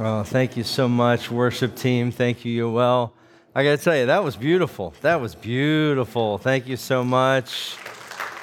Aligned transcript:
Oh, 0.00 0.22
thank 0.22 0.56
you 0.56 0.62
so 0.62 0.88
much, 0.88 1.28
worship 1.28 1.74
team. 1.74 2.12
Thank 2.12 2.44
you, 2.44 2.68
Yoel. 2.68 3.10
I 3.52 3.64
got 3.64 3.78
to 3.78 3.84
tell 3.84 3.96
you, 3.96 4.06
that 4.06 4.22
was 4.22 4.36
beautiful. 4.36 4.94
That 5.00 5.20
was 5.20 5.34
beautiful. 5.34 6.38
Thank 6.38 6.68
you 6.68 6.76
so 6.76 7.02
much, 7.02 7.74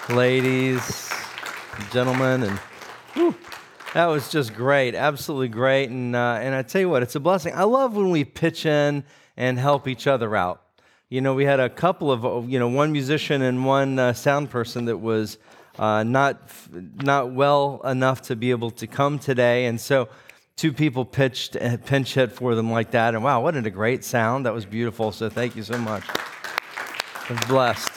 ladies, 0.09 1.09
gentlemen, 1.93 2.43
and 2.43 2.59
whew, 3.13 3.33
that 3.93 4.07
was 4.07 4.29
just 4.29 4.53
great, 4.53 4.95
absolutely 4.95 5.47
great. 5.47 5.89
And 5.89 6.13
uh, 6.13 6.39
and 6.41 6.53
I 6.53 6.61
tell 6.61 6.81
you 6.81 6.89
what, 6.89 7.03
it's 7.03 7.15
a 7.15 7.21
blessing. 7.21 7.53
I 7.55 7.63
love 7.63 7.95
when 7.95 8.09
we 8.09 8.25
pitch 8.25 8.65
in 8.65 9.05
and 9.37 9.57
help 9.57 9.87
each 9.87 10.07
other 10.07 10.35
out. 10.35 10.61
You 11.07 11.21
know, 11.21 11.33
we 11.33 11.45
had 11.45 11.61
a 11.61 11.69
couple 11.69 12.11
of 12.11 12.49
you 12.49 12.59
know 12.59 12.67
one 12.67 12.91
musician 12.91 13.41
and 13.41 13.65
one 13.65 13.97
uh, 13.97 14.11
sound 14.11 14.49
person 14.49 14.83
that 14.85 14.97
was 14.97 15.37
uh, 15.79 16.03
not 16.03 16.51
not 16.95 17.31
well 17.31 17.79
enough 17.85 18.23
to 18.23 18.35
be 18.35 18.51
able 18.51 18.71
to 18.71 18.87
come 18.87 19.19
today, 19.19 19.67
and 19.67 19.79
so 19.79 20.09
two 20.57 20.71
people 20.71 21.03
pitched 21.03 21.55
a 21.55 21.77
pinch 21.77 22.13
hit 22.13 22.31
for 22.31 22.55
them 22.55 22.71
like 22.71 22.91
that. 22.91 23.13
And 23.13 23.23
wow, 23.23 23.41
what 23.41 23.55
a 23.55 23.69
great 23.69 24.03
sound. 24.05 24.45
That 24.45 24.53
was 24.53 24.65
beautiful. 24.65 25.11
So 25.11 25.29
thank 25.29 25.55
you 25.55 25.63
so 25.63 25.77
much. 25.77 26.03
I'm 27.29 27.35
blessed. 27.47 27.89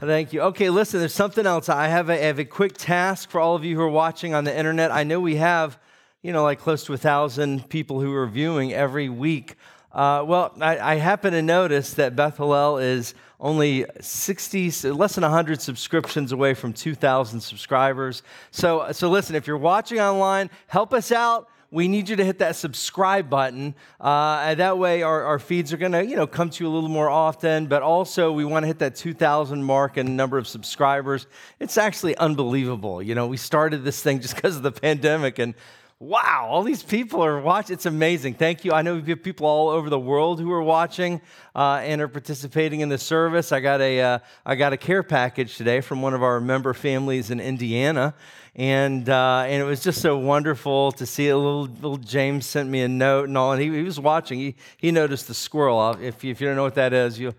Thank 0.00 0.32
you. 0.32 0.40
Okay, 0.42 0.68
listen, 0.70 0.98
there's 0.98 1.14
something 1.14 1.46
else. 1.46 1.68
I 1.68 1.86
have, 1.86 2.10
a, 2.10 2.14
I 2.14 2.26
have 2.26 2.40
a 2.40 2.44
quick 2.44 2.76
task 2.76 3.30
for 3.30 3.40
all 3.40 3.54
of 3.54 3.64
you 3.64 3.76
who 3.76 3.82
are 3.82 3.88
watching 3.88 4.34
on 4.34 4.42
the 4.42 4.56
internet. 4.56 4.90
I 4.90 5.04
know 5.04 5.20
we 5.20 5.36
have, 5.36 5.78
you 6.22 6.32
know, 6.32 6.42
like 6.42 6.58
close 6.58 6.82
to 6.86 6.92
a 6.94 6.98
thousand 6.98 7.68
people 7.68 8.00
who 8.00 8.12
are 8.12 8.26
viewing 8.26 8.72
every 8.72 9.08
week. 9.08 9.54
Uh, 9.92 10.24
well, 10.26 10.54
I, 10.60 10.78
I, 10.78 10.94
happen 10.94 11.34
to 11.34 11.42
notice 11.42 11.92
that 11.94 12.16
Beth 12.16 12.40
is 12.40 13.14
only 13.38 13.84
60, 14.00 14.70
less 14.90 15.16
than 15.16 15.22
100 15.22 15.60
subscriptions 15.60 16.32
away 16.32 16.54
from 16.54 16.72
2,000 16.72 17.40
subscribers. 17.40 18.22
So, 18.52 18.88
so 18.92 19.10
listen, 19.10 19.36
if 19.36 19.46
you're 19.46 19.58
watching 19.58 20.00
online, 20.00 20.48
help 20.68 20.94
us 20.94 21.12
out. 21.12 21.48
We 21.70 21.88
need 21.88 22.08
you 22.08 22.16
to 22.16 22.24
hit 22.24 22.38
that 22.38 22.56
subscribe 22.56 23.28
button. 23.28 23.74
Uh, 24.00 24.54
that 24.54 24.78
way, 24.78 25.02
our, 25.02 25.24
our 25.24 25.38
feeds 25.38 25.72
are 25.72 25.78
going 25.78 25.92
to, 25.92 26.04
you 26.04 26.16
know, 26.16 26.26
come 26.26 26.48
to 26.50 26.64
you 26.64 26.70
a 26.70 26.72
little 26.72 26.90
more 26.90 27.10
often. 27.10 27.66
But 27.66 27.82
also, 27.82 28.30
we 28.32 28.44
want 28.44 28.62
to 28.62 28.66
hit 28.68 28.78
that 28.80 28.94
2,000 28.94 29.62
mark 29.62 29.98
in 29.98 30.14
number 30.14 30.38
of 30.38 30.46
subscribers. 30.46 31.26
It's 31.60 31.76
actually 31.76 32.16
unbelievable. 32.16 33.02
You 33.02 33.14
know, 33.14 33.26
we 33.26 33.38
started 33.38 33.84
this 33.84 34.02
thing 34.02 34.20
just 34.20 34.36
because 34.36 34.56
of 34.56 34.62
the 34.62 34.72
pandemic, 34.82 35.38
and 35.38 35.54
wow, 36.02 36.48
all 36.50 36.64
these 36.64 36.82
people 36.82 37.24
are 37.24 37.40
watching. 37.40 37.74
It's 37.74 37.86
amazing. 37.86 38.34
Thank 38.34 38.64
you. 38.64 38.72
I 38.72 38.82
know 38.82 38.96
we 38.96 39.02
have 39.10 39.22
people 39.22 39.46
all 39.46 39.68
over 39.68 39.88
the 39.88 40.00
world 40.00 40.40
who 40.40 40.50
are 40.50 40.62
watching 40.62 41.20
uh, 41.54 41.80
and 41.84 42.00
are 42.00 42.08
participating 42.08 42.80
in 42.80 42.88
the 42.88 42.98
service. 42.98 43.52
I 43.52 43.60
got 43.60 43.80
a 43.80 44.00
uh, 44.00 44.18
I 44.44 44.56
got 44.56 44.72
a 44.72 44.76
care 44.76 45.04
package 45.04 45.56
today 45.56 45.80
from 45.80 46.02
one 46.02 46.12
of 46.12 46.22
our 46.22 46.40
member 46.40 46.74
families 46.74 47.30
in 47.30 47.38
Indiana, 47.38 48.14
and 48.56 49.08
uh, 49.08 49.44
and 49.46 49.62
it 49.62 49.64
was 49.64 49.80
just 49.80 50.02
so 50.02 50.18
wonderful 50.18 50.90
to 50.92 51.06
see 51.06 51.28
a 51.28 51.36
little 51.36 51.66
little 51.66 51.98
James 51.98 52.46
sent 52.46 52.68
me 52.68 52.80
a 52.82 52.88
note 52.88 53.28
and 53.28 53.38
all, 53.38 53.52
and 53.52 53.62
he, 53.62 53.70
he 53.70 53.82
was 53.82 54.00
watching. 54.00 54.40
He 54.40 54.56
he 54.78 54.90
noticed 54.90 55.28
the 55.28 55.34
squirrel. 55.34 55.96
If 56.00 56.24
you, 56.24 56.32
if 56.32 56.40
you 56.40 56.48
don't 56.48 56.56
know 56.56 56.64
what 56.64 56.74
that 56.74 56.92
is, 56.92 57.18
you. 57.20 57.32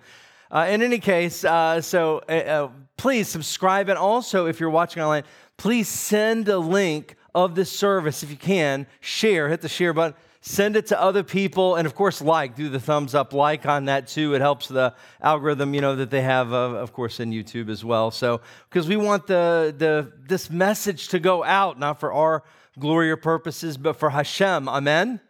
Uh, 0.49 0.67
in 0.69 0.83
any 0.83 0.99
case, 0.99 1.43
uh, 1.43 1.81
so 1.81 2.19
uh, 2.19 2.69
please 2.95 3.27
subscribe, 3.27 3.89
and 3.89 3.97
also 3.97 4.45
if 4.45 4.59
you're 4.61 4.69
watching 4.69 5.03
online, 5.03 5.23
please 5.57 5.89
send 5.89 6.47
a 6.47 6.59
link 6.59 7.17
of 7.35 7.55
this 7.55 7.71
service, 7.71 8.23
if 8.23 8.29
you 8.29 8.37
can, 8.37 8.87
share, 8.99 9.49
hit 9.49 9.61
the 9.61 9.69
share 9.69 9.93
button, 9.93 10.15
send 10.41 10.75
it 10.75 10.87
to 10.87 11.01
other 11.01 11.23
people, 11.23 11.75
and 11.75 11.85
of 11.85 11.95
course, 11.95 12.21
like, 12.21 12.55
do 12.55 12.69
the 12.69 12.79
thumbs 12.79 13.15
up, 13.15 13.33
like 13.33 13.65
on 13.65 13.85
that 13.85 14.07
too. 14.07 14.35
It 14.35 14.41
helps 14.41 14.67
the 14.67 14.93
algorithm, 15.21 15.73
you 15.73 15.81
know, 15.81 15.95
that 15.95 16.09
they 16.09 16.21
have, 16.21 16.51
uh, 16.51 16.75
of 16.75 16.93
course, 16.93 17.19
in 17.19 17.31
YouTube 17.31 17.69
as 17.69 17.83
well. 17.83 18.11
So, 18.11 18.41
because 18.69 18.87
we 18.87 18.97
want 18.97 19.25
the, 19.27 19.73
the, 19.77 20.11
this 20.27 20.49
message 20.49 21.07
to 21.09 21.19
go 21.19 21.43
out, 21.43 21.79
not 21.79 21.99
for 21.99 22.11
our 22.11 22.43
glory 22.77 23.09
or 23.09 23.17
purposes, 23.17 23.77
but 23.77 23.93
for 23.93 24.09
Hashem. 24.09 24.67
Amen? 24.67 25.21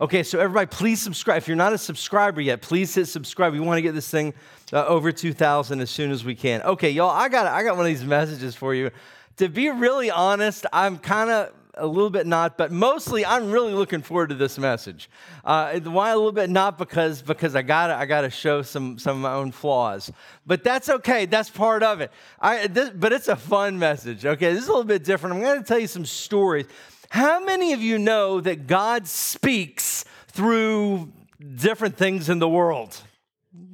Okay, 0.00 0.22
so 0.22 0.40
everybody, 0.40 0.66
please 0.66 1.00
subscribe. 1.00 1.38
If 1.38 1.48
you're 1.48 1.56
not 1.56 1.72
a 1.72 1.78
subscriber 1.78 2.40
yet, 2.40 2.62
please 2.62 2.94
hit 2.94 3.06
subscribe. 3.06 3.52
We 3.52 3.60
want 3.60 3.78
to 3.78 3.82
get 3.82 3.94
this 3.94 4.10
thing 4.10 4.34
uh, 4.72 4.84
over 4.86 5.12
2,000 5.12 5.80
as 5.80 5.90
soon 5.90 6.10
as 6.10 6.24
we 6.24 6.34
can. 6.34 6.62
Okay, 6.62 6.90
y'all, 6.90 7.10
I 7.10 7.28
got 7.28 7.46
I 7.46 7.62
got 7.62 7.76
one 7.76 7.86
of 7.86 7.92
these 7.92 8.04
messages 8.04 8.56
for 8.56 8.74
you 8.74 8.90
to 9.36 9.48
be 9.48 9.70
really 9.70 10.10
honest, 10.10 10.66
I'm 10.72 10.98
kind 10.98 11.30
of 11.30 11.52
a 11.76 11.86
little 11.86 12.10
bit 12.10 12.26
not, 12.26 12.56
but 12.56 12.70
mostly 12.70 13.26
I'm 13.26 13.50
really 13.50 13.72
looking 13.72 14.02
forward 14.02 14.28
to 14.28 14.34
this 14.34 14.58
message. 14.58 15.10
Uh, 15.44 15.78
why 15.80 16.10
a 16.10 16.16
little 16.16 16.32
bit 16.32 16.50
not 16.50 16.78
because 16.78 17.22
because 17.22 17.54
I 17.56 17.62
got 17.62 17.90
I 17.90 18.06
got 18.06 18.22
to 18.22 18.30
show 18.30 18.62
some 18.62 18.98
some 18.98 19.16
of 19.16 19.22
my 19.22 19.32
own 19.32 19.52
flaws, 19.52 20.12
but 20.46 20.62
that's 20.64 20.88
okay. 20.88 21.26
That's 21.26 21.50
part 21.50 21.82
of 21.82 22.00
it. 22.00 22.10
I, 22.40 22.66
this, 22.66 22.90
but 22.90 23.12
it's 23.12 23.28
a 23.28 23.36
fun 23.36 23.78
message. 23.78 24.24
Okay, 24.24 24.52
this 24.52 24.62
is 24.62 24.68
a 24.68 24.72
little 24.72 24.84
bit 24.84 25.04
different. 25.04 25.36
I'm 25.36 25.42
going 25.42 25.60
to 25.60 25.66
tell 25.66 25.78
you 25.78 25.86
some 25.86 26.06
stories. 26.06 26.66
How 27.10 27.44
many 27.44 27.72
of 27.72 27.80
you 27.80 27.98
know 27.98 28.40
that 28.40 28.66
God 28.66 29.06
speaks 29.06 30.04
through 30.28 31.12
different 31.56 31.96
things 31.96 32.28
in 32.28 32.38
the 32.38 32.48
world? 32.48 32.96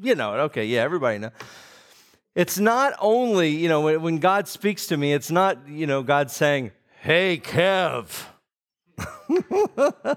You 0.02 0.14
know, 0.14 0.34
it. 0.34 0.38
okay, 0.38 0.66
yeah, 0.66 0.82
everybody 0.82 1.18
know. 1.18 1.30
It's 2.34 2.58
not 2.58 2.94
only, 3.00 3.50
you 3.50 3.68
know, 3.68 3.98
when 3.98 4.18
God 4.18 4.46
speaks 4.46 4.86
to 4.86 4.96
me, 4.96 5.12
it's 5.12 5.30
not, 5.30 5.68
you 5.68 5.86
know, 5.86 6.02
God 6.02 6.30
saying, 6.30 6.70
hey, 7.02 7.38
Kev. 7.38 8.26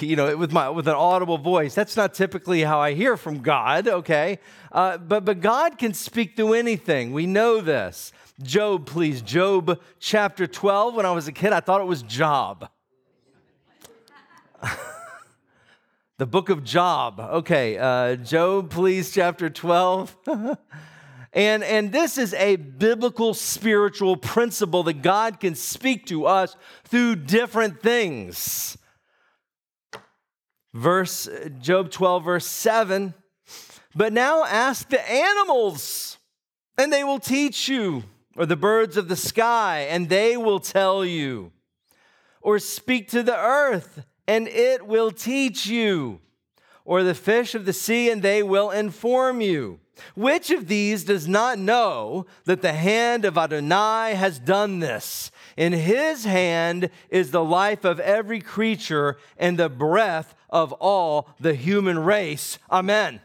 you 0.00 0.16
know, 0.16 0.36
with 0.36 0.52
my 0.52 0.68
with 0.68 0.86
an 0.88 0.94
audible 0.94 1.38
voice. 1.38 1.74
That's 1.74 1.96
not 1.96 2.14
typically 2.14 2.62
how 2.62 2.80
I 2.80 2.94
hear 2.94 3.16
from 3.16 3.40
God. 3.40 3.88
Okay, 3.88 4.38
uh, 4.70 4.98
but 4.98 5.24
but 5.24 5.40
God 5.40 5.78
can 5.78 5.94
speak 5.94 6.36
through 6.36 6.54
anything. 6.54 7.12
We 7.12 7.26
know 7.26 7.60
this. 7.60 8.12
Job, 8.42 8.86
please. 8.86 9.20
Job 9.22 9.80
chapter 9.98 10.46
twelve. 10.46 10.94
When 10.94 11.06
I 11.06 11.10
was 11.12 11.26
a 11.28 11.32
kid, 11.32 11.52
I 11.52 11.60
thought 11.60 11.80
it 11.80 11.86
was 11.86 12.02
Job. 12.02 12.68
the 16.18 16.26
book 16.26 16.48
of 16.50 16.62
Job. 16.64 17.18
Okay, 17.20 17.78
uh, 17.78 18.16
Job, 18.16 18.70
please. 18.70 19.12
Chapter 19.12 19.50
twelve. 19.50 20.16
And, 21.32 21.62
and 21.62 21.92
this 21.92 22.16
is 22.16 22.32
a 22.34 22.56
biblical 22.56 23.34
spiritual 23.34 24.16
principle 24.16 24.82
that 24.84 25.02
God 25.02 25.40
can 25.40 25.54
speak 25.54 26.06
to 26.06 26.26
us 26.26 26.56
through 26.84 27.16
different 27.16 27.82
things. 27.82 28.78
Verse 30.72 31.28
Job 31.60 31.90
12, 31.90 32.24
verse 32.24 32.46
7. 32.46 33.14
But 33.94 34.12
now 34.12 34.44
ask 34.44 34.88
the 34.88 35.10
animals, 35.10 36.18
and 36.78 36.92
they 36.92 37.04
will 37.04 37.18
teach 37.18 37.68
you, 37.68 38.04
or 38.36 38.46
the 38.46 38.56
birds 38.56 38.96
of 38.96 39.08
the 39.08 39.16
sky, 39.16 39.86
and 39.90 40.08
they 40.08 40.36
will 40.36 40.60
tell 40.60 41.04
you. 41.04 41.52
Or 42.40 42.58
speak 42.58 43.08
to 43.10 43.22
the 43.22 43.36
earth, 43.36 44.04
and 44.26 44.46
it 44.46 44.86
will 44.86 45.10
teach 45.10 45.66
you. 45.66 46.20
Or 46.84 47.02
the 47.02 47.14
fish 47.14 47.54
of 47.54 47.64
the 47.64 47.72
sea, 47.72 48.10
and 48.10 48.22
they 48.22 48.42
will 48.42 48.70
inform 48.70 49.40
you. 49.40 49.80
Which 50.14 50.50
of 50.50 50.68
these 50.68 51.04
does 51.04 51.28
not 51.28 51.58
know 51.58 52.26
that 52.44 52.62
the 52.62 52.72
hand 52.72 53.24
of 53.24 53.38
Adonai 53.38 54.14
has 54.14 54.38
done 54.38 54.80
this? 54.80 55.30
In 55.56 55.72
his 55.72 56.24
hand 56.24 56.90
is 57.10 57.30
the 57.30 57.44
life 57.44 57.84
of 57.84 58.00
every 58.00 58.40
creature 58.40 59.16
and 59.36 59.58
the 59.58 59.68
breath 59.68 60.34
of 60.50 60.72
all 60.74 61.28
the 61.40 61.54
human 61.54 61.98
race. 61.98 62.58
Amen. 62.70 63.20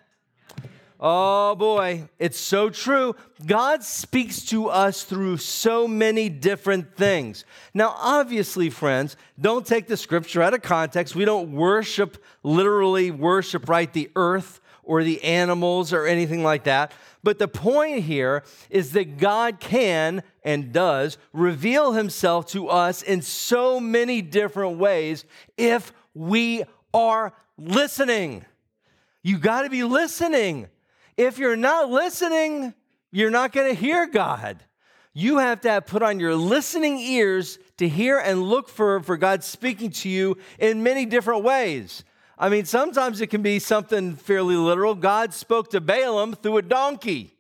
Oh 1.06 1.54
boy, 1.56 2.08
it's 2.18 2.40
so 2.40 2.70
true. 2.70 3.14
God 3.46 3.84
speaks 3.84 4.46
to 4.46 4.70
us 4.70 5.04
through 5.04 5.36
so 5.36 5.86
many 5.86 6.30
different 6.30 6.96
things. 6.96 7.44
Now, 7.74 7.94
obviously, 7.98 8.70
friends, 8.70 9.18
don't 9.38 9.66
take 9.66 9.88
the 9.88 9.98
scripture 9.98 10.42
out 10.42 10.54
of 10.54 10.62
context. 10.62 11.14
We 11.14 11.26
don't 11.26 11.52
worship, 11.52 12.24
literally 12.42 13.12
worship, 13.12 13.68
right, 13.68 13.92
the 13.92 14.12
earth 14.16 14.62
or 14.84 15.04
the 15.04 15.24
animals 15.24 15.94
or 15.94 16.06
anything 16.06 16.44
like 16.44 16.66
that. 16.66 16.92
But 17.24 17.40
the 17.40 17.48
point 17.48 18.04
here 18.04 18.44
is 18.70 18.92
that 18.92 19.18
God 19.18 19.60
can 19.60 20.24
and 20.44 20.74
does 20.74 21.18
reveal 21.32 21.94
himself 21.94 22.48
to 22.48 22.68
us 22.68 23.02
in 23.02 23.22
so 23.22 23.80
many 23.80 24.22
different 24.22 24.78
ways 24.78 25.26
if 25.58 25.94
we 26.14 26.64
are 26.94 27.34
listening. 27.58 28.46
You 29.24 29.38
got 29.38 29.62
to 29.62 29.70
be 29.70 29.84
listening. 29.84 30.68
If 31.16 31.38
you're 31.38 31.56
not 31.56 31.90
listening, 31.90 32.74
you're 33.12 33.32
not 33.32 33.54
going 33.54 33.74
to 33.74 33.80
hear 33.80 34.06
God. 34.08 34.64
You 35.14 35.38
have 35.38 35.62
to 35.62 35.70
have 35.70 35.86
put 35.86 36.02
on 36.02 36.20
your 36.20 36.36
listening 36.36 36.98
ears 36.98 37.60
to 37.78 37.88
hear 37.88 38.20
and 38.20 38.44
look 38.44 38.68
for, 38.68 39.00
for 39.02 39.16
God 39.16 39.44
speaking 39.44 39.92
to 39.92 40.10
you 40.10 40.38
in 40.58 40.82
many 40.84 41.06
different 41.06 41.44
ways. 41.44 42.04
I 42.38 42.50
mean, 42.50 42.66
sometimes 42.66 43.22
it 43.22 43.28
can 43.28 43.42
be 43.42 43.60
something 43.60 44.16
fairly 44.16 44.56
literal. 44.56 44.96
God 44.96 45.34
spoke 45.34 45.70
to 45.72 45.82
Balaam 45.82 46.34
through 46.34 46.58
a 46.58 46.62
donkey. 46.62 47.32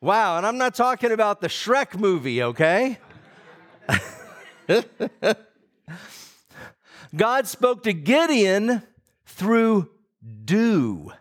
Wow, 0.00 0.36
and 0.36 0.46
I'm 0.46 0.58
not 0.58 0.76
talking 0.76 1.10
about 1.10 1.40
the 1.40 1.48
Shrek 1.48 1.98
movie, 1.98 2.40
okay? 2.42 2.98
God 7.16 7.48
spoke 7.48 7.82
to 7.82 7.92
Gideon 7.92 8.82
through 9.24 9.90
dew. 10.44 11.12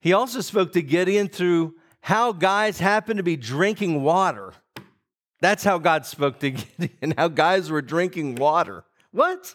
He 0.00 0.12
also 0.12 0.40
spoke 0.40 0.72
to 0.72 0.82
Gideon 0.82 1.28
through 1.28 1.76
how 2.00 2.32
guys 2.32 2.80
happen 2.80 3.16
to 3.18 3.22
be 3.22 3.36
drinking 3.36 4.02
water. 4.02 4.54
That's 5.40 5.62
how 5.62 5.78
God 5.78 6.04
spoke 6.04 6.40
to 6.40 6.50
Gideon, 6.78 7.14
how 7.16 7.28
guys 7.28 7.70
were 7.70 7.80
drinking 7.80 8.34
water. 8.34 8.84
What? 9.14 9.54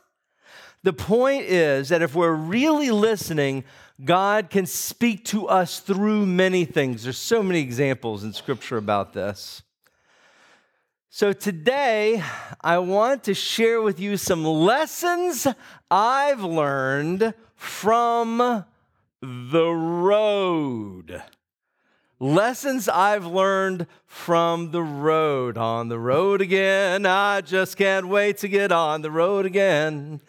The 0.83 0.93
point 0.93 1.43
is 1.43 1.89
that 1.89 2.01
if 2.01 2.15
we're 2.15 2.31
really 2.31 2.91
listening, 2.91 3.65
God 4.05 4.49
can 4.49 4.65
speak 4.65 5.25
to 5.25 5.49
us 5.49 5.81
through 5.81 6.25
many 6.25 6.63
things. 6.63 7.03
There's 7.03 7.17
so 7.17 7.43
many 7.43 7.59
examples 7.59 8.23
in 8.23 8.31
Scripture 8.31 8.77
about 8.77 9.11
this. 9.11 9.61
So 11.09 11.33
today, 11.33 12.23
I 12.61 12.77
want 12.77 13.25
to 13.25 13.33
share 13.33 13.81
with 13.81 13.99
you 13.99 14.15
some 14.15 14.45
lessons 14.45 15.45
I've 15.91 16.41
learned 16.41 17.33
from 17.57 18.63
the 19.21 19.69
road. 19.69 21.21
Lessons 22.21 22.89
I've 22.89 23.25
learned 23.25 23.87
from 24.05 24.71
the 24.71 24.83
road. 24.83 25.57
On 25.57 25.87
the 25.87 25.97
road 25.97 26.41
again, 26.41 27.05
I 27.05 27.39
just 27.39 27.77
can't 27.77 28.09
wait 28.09 28.39
to 28.39 28.49
get 28.49 28.73
on 28.73 29.01
the 29.01 29.09
road 29.09 29.45
again. 29.45 30.19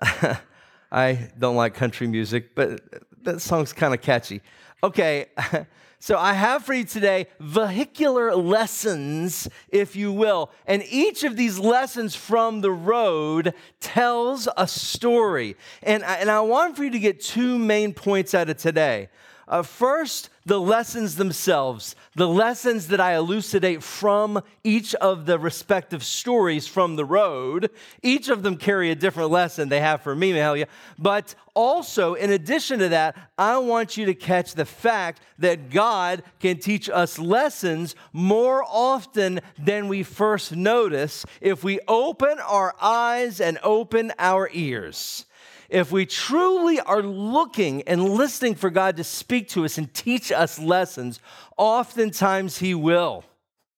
I 0.90 1.30
don't 1.38 1.54
like 1.54 1.74
country 1.74 2.08
music, 2.08 2.56
but 2.56 2.80
that 3.22 3.40
song's 3.40 3.72
kind 3.72 3.94
of 3.94 4.00
catchy. 4.00 4.40
Okay, 4.82 5.26
so 6.00 6.18
I 6.18 6.32
have 6.32 6.64
for 6.64 6.74
you 6.74 6.82
today 6.82 7.28
vehicular 7.38 8.34
lessons, 8.34 9.46
if 9.68 9.94
you 9.94 10.12
will. 10.12 10.50
And 10.66 10.82
each 10.90 11.22
of 11.22 11.36
these 11.36 11.56
lessons 11.56 12.16
from 12.16 12.62
the 12.62 12.72
road 12.72 13.54
tells 13.78 14.48
a 14.56 14.66
story. 14.66 15.56
And, 15.84 16.02
and 16.02 16.28
I 16.28 16.40
want 16.40 16.76
for 16.76 16.82
you 16.82 16.90
to 16.90 16.98
get 16.98 17.20
two 17.20 17.60
main 17.60 17.94
points 17.94 18.34
out 18.34 18.50
of 18.50 18.56
today. 18.56 19.08
Uh, 19.52 19.62
first, 19.62 20.30
the 20.46 20.58
lessons 20.58 21.16
themselves, 21.16 21.94
the 22.16 22.26
lessons 22.26 22.88
that 22.88 23.00
I 23.00 23.16
elucidate 23.16 23.82
from 23.82 24.42
each 24.64 24.94
of 24.94 25.26
the 25.26 25.38
respective 25.38 26.02
stories 26.02 26.66
from 26.66 26.96
the 26.96 27.04
road. 27.04 27.70
Each 28.02 28.30
of 28.30 28.42
them 28.42 28.56
carry 28.56 28.90
a 28.90 28.94
different 28.94 29.30
lesson 29.30 29.68
they 29.68 29.80
have 29.80 30.00
for 30.00 30.16
me, 30.16 30.32
Mahalia. 30.32 30.68
But 30.98 31.34
also, 31.52 32.14
in 32.14 32.30
addition 32.30 32.78
to 32.78 32.88
that, 32.88 33.14
I 33.36 33.58
want 33.58 33.98
you 33.98 34.06
to 34.06 34.14
catch 34.14 34.54
the 34.54 34.64
fact 34.64 35.20
that 35.38 35.68
God 35.68 36.22
can 36.40 36.58
teach 36.58 36.88
us 36.88 37.18
lessons 37.18 37.94
more 38.14 38.64
often 38.66 39.40
than 39.58 39.86
we 39.86 40.02
first 40.02 40.56
notice 40.56 41.26
if 41.42 41.62
we 41.62 41.78
open 41.86 42.38
our 42.38 42.74
eyes 42.80 43.38
and 43.38 43.58
open 43.62 44.14
our 44.18 44.48
ears 44.54 45.26
if 45.72 45.90
we 45.90 46.04
truly 46.04 46.78
are 46.80 47.02
looking 47.02 47.82
and 47.82 48.10
listening 48.10 48.54
for 48.54 48.68
God 48.68 48.98
to 48.98 49.04
speak 49.04 49.48
to 49.48 49.64
us 49.64 49.78
and 49.78 49.92
teach 49.94 50.30
us 50.30 50.58
lessons, 50.58 51.18
oftentimes 51.56 52.58
He 52.58 52.74
will. 52.74 53.24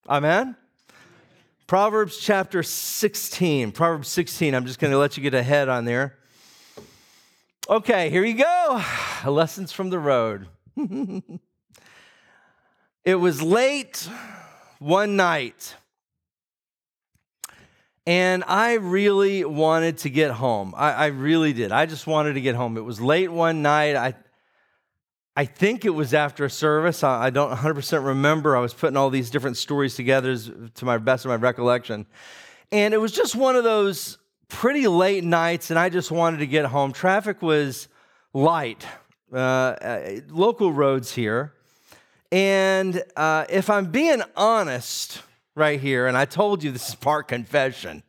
Amen? 0.08 0.56
Proverbs 1.68 2.18
chapter 2.18 2.64
16. 2.64 3.70
Proverbs 3.70 4.08
16. 4.08 4.54
I'm 4.54 4.66
just 4.66 4.80
going 4.80 4.90
to 4.90 4.98
let 4.98 5.16
you 5.16 5.22
get 5.22 5.34
ahead 5.34 5.68
on 5.68 5.84
there. 5.84 6.16
Okay, 7.68 8.10
here 8.10 8.24
you 8.24 8.34
go. 8.34 8.84
Lessons 9.30 9.70
from 9.70 9.90
the 9.90 10.00
road. 10.00 10.48
it 13.04 13.14
was 13.14 13.40
late 13.40 14.08
one 14.80 15.14
night 15.14 15.76
and 18.06 18.44
I 18.46 18.74
really 18.74 19.44
wanted 19.44 19.98
to 19.98 20.10
get 20.10 20.30
home. 20.30 20.74
I, 20.76 20.92
I, 20.92 21.06
really 21.06 21.52
did. 21.52 21.72
I 21.72 21.86
just 21.86 22.06
wanted 22.06 22.34
to 22.34 22.40
get 22.40 22.54
home. 22.54 22.76
It 22.76 22.82
was 22.82 23.00
late 23.00 23.32
one 23.32 23.62
night. 23.62 23.96
I, 23.96 24.14
I 25.34 25.46
think 25.46 25.84
it 25.84 25.90
was 25.90 26.12
after 26.12 26.44
a 26.44 26.50
service. 26.50 27.02
I, 27.02 27.26
I 27.26 27.30
don't 27.30 27.50
100% 27.50 28.06
remember. 28.06 28.56
I 28.56 28.60
was 28.60 28.74
putting 28.74 28.96
all 28.96 29.08
these 29.08 29.30
different 29.30 29.56
stories 29.56 29.94
together 29.94 30.36
to 30.36 30.84
my 30.84 30.98
best 30.98 31.24
of 31.24 31.30
my 31.30 31.36
recollection. 31.36 32.06
And 32.70 32.92
it 32.92 32.98
was 32.98 33.12
just 33.12 33.34
one 33.34 33.56
of 33.56 33.64
those 33.64 34.18
pretty 34.48 34.86
late 34.86 35.24
nights, 35.24 35.70
and 35.70 35.78
I 35.78 35.88
just 35.88 36.10
wanted 36.10 36.38
to 36.38 36.46
get 36.46 36.66
home. 36.66 36.92
Traffic 36.92 37.40
was 37.40 37.88
light, 38.32 38.86
uh, 39.32 39.36
uh, 39.36 40.20
local 40.28 40.72
roads 40.72 41.14
here. 41.14 41.54
And 42.30 43.02
uh, 43.16 43.46
if 43.48 43.70
I'm 43.70 43.86
being 43.90 44.22
honest, 44.36 45.22
right 45.54 45.80
here, 45.80 46.06
and 46.06 46.16
I 46.16 46.24
told 46.24 46.62
you 46.62 46.70
this 46.70 46.88
is 46.88 46.94
part 46.94 47.28
confession. 47.28 48.02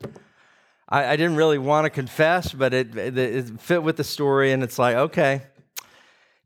I, 0.90 1.06
I 1.06 1.16
didn't 1.16 1.36
really 1.36 1.58
want 1.58 1.86
to 1.86 1.90
confess, 1.90 2.52
but 2.54 2.74
it, 2.74 2.96
it, 2.98 3.18
it 3.18 3.60
fit 3.60 3.84
with 3.84 3.98
the 3.98 4.04
story, 4.04 4.52
and 4.52 4.64
it's 4.64 4.80
like, 4.80 4.96
okay, 4.96 5.44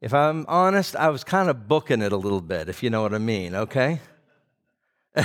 if 0.01 0.13
I'm 0.13 0.45
honest, 0.47 0.95
I 0.95 1.09
was 1.09 1.23
kind 1.23 1.49
of 1.49 1.67
booking 1.67 2.01
it 2.01 2.11
a 2.11 2.17
little 2.17 2.41
bit, 2.41 2.69
if 2.69 2.83
you 2.83 2.89
know 2.89 3.01
what 3.01 3.13
I 3.13 3.17
mean, 3.17 3.55
okay? 3.55 3.99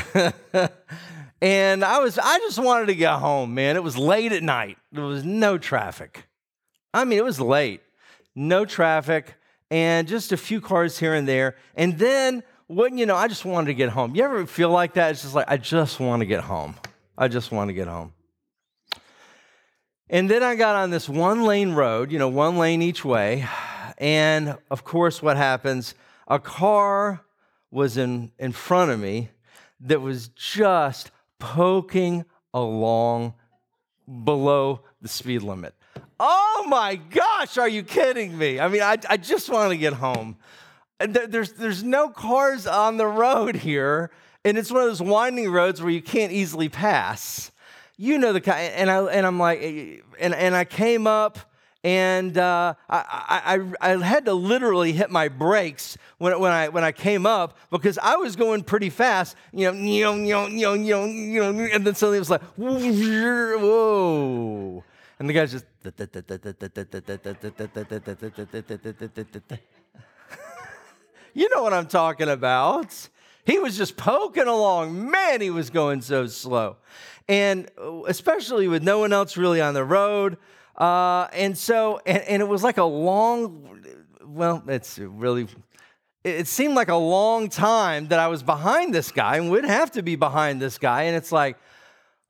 and 1.41 1.85
I 1.85 1.99
was 1.99 2.19
I 2.19 2.39
just 2.39 2.59
wanted 2.59 2.87
to 2.87 2.95
get 2.95 3.19
home, 3.19 3.55
man. 3.55 3.77
It 3.77 3.83
was 3.83 3.97
late 3.97 4.33
at 4.33 4.43
night. 4.43 4.79
There 4.93 5.05
was 5.05 5.25
no 5.25 5.59
traffic. 5.59 6.27
I 6.93 7.05
mean, 7.05 7.19
it 7.19 7.25
was 7.25 7.39
late. 7.41 7.83
No 8.35 8.65
traffic 8.65 9.35
and 9.71 10.09
just 10.09 10.33
a 10.33 10.37
few 10.37 10.61
cars 10.61 10.99
here 10.99 11.15
and 11.15 11.27
there. 11.27 11.57
And 11.75 11.99
then 11.99 12.43
wouldn't 12.75 12.99
you 12.99 13.07
know, 13.07 13.17
I 13.17 13.29
just 13.29 13.45
wanted 13.45 13.67
to 13.67 13.75
get 13.75 13.91
home. 13.91 14.15
You 14.15 14.25
ever 14.25 14.47
feel 14.47 14.71
like 14.71 14.95
that? 14.95 15.13
It's 15.13 15.23
just 15.23 15.35
like, 15.35 15.47
I 15.49 15.57
just 15.57 16.01
want 16.01 16.21
to 16.21 16.27
get 16.27 16.41
home. 16.41 16.75
I 17.17 17.29
just 17.29 17.53
want 17.53 17.69
to 17.69 17.75
get 17.75 17.87
home. 17.87 18.13
And 20.11 20.29
then 20.29 20.43
I 20.43 20.55
got 20.55 20.77
on 20.77 20.91
this 20.91 21.09
one 21.09 21.45
lane 21.45 21.73
road, 21.73 22.13
you 22.13 22.19
know, 22.19 22.29
one 22.29 22.59
lane 22.59 22.83
each 22.83 23.05
way. 23.05 23.47
And 23.99 24.59
of 24.71 24.85
course, 24.85 25.23
what 25.23 25.37
happens? 25.37 25.95
A 26.29 26.39
car 26.39 27.25
was 27.71 27.97
in, 27.97 28.33
in 28.39 28.53
front 28.53 28.91
of 28.91 29.01
me 29.01 29.31
that 29.81 30.01
was 30.01 30.29
just 30.29 31.11
poking 31.39 32.25
along 32.53 33.35
below 34.25 34.81
the 35.01 35.09
speed 35.09 35.43
limit. 35.43 35.75
Oh 36.19 36.65
my 36.69 36.97
gosh, 36.97 37.59
are 37.59 37.69
you 37.69 37.83
kidding 37.83 38.37
me? 38.37 38.61
I 38.61 38.69
mean, 38.69 38.83
I, 38.83 38.97
I 39.09 39.17
just 39.17 39.49
want 39.49 39.71
to 39.71 39.77
get 39.77 39.93
home 39.93 40.37
there's, 40.99 41.53
there's 41.53 41.83
no 41.83 42.09
cars 42.09 42.67
on 42.67 42.97
the 42.97 43.07
road 43.07 43.57
here, 43.57 44.11
and 44.45 44.57
it's 44.57 44.71
one 44.71 44.83
of 44.83 44.89
those 44.89 45.03
winding 45.03 45.51
roads 45.51 45.83
where 45.83 45.91
you 45.91 46.03
can't 46.03 46.33
easily 46.33 46.69
pass. 46.69 47.51
You 47.97 48.19
know 48.19 48.33
the 48.33 48.41
kind, 48.41 48.73
and 48.75 48.91
I 48.91 49.05
and 49.05 49.25
I'm 49.27 49.39
like, 49.39 49.61
and 50.19 50.35
and 50.35 50.57
I 50.57 50.65
came 50.65 51.07
up, 51.07 51.39
and 51.85 52.37
uh, 52.37 52.75
I, 52.91 53.63
I 53.81 53.93
I 53.93 53.97
had 54.05 54.25
to 54.25 54.35
literally 54.35 54.93
hit 54.93 55.11
my 55.11 55.29
brakes 55.29 55.97
when 56.19 56.39
when 56.41 56.51
I 56.51 56.69
when 56.71 56.83
I 56.83 56.91
came 56.91 57.25
up 57.25 57.57
because 57.71 57.97
I 57.99 58.17
was 58.17 58.35
going 58.35 58.65
pretty 58.65 58.91
fast, 58.91 59.37
you 59.53 59.71
know, 59.71 59.79
you 59.79 60.05
know, 60.05 60.15
you 60.17 60.33
know, 60.35 60.47
you 60.75 60.91
know, 60.91 61.05
you 61.05 61.41
know, 61.41 61.51
and 61.73 61.87
then 61.87 61.95
suddenly 61.95 62.17
it 62.17 62.21
was 62.21 62.31
like, 62.31 62.43
whoa, 62.57 62.83
and 65.19 65.29
the 65.29 65.33
guy's 65.33 65.53
just. 65.53 65.67
You 71.35 71.49
know 71.55 71.63
what 71.63 71.75
I'm 71.75 71.87
talking 71.87 72.29
about. 72.29 73.09
He 73.45 73.59
was 73.59 73.77
just 73.77 73.97
poking 73.97 74.47
along. 74.47 75.11
Man, 75.11 75.41
he 75.41 75.51
was 75.51 75.69
going 75.69 76.01
so 76.01 76.27
slow. 76.27 76.77
And 77.29 77.69
uh, 77.79 78.05
especially 78.05 78.69
with 78.69 78.83
no 78.83 78.99
one 79.01 79.13
else 79.13 79.37
really 79.37 79.61
on 79.61 79.75
the 79.75 79.85
road, 79.85 80.39
Uh, 80.77 81.29
and 81.33 81.57
so, 81.57 82.01
and, 82.05 82.23
and 82.25 82.43
it 82.43 82.49
was 82.49 82.65
like 82.65 82.79
a 82.79 82.85
long, 82.85 83.81
well, 84.27 84.61
it's 84.67 84.99
really, 84.99 85.47
it 86.25 86.49
seemed 86.49 86.75
like 86.75 86.89
a 86.89 86.97
long 86.97 87.49
time 87.49 88.09
that 88.09 88.19
I 88.19 88.27
was 88.27 88.43
behind 88.43 88.93
this 88.93 89.13
guy 89.13 89.37
and 89.37 89.51
would 89.51 89.65
have 89.65 89.93
to 89.93 90.03
be 90.03 90.17
behind 90.17 90.61
this 90.61 90.79
guy. 90.79 91.05
And 91.05 91.17
it's 91.17 91.31
like, 91.31 91.59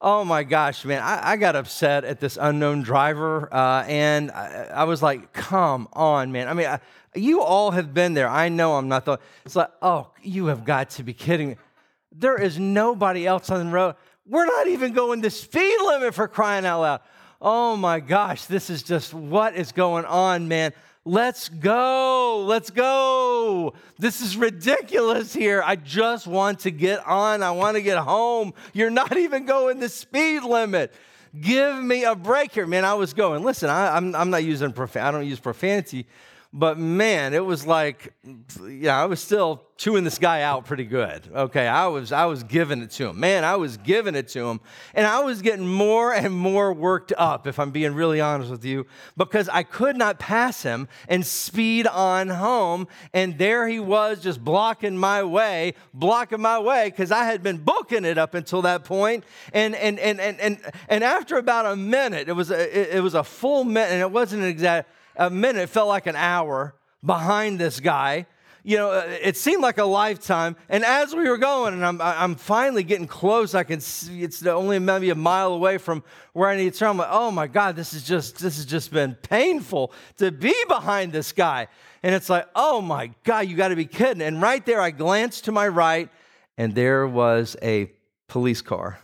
oh 0.00 0.24
my 0.24 0.44
gosh, 0.44 0.84
man, 0.84 1.00
I, 1.02 1.32
I 1.32 1.36
got 1.38 1.56
upset 1.56 2.04
at 2.04 2.20
this 2.20 2.36
unknown 2.38 2.82
driver. 2.82 3.48
Uh, 3.50 3.84
and 3.88 4.30
I, 4.30 4.68
I, 4.74 4.84
was 4.84 5.00
like, 5.00 5.32
come 5.32 5.88
on, 5.94 6.30
man. 6.30 6.46
I 6.46 6.52
mean, 6.52 6.66
I, 6.66 6.80
you 7.14 7.42
all 7.42 7.70
have 7.72 7.94
been 7.94 8.14
there. 8.14 8.28
I 8.28 8.48
know 8.48 8.76
I'm 8.76 8.88
not 8.88 9.04
the, 9.04 9.18
it's 9.44 9.56
like, 9.56 9.70
oh, 9.82 10.10
you 10.22 10.46
have 10.46 10.64
got 10.64 10.90
to 10.90 11.02
be 11.02 11.12
kidding 11.12 11.50
me. 11.50 11.56
There 12.12 12.40
is 12.40 12.58
nobody 12.58 13.26
else 13.26 13.50
on 13.50 13.66
the 13.66 13.72
road. 13.72 13.96
We're 14.26 14.46
not 14.46 14.68
even 14.68 14.92
going 14.92 15.20
the 15.20 15.30
speed 15.30 15.76
limit 15.84 16.14
for 16.14 16.28
crying 16.28 16.64
out 16.64 16.80
loud. 16.80 17.00
Oh 17.40 17.76
my 17.76 18.00
gosh, 18.00 18.46
this 18.46 18.70
is 18.70 18.82
just 18.82 19.12
what 19.12 19.54
is 19.54 19.72
going 19.72 20.04
on, 20.06 20.48
man. 20.48 20.72
Let's 21.04 21.50
go. 21.50 22.44
Let's 22.46 22.70
go. 22.70 23.74
This 23.98 24.22
is 24.22 24.38
ridiculous 24.38 25.34
here. 25.34 25.62
I 25.64 25.76
just 25.76 26.26
want 26.26 26.60
to 26.60 26.70
get 26.70 27.06
on. 27.06 27.42
I 27.42 27.50
want 27.50 27.76
to 27.76 27.82
get 27.82 27.98
home. 27.98 28.54
You're 28.72 28.88
not 28.90 29.14
even 29.16 29.44
going 29.44 29.80
the 29.80 29.90
speed 29.90 30.44
limit. 30.44 30.94
Give 31.38 31.76
me 31.76 32.04
a 32.04 32.14
break 32.14 32.52
here, 32.52 32.66
man. 32.66 32.86
I 32.86 32.94
was 32.94 33.12
going. 33.12 33.42
Listen, 33.42 33.68
I, 33.68 33.98
am 33.98 34.14
I'm, 34.14 34.14
I'm 34.14 34.30
not 34.30 34.44
using 34.44 34.72
profan. 34.72 35.02
I 35.02 35.10
don't 35.10 35.26
use 35.26 35.40
profanity 35.40 36.06
but 36.56 36.78
man, 36.78 37.34
it 37.34 37.44
was 37.44 37.66
like, 37.66 38.14
yeah, 38.64 39.02
I 39.02 39.06
was 39.06 39.20
still 39.20 39.64
chewing 39.76 40.04
this 40.04 40.18
guy 40.18 40.42
out 40.42 40.66
pretty 40.66 40.84
good. 40.84 41.28
Okay, 41.34 41.66
I 41.66 41.88
was, 41.88 42.12
I 42.12 42.26
was 42.26 42.44
giving 42.44 42.80
it 42.80 42.92
to 42.92 43.08
him. 43.08 43.18
Man, 43.18 43.42
I 43.42 43.56
was 43.56 43.76
giving 43.76 44.14
it 44.14 44.28
to 44.28 44.46
him. 44.46 44.60
And 44.94 45.04
I 45.04 45.18
was 45.24 45.42
getting 45.42 45.66
more 45.66 46.14
and 46.14 46.32
more 46.32 46.72
worked 46.72 47.12
up, 47.18 47.48
if 47.48 47.58
I'm 47.58 47.72
being 47.72 47.92
really 47.92 48.20
honest 48.20 48.52
with 48.52 48.64
you, 48.64 48.86
because 49.16 49.48
I 49.48 49.64
could 49.64 49.96
not 49.96 50.20
pass 50.20 50.62
him 50.62 50.86
and 51.08 51.26
speed 51.26 51.88
on 51.88 52.28
home. 52.28 52.86
And 53.12 53.36
there 53.36 53.66
he 53.66 53.80
was 53.80 54.22
just 54.22 54.42
blocking 54.44 54.96
my 54.96 55.24
way, 55.24 55.74
blocking 55.92 56.40
my 56.40 56.60
way, 56.60 56.88
because 56.88 57.10
I 57.10 57.24
had 57.24 57.42
been 57.42 57.56
booking 57.56 58.04
it 58.04 58.16
up 58.16 58.34
until 58.34 58.62
that 58.62 58.84
point. 58.84 59.24
And, 59.52 59.74
and, 59.74 59.98
and, 59.98 60.20
and, 60.20 60.38
and, 60.38 60.60
and 60.88 61.02
after 61.02 61.36
about 61.36 61.66
a 61.66 61.74
minute, 61.74 62.28
it 62.28 62.34
was 62.34 62.52
a, 62.52 62.96
it, 62.96 63.00
was 63.00 63.14
a 63.14 63.24
full 63.24 63.64
minute, 63.64 63.90
and 63.90 64.00
it 64.00 64.12
wasn't 64.12 64.44
an 64.44 64.48
exact, 64.48 64.88
a 65.16 65.30
minute 65.30 65.68
felt 65.68 65.88
like 65.88 66.06
an 66.06 66.16
hour 66.16 66.74
behind 67.04 67.58
this 67.58 67.80
guy. 67.80 68.26
You 68.66 68.78
know, 68.78 68.92
uh, 68.92 69.18
it 69.20 69.36
seemed 69.36 69.62
like 69.62 69.76
a 69.76 69.84
lifetime. 69.84 70.56
And 70.70 70.84
as 70.86 71.14
we 71.14 71.28
were 71.28 71.36
going, 71.36 71.74
and 71.74 71.84
I'm, 71.84 72.00
I'm 72.00 72.34
finally 72.34 72.82
getting 72.82 73.06
close, 73.06 73.54
I 73.54 73.62
can 73.62 73.80
see 73.80 74.22
it's 74.22 74.44
only 74.46 74.78
maybe 74.78 75.10
a 75.10 75.14
mile 75.14 75.52
away 75.52 75.76
from 75.76 76.02
where 76.32 76.48
I 76.48 76.56
need 76.56 76.72
to 76.72 76.78
turn. 76.78 76.88
I'm 76.88 76.96
like, 76.96 77.08
oh 77.10 77.30
my 77.30 77.46
God, 77.46 77.76
this 77.76 77.92
is 77.92 78.02
just, 78.02 78.38
this 78.38 78.56
has 78.56 78.64
just 78.64 78.90
been 78.90 79.16
painful 79.16 79.92
to 80.16 80.32
be 80.32 80.54
behind 80.66 81.12
this 81.12 81.32
guy. 81.32 81.68
And 82.02 82.14
it's 82.14 82.30
like, 82.30 82.48
oh 82.54 82.80
my 82.80 83.10
God, 83.24 83.48
you 83.48 83.56
got 83.56 83.68
to 83.68 83.76
be 83.76 83.84
kidding. 83.84 84.22
And 84.22 84.40
right 84.40 84.64
there, 84.64 84.80
I 84.80 84.90
glanced 84.92 85.44
to 85.44 85.52
my 85.52 85.68
right, 85.68 86.08
and 86.56 86.74
there 86.74 87.06
was 87.06 87.56
a 87.60 87.90
police 88.28 88.62
car 88.62 88.98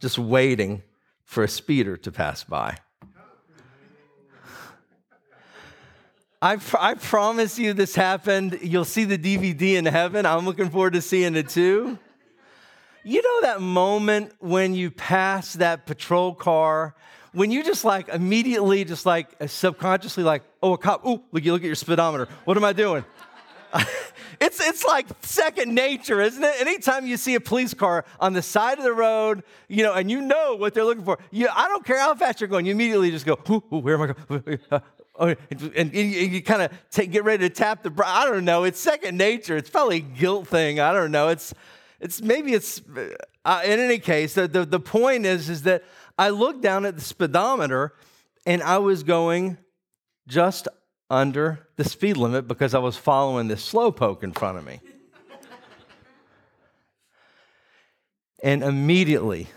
just 0.00 0.18
waiting 0.18 0.82
for 1.24 1.44
a 1.44 1.48
speeder 1.48 1.96
to 1.98 2.12
pass 2.12 2.44
by. 2.44 2.78
I, 6.44 6.56
pr- 6.56 6.76
I 6.78 6.92
promise 6.92 7.58
you 7.58 7.72
this 7.72 7.94
happened. 7.94 8.58
You'll 8.60 8.84
see 8.84 9.04
the 9.04 9.16
DVD 9.16 9.76
in 9.76 9.86
heaven. 9.86 10.26
I'm 10.26 10.44
looking 10.44 10.68
forward 10.68 10.92
to 10.92 11.00
seeing 11.00 11.36
it 11.36 11.48
too. 11.48 11.98
You 13.02 13.22
know 13.22 13.40
that 13.48 13.62
moment 13.62 14.34
when 14.40 14.74
you 14.74 14.90
pass 14.90 15.54
that 15.54 15.86
patrol 15.86 16.34
car, 16.34 16.94
when 17.32 17.50
you 17.50 17.64
just 17.64 17.82
like 17.82 18.10
immediately, 18.10 18.84
just 18.84 19.06
like 19.06 19.28
uh, 19.40 19.46
subconsciously, 19.46 20.22
like, 20.22 20.42
oh, 20.62 20.74
a 20.74 20.78
cop, 20.78 21.06
ooh, 21.06 21.22
look, 21.32 21.42
you 21.42 21.50
look 21.50 21.62
at 21.62 21.66
your 21.66 21.74
speedometer. 21.74 22.28
What 22.44 22.58
am 22.58 22.64
I 22.64 22.74
doing? 22.74 23.06
it's, 24.38 24.60
it's 24.60 24.84
like 24.84 25.06
second 25.22 25.74
nature, 25.74 26.20
isn't 26.20 26.44
it? 26.44 26.60
Anytime 26.60 27.06
you 27.06 27.16
see 27.16 27.36
a 27.36 27.40
police 27.40 27.72
car 27.72 28.04
on 28.20 28.34
the 28.34 28.42
side 28.42 28.76
of 28.76 28.84
the 28.84 28.92
road, 28.92 29.44
you 29.68 29.82
know, 29.82 29.94
and 29.94 30.10
you 30.10 30.20
know 30.20 30.56
what 30.56 30.74
they're 30.74 30.84
looking 30.84 31.06
for, 31.06 31.18
you, 31.30 31.48
I 31.50 31.68
don't 31.68 31.86
care 31.86 31.98
how 31.98 32.14
fast 32.14 32.42
you're 32.42 32.48
going, 32.48 32.66
you 32.66 32.72
immediately 32.72 33.10
just 33.10 33.24
go, 33.24 33.38
ooh, 33.48 33.64
ooh 33.72 33.78
where 33.78 33.94
am 33.94 34.02
I 34.02 34.06
going? 34.28 34.58
Oh, 35.16 35.34
and, 35.76 35.94
you 35.94 36.42
kind 36.42 36.62
of 36.62 37.10
get 37.10 37.22
ready 37.22 37.48
to 37.48 37.54
tap 37.54 37.84
the 37.84 37.90
bra. 37.90 38.06
I 38.06 38.24
don't 38.24 38.44
know. 38.44 38.64
It's 38.64 38.80
second 38.80 39.16
nature. 39.16 39.56
It's 39.56 39.70
probably 39.70 39.98
a 39.98 40.00
guilt 40.00 40.48
thing. 40.48 40.80
I 40.80 40.92
don't 40.92 41.12
know. 41.12 41.28
It's, 41.28 41.54
it's 42.00 42.20
maybe 42.20 42.52
it's, 42.52 42.82
uh, 43.44 43.62
in 43.64 43.78
any 43.78 43.98
case, 43.98 44.34
the, 44.34 44.48
the, 44.48 44.64
the 44.64 44.80
point 44.80 45.24
is, 45.24 45.48
is 45.48 45.62
that 45.62 45.84
I 46.18 46.30
looked 46.30 46.62
down 46.62 46.84
at 46.84 46.96
the 46.96 47.00
speedometer 47.00 47.92
and 48.44 48.60
I 48.62 48.78
was 48.78 49.04
going 49.04 49.58
just 50.26 50.66
under 51.08 51.68
the 51.76 51.84
speed 51.84 52.16
limit 52.16 52.48
because 52.48 52.74
I 52.74 52.78
was 52.78 52.96
following 52.96 53.46
this 53.46 53.62
slow 53.62 53.92
poke 53.92 54.24
in 54.24 54.32
front 54.32 54.58
of 54.58 54.66
me. 54.66 54.80
and 58.42 58.64
immediately, 58.64 59.48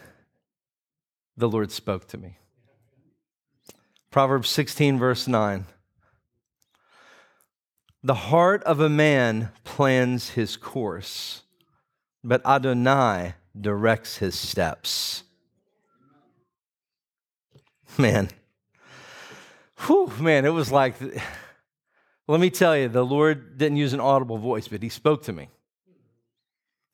the 1.36 1.50
Lord 1.50 1.72
spoke 1.72 2.08
to 2.10 2.18
me. 2.18 2.38
Proverbs 4.18 4.50
16, 4.50 4.98
verse 4.98 5.28
9. 5.28 5.68
The 8.02 8.16
heart 8.16 8.64
of 8.64 8.80
a 8.80 8.90
man 8.90 9.52
plans 9.64 10.32
his 10.32 10.58
course, 10.58 11.44
but 12.24 12.44
Adonai 12.44 13.36
directs 13.62 14.18
his 14.18 14.34
steps. 14.34 15.22
Man, 17.96 18.30
whew, 19.86 20.12
man, 20.20 20.46
it 20.46 20.50
was 20.50 20.72
like, 20.72 20.96
let 22.28 22.40
me 22.40 22.50
tell 22.50 22.76
you, 22.76 22.88
the 22.88 23.06
Lord 23.06 23.60
didn't 23.60 23.78
use 23.78 23.94
an 23.94 24.00
audible 24.00 24.40
voice, 24.40 24.68
but 24.68 24.82
he 24.82 24.90
spoke 24.90 25.22
to 25.26 25.32
me. 25.32 25.50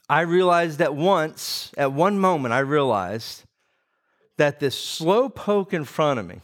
I 0.10 0.24
realized 0.24 0.82
at 0.82 0.94
once, 0.94 1.72
at 1.78 1.94
one 1.94 2.20
moment, 2.20 2.54
I 2.54 2.60
realized 2.60 3.44
that 4.36 4.60
this 4.60 4.78
slow 4.78 5.30
poke 5.30 5.74
in 5.74 5.86
front 5.86 6.20
of 6.20 6.26
me, 6.28 6.42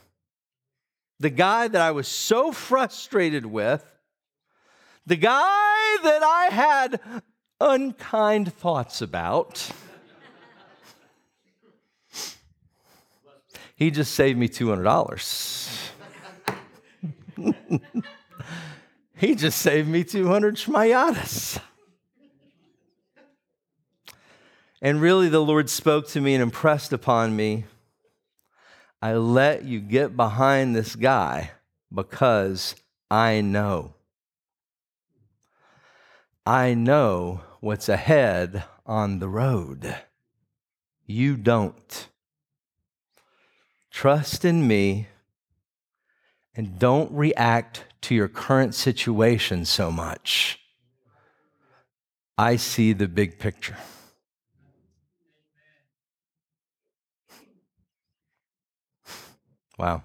the 1.20 1.30
guy 1.30 1.68
that 1.68 1.82
I 1.82 1.92
was 1.92 2.08
so 2.08 2.52
frustrated 2.52 3.46
with, 3.46 3.86
the 5.06 5.18
guy 5.18 5.98
that 6.04 6.24
I 6.24 6.48
had 6.52 7.02
unkind 7.60 8.54
thoughts 8.54 9.02
about, 9.02 9.70
he 13.76 13.92
just 13.92 14.14
saved 14.14 14.40
me 14.40 14.48
$200. 14.48 15.92
he 19.16 19.36
just 19.36 19.62
saved 19.62 19.90
me 19.90 20.04
200 20.04 20.56
shmayadas. 20.56 21.62
And 24.82 25.02
really, 25.02 25.28
the 25.28 25.42
Lord 25.42 25.70
spoke 25.70 26.08
to 26.10 26.22
me 26.22 26.34
and 26.34 26.42
impressed 26.42 26.94
upon 26.94 27.36
me 27.36 27.66
I 29.02 29.14
let 29.14 29.64
you 29.64 29.80
get 29.80 30.18
behind 30.18 30.76
this 30.76 30.96
guy 30.96 31.52
because 31.94 32.76
I 33.10 33.42
know. 33.42 33.94
I 36.46 36.74
know 36.74 37.42
what's 37.60 37.88
ahead 37.88 38.64
on 38.86 39.20
the 39.20 39.30
road. 39.30 39.96
You 41.06 41.38
don't. 41.38 42.08
Trust 43.92 44.44
in 44.46 44.68
me 44.68 45.08
and 46.56 46.78
don't 46.78 47.12
react 47.12 47.86
to 48.02 48.16
your 48.16 48.28
current 48.28 48.76
situation 48.76 49.66
so 49.66 49.92
much. 49.92 50.60
I 52.38 52.56
see 52.56 52.94
the 52.94 53.08
big 53.08 53.40
picture. 53.40 53.78
Wow. 59.80 60.04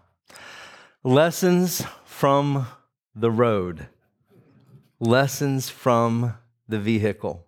Lessons 1.02 1.84
from 2.04 2.68
the 3.12 3.32
road, 3.32 3.88
lessons 5.00 5.68
from 5.68 6.34
the 6.68 6.78
vehicle. 6.78 7.44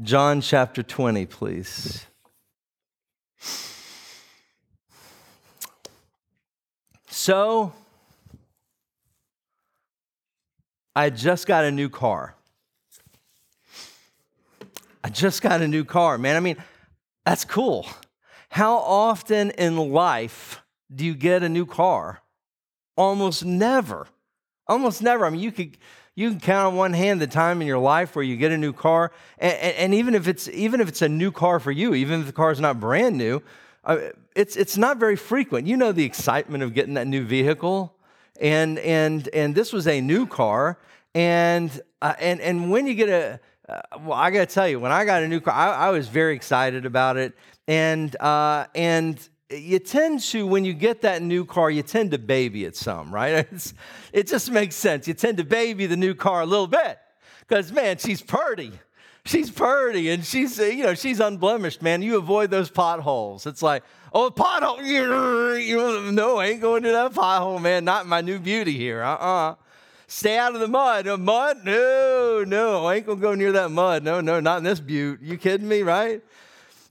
John 0.00 0.40
chapter 0.40 0.84
20, 0.84 1.26
please. 1.26 2.06
So, 7.08 7.72
I 10.94 11.10
just 11.10 11.48
got 11.48 11.64
a 11.64 11.72
new 11.72 11.88
car. 11.88 12.36
I 15.02 15.08
just 15.08 15.42
got 15.42 15.60
a 15.60 15.66
new 15.66 15.84
car, 15.84 16.18
man. 16.18 16.36
I 16.36 16.40
mean, 16.40 16.56
that's 17.26 17.44
cool. 17.44 17.88
How 18.50 18.76
often 18.76 19.50
in 19.52 19.76
life 19.76 20.62
do 20.94 21.04
you 21.04 21.14
get 21.14 21.42
a 21.42 21.48
new 21.48 21.66
car? 21.66 22.20
Almost 22.96 23.44
never. 23.44 24.06
Almost 24.66 25.02
never. 25.02 25.26
I 25.26 25.30
mean, 25.30 25.40
you 25.40 25.52
could 25.52 25.76
you 26.14 26.30
can 26.30 26.40
count 26.40 26.68
on 26.68 26.76
one 26.76 26.92
hand 26.92 27.20
the 27.20 27.26
time 27.26 27.60
in 27.60 27.66
your 27.66 27.78
life 27.78 28.14
where 28.14 28.24
you 28.24 28.36
get 28.36 28.52
a 28.52 28.56
new 28.56 28.72
car, 28.72 29.10
and, 29.38 29.52
and, 29.54 29.76
and 29.76 29.94
even 29.94 30.14
if 30.14 30.28
it's 30.28 30.48
even 30.48 30.80
if 30.80 30.88
it's 30.88 31.02
a 31.02 31.08
new 31.08 31.32
car 31.32 31.58
for 31.58 31.72
you, 31.72 31.94
even 31.94 32.20
if 32.20 32.26
the 32.26 32.32
car 32.32 32.52
is 32.52 32.60
not 32.60 32.78
brand 32.78 33.18
new, 33.18 33.42
uh, 33.84 33.98
it's, 34.34 34.56
it's 34.56 34.76
not 34.76 34.98
very 34.98 35.16
frequent. 35.16 35.66
You 35.66 35.76
know 35.76 35.92
the 35.92 36.04
excitement 36.04 36.62
of 36.62 36.74
getting 36.74 36.94
that 36.94 37.06
new 37.06 37.24
vehicle. 37.24 37.94
And, 38.40 38.78
and, 38.80 39.28
and 39.28 39.54
this 39.54 39.72
was 39.72 39.86
a 39.86 40.00
new 40.00 40.26
car. 40.26 40.78
And, 41.14 41.70
uh, 42.02 42.14
and, 42.18 42.40
and 42.40 42.70
when 42.70 42.86
you 42.86 42.94
get 42.94 43.08
a, 43.08 43.40
uh, 43.68 43.80
well, 44.00 44.18
I 44.18 44.30
got 44.30 44.48
to 44.48 44.54
tell 44.54 44.68
you, 44.68 44.80
when 44.80 44.92
I 44.92 45.04
got 45.04 45.22
a 45.22 45.28
new 45.28 45.40
car, 45.40 45.54
I, 45.54 45.86
I 45.86 45.90
was 45.90 46.08
very 46.08 46.34
excited 46.34 46.84
about 46.84 47.16
it. 47.16 47.34
And, 47.66 48.14
uh, 48.16 48.66
and 48.74 49.28
you 49.50 49.78
tend 49.78 50.20
to, 50.20 50.46
when 50.46 50.64
you 50.64 50.74
get 50.74 51.02
that 51.02 51.22
new 51.22 51.44
car, 51.44 51.70
you 51.70 51.82
tend 51.82 52.10
to 52.10 52.18
baby 52.18 52.64
it 52.64 52.76
some, 52.76 53.12
right? 53.12 53.46
It's, 53.52 53.74
it 54.12 54.26
just 54.26 54.50
makes 54.50 54.76
sense. 54.76 55.08
You 55.08 55.14
tend 55.14 55.38
to 55.38 55.44
baby 55.44 55.86
the 55.86 55.96
new 55.96 56.14
car 56.14 56.42
a 56.42 56.46
little 56.46 56.66
bit 56.66 56.98
because, 57.40 57.72
man, 57.72 57.98
she's 57.98 58.22
pretty. 58.22 58.72
She's 59.26 59.50
pretty 59.50 60.10
and 60.10 60.22
she's, 60.22 60.58
you 60.58 60.82
know, 60.82 60.94
she's 60.94 61.18
unblemished, 61.18 61.80
man. 61.80 62.02
You 62.02 62.18
avoid 62.18 62.50
those 62.50 62.68
potholes. 62.68 63.46
It's 63.46 63.62
like, 63.62 63.82
oh, 64.12 64.30
pothole. 64.30 64.84
You 64.84 66.12
no, 66.12 66.36
I 66.36 66.46
ain't 66.48 66.60
going 66.60 66.82
to 66.82 66.90
that 66.90 67.12
pothole, 67.12 67.60
man. 67.60 67.86
Not 67.86 68.06
my 68.06 68.20
new 68.20 68.38
beauty 68.38 68.76
here. 68.76 69.02
Uh 69.02 69.14
uh-uh. 69.14 69.50
uh 69.52 69.54
Stay 70.06 70.36
out 70.36 70.54
of 70.54 70.60
the 70.60 70.68
mud. 70.68 71.06
Mud? 71.18 71.64
No, 71.64 72.44
no. 72.46 72.84
I 72.84 72.96
ain't 72.96 73.06
to 73.06 73.16
go 73.16 73.34
near 73.34 73.52
that 73.52 73.70
mud. 73.70 74.02
No, 74.04 74.20
no, 74.20 74.38
not 74.38 74.58
in 74.58 74.64
this 74.64 74.78
butte. 74.78 75.22
You 75.22 75.38
kidding 75.38 75.66
me, 75.66 75.82
right? 75.82 76.22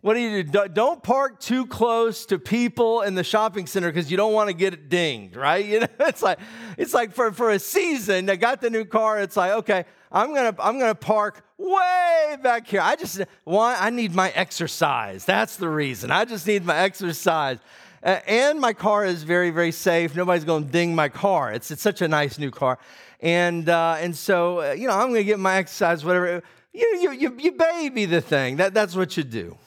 What 0.03 0.15
do 0.15 0.19
you 0.19 0.43
do? 0.43 0.67
Don't 0.67 1.01
park 1.01 1.39
too 1.39 1.65
close 1.65 2.25
to 2.25 2.37
people 2.37 3.03
in 3.03 3.15
the 3.15 3.23
shopping 3.23 3.65
center 3.67 3.87
because 3.87 4.11
you 4.11 4.17
don't 4.17 4.33
want 4.33 4.49
to 4.49 4.53
get 4.53 4.73
it 4.73 4.89
dinged, 4.89 5.37
right? 5.37 5.65
You 5.73 5.79
know, 5.79 5.87
it's 6.01 6.21
like 6.21 6.39
it's 6.77 6.93
like 6.93 7.13
for, 7.13 7.31
for 7.31 7.51
a 7.51 7.57
season. 7.57 8.29
I 8.29 8.35
got 8.35 8.59
the 8.59 8.69
new 8.69 8.83
car. 8.83 9.21
It's 9.21 9.37
like 9.37 9.53
okay, 9.53 9.85
I'm 10.11 10.35
gonna 10.35 10.53
I'm 10.59 10.77
gonna 10.77 10.93
park 10.93 11.45
way 11.57 12.35
back 12.43 12.67
here. 12.67 12.81
I 12.81 12.97
just 12.97 13.21
want 13.45 13.81
I 13.81 13.91
need 13.91 14.13
my 14.13 14.29
exercise. 14.31 15.23
That's 15.23 15.55
the 15.55 15.69
reason. 15.69 16.11
I 16.11 16.25
just 16.25 16.45
need 16.47 16.65
my 16.65 16.75
exercise. 16.75 17.59
And 18.03 18.59
my 18.59 18.73
car 18.73 19.05
is 19.05 19.23
very 19.23 19.51
very 19.51 19.71
safe. 19.71 20.17
Nobody's 20.17 20.43
gonna 20.43 20.65
ding 20.65 20.93
my 20.93 21.07
car. 21.07 21.53
It's 21.53 21.71
it's 21.71 21.81
such 21.81 22.01
a 22.01 22.09
nice 22.09 22.37
new 22.37 22.51
car, 22.51 22.77
and 23.21 23.69
uh, 23.69 23.95
and 24.01 24.13
so 24.13 24.59
uh, 24.59 24.73
you 24.73 24.85
know 24.85 24.95
I'm 24.95 25.07
gonna 25.07 25.23
get 25.23 25.39
my 25.39 25.55
exercise. 25.55 26.03
Whatever 26.03 26.43
you 26.73 26.97
you 27.01 27.11
you, 27.13 27.37
you 27.39 27.51
baby 27.53 28.03
the 28.03 28.19
thing. 28.19 28.57
That 28.57 28.73
that's 28.73 28.97
what 28.97 29.15
you 29.15 29.23
do. 29.23 29.57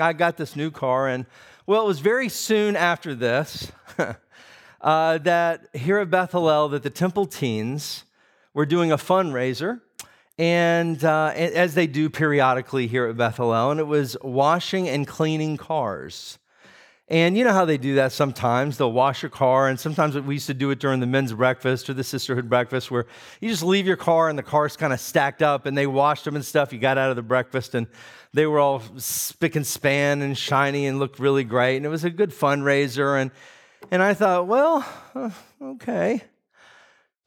I 0.00 0.12
got 0.12 0.36
this 0.36 0.56
new 0.56 0.70
car, 0.70 1.08
and 1.08 1.26
well, 1.66 1.82
it 1.82 1.86
was 1.86 2.00
very 2.00 2.28
soon 2.28 2.76
after 2.76 3.14
this 3.14 3.70
uh, 4.80 5.18
that 5.18 5.68
here 5.74 5.98
at 5.98 6.10
Beth 6.10 6.32
Hallel, 6.32 6.70
that 6.70 6.82
the 6.82 6.90
Temple 6.90 7.26
Teens 7.26 8.04
were 8.54 8.66
doing 8.66 8.92
a 8.92 8.96
fundraiser, 8.96 9.80
and 10.38 11.02
uh, 11.04 11.32
as 11.34 11.74
they 11.74 11.86
do 11.86 12.08
periodically 12.08 12.86
here 12.86 13.06
at 13.06 13.16
Beth 13.16 13.36
Hallel, 13.36 13.70
and 13.70 13.80
it 13.80 13.86
was 13.86 14.16
washing 14.22 14.88
and 14.88 15.06
cleaning 15.06 15.56
cars. 15.56 16.38
And 17.10 17.38
you 17.38 17.44
know 17.44 17.52
how 17.52 17.64
they 17.64 17.78
do 17.78 17.94
that 17.94 18.12
sometimes. 18.12 18.76
They'll 18.76 18.92
wash 18.92 19.22
your 19.22 19.30
car, 19.30 19.68
and 19.68 19.80
sometimes 19.80 20.18
we 20.18 20.34
used 20.34 20.46
to 20.48 20.54
do 20.54 20.70
it 20.70 20.78
during 20.78 21.00
the 21.00 21.06
men's 21.06 21.32
breakfast 21.32 21.88
or 21.88 21.94
the 21.94 22.04
sisterhood 22.04 22.50
breakfast 22.50 22.90
where 22.90 23.06
you 23.40 23.48
just 23.48 23.62
leave 23.62 23.86
your 23.86 23.96
car 23.96 24.28
and 24.28 24.38
the 24.38 24.42
car's 24.42 24.76
kind 24.76 24.92
of 24.92 25.00
stacked 25.00 25.42
up 25.42 25.64
and 25.64 25.76
they 25.76 25.86
washed 25.86 26.26
them 26.26 26.36
and 26.36 26.44
stuff. 26.44 26.70
You 26.70 26.78
got 26.78 26.98
out 26.98 27.08
of 27.08 27.16
the 27.16 27.22
breakfast 27.22 27.74
and 27.74 27.86
they 28.32 28.46
were 28.46 28.58
all 28.58 28.82
spick 28.96 29.56
and 29.56 29.66
span 29.66 30.22
and 30.22 30.36
shiny 30.36 30.86
and 30.86 30.98
looked 30.98 31.18
really 31.18 31.44
great. 31.44 31.76
And 31.76 31.86
it 31.86 31.88
was 31.88 32.04
a 32.04 32.10
good 32.10 32.30
fundraiser. 32.30 33.20
And, 33.20 33.30
and 33.90 34.02
I 34.02 34.14
thought, 34.14 34.46
well, 34.46 34.86
uh, 35.14 35.30
okay. 35.62 36.22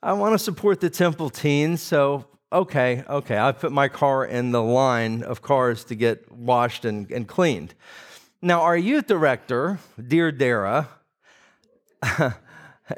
I 0.03 0.13
want 0.13 0.33
to 0.33 0.39
support 0.39 0.81
the 0.81 0.89
temple 0.89 1.29
teens, 1.29 1.79
so 1.79 2.25
okay, 2.51 3.03
okay. 3.07 3.37
I 3.37 3.51
put 3.51 3.71
my 3.71 3.87
car 3.87 4.25
in 4.25 4.51
the 4.51 4.61
line 4.61 5.21
of 5.21 5.43
cars 5.43 5.83
to 5.85 5.95
get 5.95 6.31
washed 6.31 6.85
and, 6.85 7.09
and 7.11 7.27
cleaned. 7.27 7.75
Now, 8.41 8.61
our 8.61 8.75
youth 8.75 9.05
director, 9.05 9.79
dear 10.07 10.31
Dara, 10.31 10.89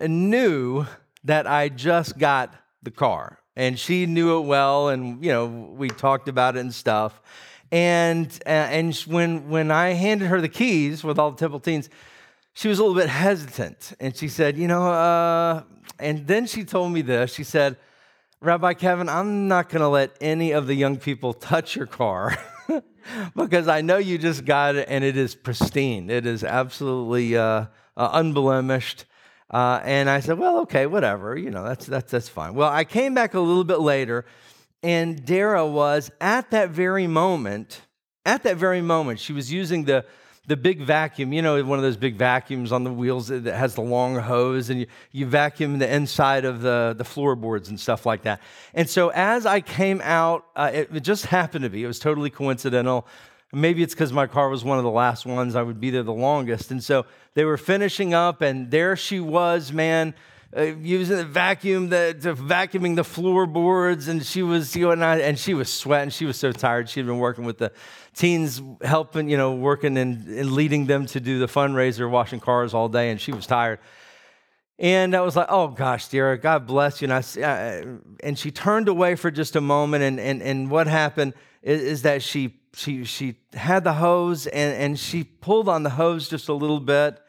knew 0.08 0.86
that 1.26 1.46
I 1.46 1.68
just 1.68 2.18
got 2.18 2.56
the 2.82 2.92
car, 2.92 3.40
and 3.58 3.78
she 3.78 4.06
knew 4.06 4.38
it 4.38 4.46
well, 4.46 4.88
and 4.88 5.22
you 5.24 5.32
know 5.32 5.46
we 5.46 5.90
talked 5.90 6.30
about 6.30 6.56
it 6.56 6.62
and 6.62 6.74
stuff. 6.74 7.22
And 7.74 8.28
uh, 8.46 8.50
and 8.50 8.96
when 9.08 9.50
when 9.50 9.72
I 9.72 9.94
handed 9.94 10.28
her 10.28 10.40
the 10.40 10.48
keys 10.48 11.04
with 11.04 11.18
all 11.18 11.32
the 11.32 11.38
Temple 11.38 11.60
teens, 11.60 11.90
she 12.54 12.68
was 12.68 12.78
a 12.78 12.84
little 12.84 12.96
bit 12.96 13.10
hesitant, 13.10 13.94
and 14.00 14.16
she 14.16 14.28
said, 14.28 14.58
you 14.58 14.68
know, 14.68 14.92
uh, 14.92 15.64
and 15.98 16.28
then 16.28 16.46
she 16.46 16.66
told 16.66 16.92
me 16.94 17.02
this. 17.02 17.34
She 17.34 17.44
said, 17.44 17.78
Rabbi 18.42 18.74
Kevin, 18.74 19.10
I'm 19.10 19.48
not 19.48 19.70
going 19.70 19.82
to 19.82 19.88
let 19.88 20.16
any 20.22 20.52
of 20.52 20.68
the 20.68 20.76
young 20.76 20.98
people 20.98 21.34
touch 21.34 21.76
your 21.76 21.88
car. 21.88 22.38
because 23.36 23.68
I 23.68 23.82
know 23.82 23.98
you 23.98 24.18
just 24.18 24.46
got 24.46 24.76
it 24.76 24.88
and 24.88 25.04
it 25.04 25.18
is 25.18 25.36
pristine. 25.36 26.10
It 26.10 26.26
is 26.26 26.44
absolutely 26.44 27.36
uh, 27.36 27.66
uh, 27.98 28.10
unblemished. 28.14 29.06
Uh, 29.50 29.80
and 29.84 30.10
I 30.10 30.20
said, 30.20 30.38
well, 30.38 30.60
okay, 30.60 30.86
whatever. 30.86 31.38
You 31.38 31.52
know, 31.52 31.64
that's, 31.64 31.86
that's, 31.86 32.12
that's 32.12 32.30
fine. 32.30 32.54
Well, 32.54 32.70
I 32.70 32.84
came 32.84 33.14
back 33.14 33.34
a 33.34 33.40
little 33.40 33.64
bit 33.64 33.80
later, 33.80 34.26
and 34.84 35.26
Dara 35.26 35.66
was 35.66 36.12
at 36.20 36.52
that 36.52 36.70
very 36.70 37.08
moment, 37.08 37.82
at 38.26 38.44
that 38.44 38.58
very 38.58 38.82
moment, 38.82 39.20
she 39.20 39.32
was 39.32 39.52
using 39.52 39.86
the, 39.86 40.06
the 40.46 40.58
big 40.58 40.82
vacuum, 40.82 41.32
you 41.32 41.42
know, 41.42 41.64
one 41.64 41.80
of 41.80 41.84
those 41.84 41.96
big 41.96 42.18
vacuums 42.18 42.74
on 42.74 42.84
the 42.84 42.92
wheels 42.92 43.30
that 43.30 43.46
has 43.46 43.76
the 43.76 43.82
long 43.82 44.16
hose, 44.16 44.70
and 44.70 44.82
you, 44.82 44.88
you 45.14 45.26
vacuum 45.26 45.80
the 45.80 45.94
inside 45.94 46.44
of 46.44 46.62
the, 46.62 46.94
the 46.98 47.06
floorboards 47.06 47.70
and 47.70 47.80
stuff 47.80 48.06
like 48.06 48.24
that. 48.24 48.42
And 48.74 48.90
so 48.90 49.10
as 49.10 49.46
I 49.46 49.62
came 49.62 50.02
out, 50.04 50.46
uh, 50.56 50.72
it, 50.74 50.90
it 50.94 51.00
just 51.00 51.26
happened 51.28 51.64
to 51.64 51.70
be, 51.70 51.84
it 51.84 51.88
was 51.88 52.00
totally 52.00 52.30
coincidental. 52.30 53.08
Maybe 53.54 53.84
it's 53.84 53.94
because 53.94 54.12
my 54.12 54.28
car 54.28 54.50
was 54.50 54.66
one 54.66 54.80
of 54.80 54.84
the 54.84 54.92
last 54.92 55.26
ones, 55.26 55.56
I 55.56 55.62
would 55.62 55.80
be 55.80 55.92
there 55.92 56.04
the 56.04 56.12
longest. 56.12 56.72
And 56.72 56.84
so 56.84 57.06
they 57.36 57.46
were 57.46 57.58
finishing 57.58 58.14
up, 58.14 58.42
and 58.42 58.70
there 58.70 58.98
she 58.98 59.22
was, 59.22 59.72
man. 59.72 60.14
Uh, 60.56 60.62
using 60.82 61.18
the 61.18 61.26
vacuum, 61.26 61.90
the, 61.90 62.16
to 62.22 62.36
vacuuming 62.36 62.96
the 62.96 63.04
floorboards, 63.04 64.08
and 64.08 64.24
she 64.24 64.44
was, 64.44 64.76
you 64.76 64.86
know, 64.86 64.92
and, 64.92 65.04
I, 65.04 65.18
and 65.18 65.40
she 65.40 65.56
was 65.56 65.72
sweating. 65.74 66.12
She 66.12 66.26
was 66.26 66.38
so 66.38 66.52
tired. 66.52 66.88
She'd 66.90 67.08
been 67.08 67.18
working 67.18 67.44
with 67.44 67.58
the 67.58 67.72
teens 68.14 68.62
helping, 68.84 69.30
you 69.30 69.38
know, 69.38 69.56
working 69.56 69.98
and, 69.98 70.28
and 70.28 70.52
leading 70.52 70.86
them 70.86 71.08
to 71.08 71.20
do 71.20 71.40
the 71.40 71.48
fundraiser, 71.48 72.08
washing 72.08 72.40
cars 72.40 72.76
all 72.76 72.88
day, 72.88 73.10
and 73.10 73.20
she 73.20 73.32
was 73.32 73.48
tired. 73.48 73.80
And 74.78 75.16
I 75.16 75.22
was 75.22 75.36
like, 75.36 75.48
oh 75.50 75.70
gosh, 75.70 76.08
dear, 76.10 76.38
God 76.38 76.68
bless 76.68 77.02
you. 77.02 77.10
And, 77.10 77.14
I, 77.14 77.42
uh, 77.42 77.86
and 78.24 78.38
she 78.38 78.52
turned 78.52 78.88
away 78.88 79.16
for 79.16 79.32
just 79.32 79.56
a 79.56 79.62
moment. 79.62 80.04
And, 80.04 80.20
and, 80.20 80.42
and 80.44 80.70
what 80.70 80.86
happened 80.88 81.34
is, 81.62 81.82
is 81.82 82.02
that 82.04 82.22
she, 82.22 82.60
she, 82.74 83.06
she 83.06 83.36
had 83.54 83.84
the 83.84 83.94
hose 83.94 84.46
and, 84.46 84.76
and 84.76 85.00
she 85.00 85.24
pulled 85.24 85.70
on 85.70 85.82
the 85.82 85.92
hose 85.92 86.28
just 86.30 86.50
a 86.50 86.54
little 86.54 86.80
bit. 86.80 87.20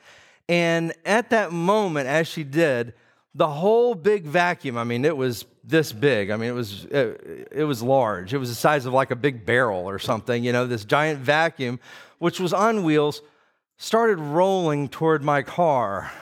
And 0.48 0.92
at 1.06 1.30
that 1.30 1.52
moment, 1.52 2.06
as 2.06 2.28
she 2.28 2.44
did, 2.44 2.92
the 3.34 3.48
whole 3.48 3.94
big 3.94 4.24
vacuum, 4.24 4.78
I 4.78 4.84
mean, 4.84 5.04
it 5.04 5.16
was 5.16 5.44
this 5.64 5.92
big. 5.92 6.30
I 6.30 6.36
mean, 6.36 6.50
it 6.50 6.54
was 6.54 6.84
it, 6.84 7.48
it, 7.50 7.64
was 7.64 7.82
large. 7.82 8.32
It 8.32 8.38
was 8.38 8.48
the 8.48 8.54
size 8.54 8.86
of 8.86 8.92
like 8.92 9.10
a 9.10 9.16
big 9.16 9.44
barrel 9.44 9.88
or 9.88 9.98
something. 9.98 10.44
You 10.44 10.52
know, 10.52 10.66
this 10.66 10.84
giant 10.84 11.18
vacuum, 11.20 11.80
which 12.18 12.38
was 12.38 12.52
on 12.52 12.84
wheels, 12.84 13.22
started 13.76 14.18
rolling 14.18 14.88
toward 14.88 15.24
my 15.24 15.42
car. 15.42 16.12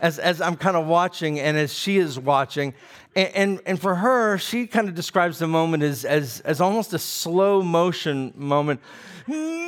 As, 0.00 0.20
as 0.20 0.40
I'm 0.40 0.54
kind 0.54 0.76
of 0.76 0.86
watching 0.86 1.40
and 1.40 1.56
as 1.56 1.74
she 1.74 1.96
is 1.98 2.20
watching. 2.20 2.72
And, 3.16 3.28
and, 3.34 3.60
and 3.66 3.80
for 3.80 3.96
her, 3.96 4.38
she 4.38 4.68
kind 4.68 4.88
of 4.88 4.94
describes 4.94 5.40
the 5.40 5.48
moment 5.48 5.82
as, 5.82 6.04
as, 6.04 6.40
as 6.40 6.60
almost 6.60 6.92
a 6.92 7.00
slow 7.00 7.62
motion 7.62 8.32
moment. 8.36 8.80
No! 9.26 9.58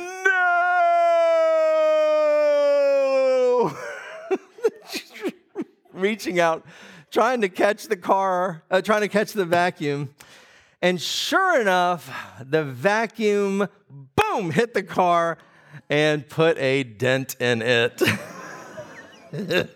reaching 6.01 6.39
out 6.39 6.65
trying 7.11 7.41
to 7.41 7.49
catch 7.49 7.87
the 7.87 7.97
car, 7.97 8.63
uh, 8.71 8.81
trying 8.81 9.01
to 9.01 9.09
catch 9.09 9.33
the 9.33 9.45
vacuum. 9.45 10.13
And 10.81 10.99
sure 10.99 11.61
enough, 11.61 12.11
the 12.39 12.63
vacuum, 12.63 13.67
boom, 14.15 14.49
hit 14.51 14.73
the 14.73 14.81
car 14.81 15.37
and 15.89 16.27
put 16.27 16.57
a 16.57 16.83
dent 16.83 17.35
in 17.39 17.61
it. 17.61 18.01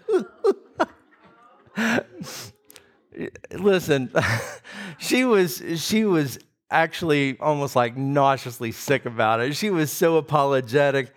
Listen, 3.52 4.12
she 4.98 5.24
was 5.26 5.62
she 5.78 6.06
was 6.06 6.40
actually 6.72 7.38
almost 7.40 7.76
like 7.76 7.96
nauseously 7.96 8.72
sick 8.72 9.06
about 9.06 9.40
it. 9.42 9.56
She 9.56 9.70
was 9.70 9.92
so 9.92 10.18
apologetic. 10.18 11.14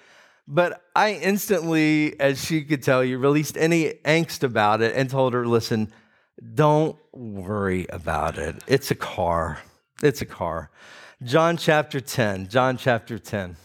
But 0.51 0.83
I 0.97 1.13
instantly, 1.13 2.19
as 2.19 2.43
she 2.43 2.65
could 2.65 2.83
tell 2.83 3.05
you, 3.05 3.19
released 3.19 3.59
any 3.59 3.91
angst 4.07 4.43
about 4.43 4.81
it 4.81 4.97
and 4.97 5.11
told 5.11 5.35
her, 5.35 5.47
listen, 5.47 5.93
don't 6.55 6.97
worry 7.13 7.87
about 7.91 8.39
it. 8.39 8.57
It's 8.67 8.91
a 8.91 8.95
car. 8.95 9.59
It's 10.03 10.23
a 10.23 10.27
car. 10.27 10.71
John 11.23 11.59
chapter 11.59 12.01
10. 12.01 12.49
John 12.49 12.79
chapter 12.79 13.19
10. 13.19 13.57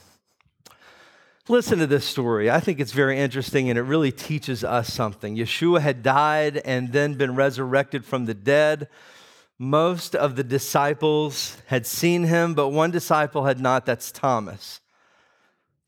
Listen 1.48 1.80
to 1.80 1.88
this 1.88 2.04
story. 2.04 2.52
I 2.52 2.60
think 2.60 2.82
it's 2.82 2.92
very 2.92 3.18
interesting 3.18 3.70
and 3.70 3.80
it 3.80 3.84
really 3.84 4.12
teaches 4.12 4.66
us 4.66 4.92
something. 4.92 5.38
Yeshua 5.38 5.80
had 5.80 6.04
died 6.04 6.58
and 6.58 6.92
then 6.92 7.14
been 7.14 7.36
resurrected 7.36 8.04
from 8.04 8.26
the 8.26 8.34
dead. 8.34 8.90
Most 9.58 10.16
of 10.16 10.36
the 10.36 10.44
disciples 10.44 11.58
had 11.68 11.86
seen 11.86 12.26
him, 12.26 12.54
but 12.54 12.70
one 12.70 12.92
disciple 12.92 13.46
had 13.46 13.62
not. 13.62 13.86
That's 13.86 14.12
Thomas. 14.12 14.82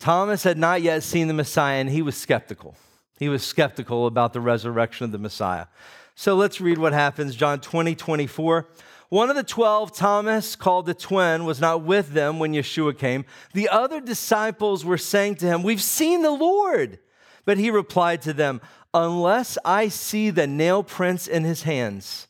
Thomas 0.05 0.43
had 0.43 0.59
not 0.59 0.83
yet 0.83 1.01
seen 1.01 1.27
the 1.27 1.33
Messiah 1.33 1.79
and 1.79 1.89
he 1.89 2.03
was 2.03 2.15
skeptical. 2.15 2.75
He 3.17 3.27
was 3.27 3.43
skeptical 3.43 4.05
about 4.05 4.33
the 4.33 4.39
resurrection 4.39 5.05
of 5.05 5.11
the 5.11 5.17
Messiah. 5.17 5.65
So 6.13 6.35
let's 6.35 6.61
read 6.61 6.77
what 6.77 6.93
happens. 6.93 7.35
John 7.35 7.59
20, 7.59 7.95
24. 7.95 8.67
One 9.09 9.31
of 9.31 9.35
the 9.35 9.41
12, 9.41 9.95
Thomas, 9.95 10.55
called 10.55 10.85
the 10.85 10.93
twin, 10.93 11.43
was 11.43 11.59
not 11.59 11.81
with 11.81 12.11
them 12.11 12.37
when 12.37 12.53
Yeshua 12.53 12.95
came. 12.95 13.25
The 13.53 13.67
other 13.67 13.99
disciples 13.99 14.85
were 14.85 14.99
saying 14.99 15.37
to 15.37 15.47
him, 15.47 15.63
We've 15.63 15.81
seen 15.81 16.21
the 16.21 16.29
Lord. 16.29 16.99
But 17.43 17.57
he 17.57 17.71
replied 17.71 18.21
to 18.21 18.33
them, 18.33 18.61
Unless 18.93 19.57
I 19.65 19.87
see 19.87 20.29
the 20.29 20.45
nail 20.45 20.83
prints 20.83 21.25
in 21.25 21.45
his 21.45 21.63
hands 21.63 22.27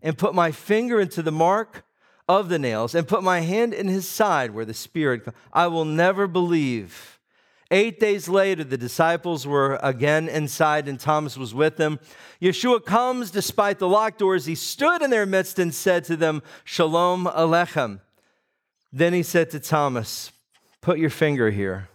and 0.00 0.16
put 0.16 0.32
my 0.32 0.52
finger 0.52 1.00
into 1.00 1.22
the 1.22 1.32
mark 1.32 1.84
of 2.28 2.48
the 2.48 2.58
nails 2.60 2.94
and 2.94 3.08
put 3.08 3.24
my 3.24 3.40
hand 3.40 3.74
in 3.74 3.88
his 3.88 4.08
side 4.08 4.52
where 4.52 4.64
the 4.64 4.72
Spirit, 4.74 5.26
I 5.52 5.66
will 5.66 5.84
never 5.84 6.28
believe. 6.28 7.15
Eight 7.70 7.98
days 7.98 8.28
later, 8.28 8.62
the 8.62 8.78
disciples 8.78 9.46
were 9.46 9.78
again 9.82 10.28
inside 10.28 10.86
and 10.86 11.00
Thomas 11.00 11.36
was 11.36 11.52
with 11.52 11.76
them. 11.76 11.98
Yeshua 12.40 12.84
comes 12.84 13.32
despite 13.32 13.80
the 13.80 13.88
locked 13.88 14.18
doors. 14.18 14.46
He 14.46 14.54
stood 14.54 15.02
in 15.02 15.10
their 15.10 15.26
midst 15.26 15.58
and 15.58 15.74
said 15.74 16.04
to 16.04 16.16
them, 16.16 16.42
Shalom 16.64 17.24
Alechem. 17.24 18.00
Then 18.92 19.12
he 19.12 19.24
said 19.24 19.50
to 19.50 19.60
Thomas, 19.60 20.30
Put 20.80 20.98
your 20.98 21.10
finger 21.10 21.50
here 21.50 21.88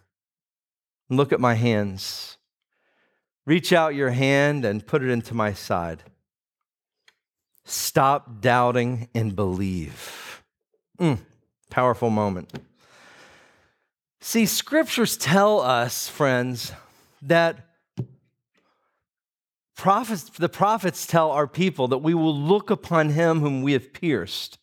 and 1.09 1.17
look 1.17 1.31
at 1.31 1.39
my 1.39 1.53
hands. 1.53 2.37
Reach 3.45 3.71
out 3.71 3.95
your 3.95 4.11
hand 4.11 4.65
and 4.65 4.85
put 4.85 5.01
it 5.01 5.09
into 5.09 5.33
my 5.33 5.53
side. 5.53 6.03
Stop 7.63 8.41
doubting 8.41 9.07
and 9.15 9.35
believe. 9.35 10.43
Mm, 10.99 11.19
powerful 11.69 12.09
moment. 12.09 12.51
See, 14.23 14.45
scriptures 14.45 15.17
tell 15.17 15.59
us, 15.59 16.07
friends, 16.07 16.71
that 17.23 17.57
prophets, 19.75 20.29
the 20.29 20.47
prophets 20.47 21.07
tell 21.07 21.31
our 21.31 21.47
people 21.47 21.87
that 21.87 21.97
we 21.97 22.13
will 22.13 22.37
look 22.37 22.69
upon 22.69 23.09
him 23.09 23.39
whom 23.39 23.63
we 23.63 23.73
have 23.73 23.91
pierced 23.93 24.59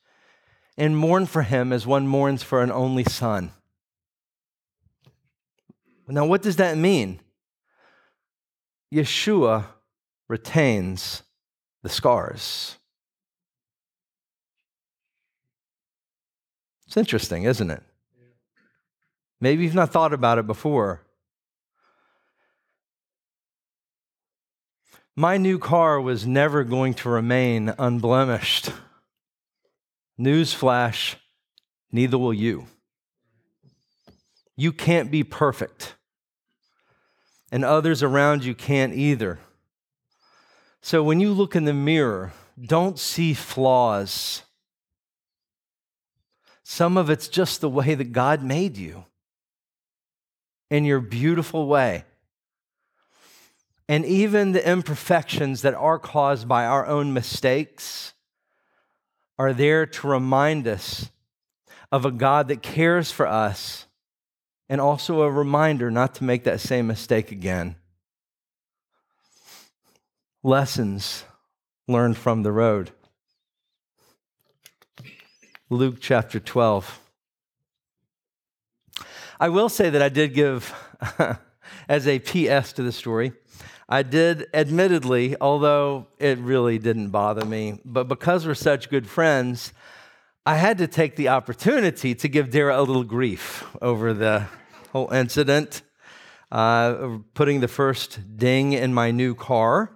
and 0.77 0.97
mourn 0.97 1.27
for 1.27 1.43
him 1.43 1.73
as 1.73 1.89
one 1.89 2.07
mourns 2.07 2.45
for 2.45 2.63
an 2.63 2.71
only 2.71 3.03
son. 3.03 3.51
Now, 6.07 6.25
what 6.25 6.41
does 6.41 6.57
that 6.57 6.79
mean? 6.79 7.19
Yeshua 8.95 9.67
retains 10.29 11.25
the 11.83 11.89
scars. 11.89 12.77
It's 16.87 16.97
interesting, 16.97 17.43
isn't 17.43 17.71
it? 17.71 17.83
Maybe 19.41 19.65
you've 19.65 19.75
not 19.75 19.91
thought 19.91 20.13
about 20.13 20.39
it 20.39 20.47
before. 20.47 21.03
My 25.15 25.37
new 25.37 25.59
car 25.59 26.01
was 26.01 26.27
never 26.27 26.63
going 26.65 26.95
to 26.95 27.09
remain 27.09 27.75
unblemished. 27.79 28.71
Newsflash, 30.19 31.17
neither 31.91 32.19
will 32.19 32.35
you. 32.35 32.67
You 34.57 34.73
can't 34.73 35.11
be 35.11 35.23
perfect, 35.23 35.95
and 37.53 37.65
others 37.65 38.03
around 38.03 38.45
you 38.45 38.55
can't 38.55 38.93
either. 38.95 39.39
So 40.81 41.03
when 41.03 41.21
you 41.21 41.33
look 41.33 41.55
in 41.55 41.65
the 41.65 41.75
mirror, 41.75 42.33
don't 42.61 42.99
see 42.99 43.35
flaws. 43.35 44.43
Some 46.65 46.97
of 46.97 47.09
it's 47.11 47.29
just 47.29 47.61
the 47.61 47.69
way 47.69 47.95
that 47.95 48.13
God 48.13 48.43
made 48.43 48.77
you 48.77 49.05
in 50.71 50.85
your 50.85 51.01
beautiful 51.01 51.67
way. 51.67 52.05
And 53.89 54.05
even 54.05 54.53
the 54.53 54.69
imperfections 54.69 55.63
that 55.63 55.75
are 55.75 55.99
caused 55.99 56.47
by 56.47 56.67
our 56.67 56.87
own 56.87 57.13
mistakes 57.15 58.13
are 59.39 59.53
there 59.53 59.87
to 59.87 60.09
remind 60.09 60.69
us 60.69 61.11
of 61.91 62.05
a 62.05 62.11
God 62.11 62.49
that 62.49 62.61
cares 62.61 63.11
for 63.11 63.27
us 63.27 63.87
and 64.69 64.81
also 64.81 65.23
a 65.23 65.31
reminder 65.31 65.91
not 65.91 66.15
to 66.17 66.25
make 66.25 66.45
that 66.45 66.61
same 66.61 66.87
mistake 66.87 67.33
again. 67.33 67.77
Lessons 70.43 71.25
learned 71.87 72.19
from 72.19 72.43
the 72.43 72.53
road. 72.53 72.91
Luke 75.71 75.97
chapter 76.01 76.39
12. 76.39 77.08
I 79.41 79.51
will 79.51 79.69
say 79.69 79.89
that 79.89 80.03
I 80.03 80.09
did 80.09 80.35
give, 80.35 80.75
as 81.89 82.09
a 82.09 82.19
PS 82.19 82.73
to 82.73 82.83
the 82.83 82.91
story, 82.91 83.33
I 83.89 84.03
did 84.03 84.49
admittedly, 84.53 85.37
although 85.41 86.09
it 86.19 86.39
really 86.39 86.81
didn't 86.81 87.11
bother 87.11 87.45
me, 87.45 87.79
but 87.85 88.09
because 88.09 88.45
we're 88.45 88.55
such 88.55 88.91
good 88.91 89.07
friends, 89.07 89.73
I 90.45 90.57
had 90.57 90.79
to 90.79 90.89
take 90.89 91.15
the 91.15 91.29
opportunity 91.29 92.17
to 92.17 92.29
give 92.29 92.51
Dara 92.51 92.81
a 92.81 92.83
little 92.83 93.05
grief 93.05 93.65
over 93.81 94.13
the 94.13 94.47
whole 94.91 95.13
incident, 95.13 95.83
uh, 96.51 97.19
putting 97.35 97.61
the 97.61 97.69
first 97.69 98.37
ding 98.37 98.73
in 98.73 98.93
my 98.93 99.13
new 99.13 99.37
car. 99.37 99.93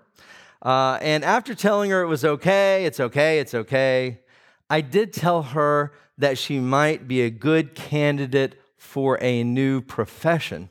Uh, 0.65 0.99
and 1.03 1.25
after 1.25 1.57
telling 1.57 1.91
her 1.91 2.03
it 2.03 2.07
was 2.07 2.25
okay, 2.25 2.85
it's 2.85 3.01
okay, 3.01 3.41
it's 3.41 3.55
okay, 3.55 4.21
I 4.71 4.83
did 4.83 5.13
tell 5.13 5.43
her 5.43 5.93
that 6.17 6.39
she 6.39 6.61
might 6.61 7.09
be 7.09 7.23
a 7.23 7.31
good 7.31 7.75
candidate 7.75 8.62
for 8.83 9.16
a 9.23 9.42
new 9.42 9.81
profession. 9.81 10.68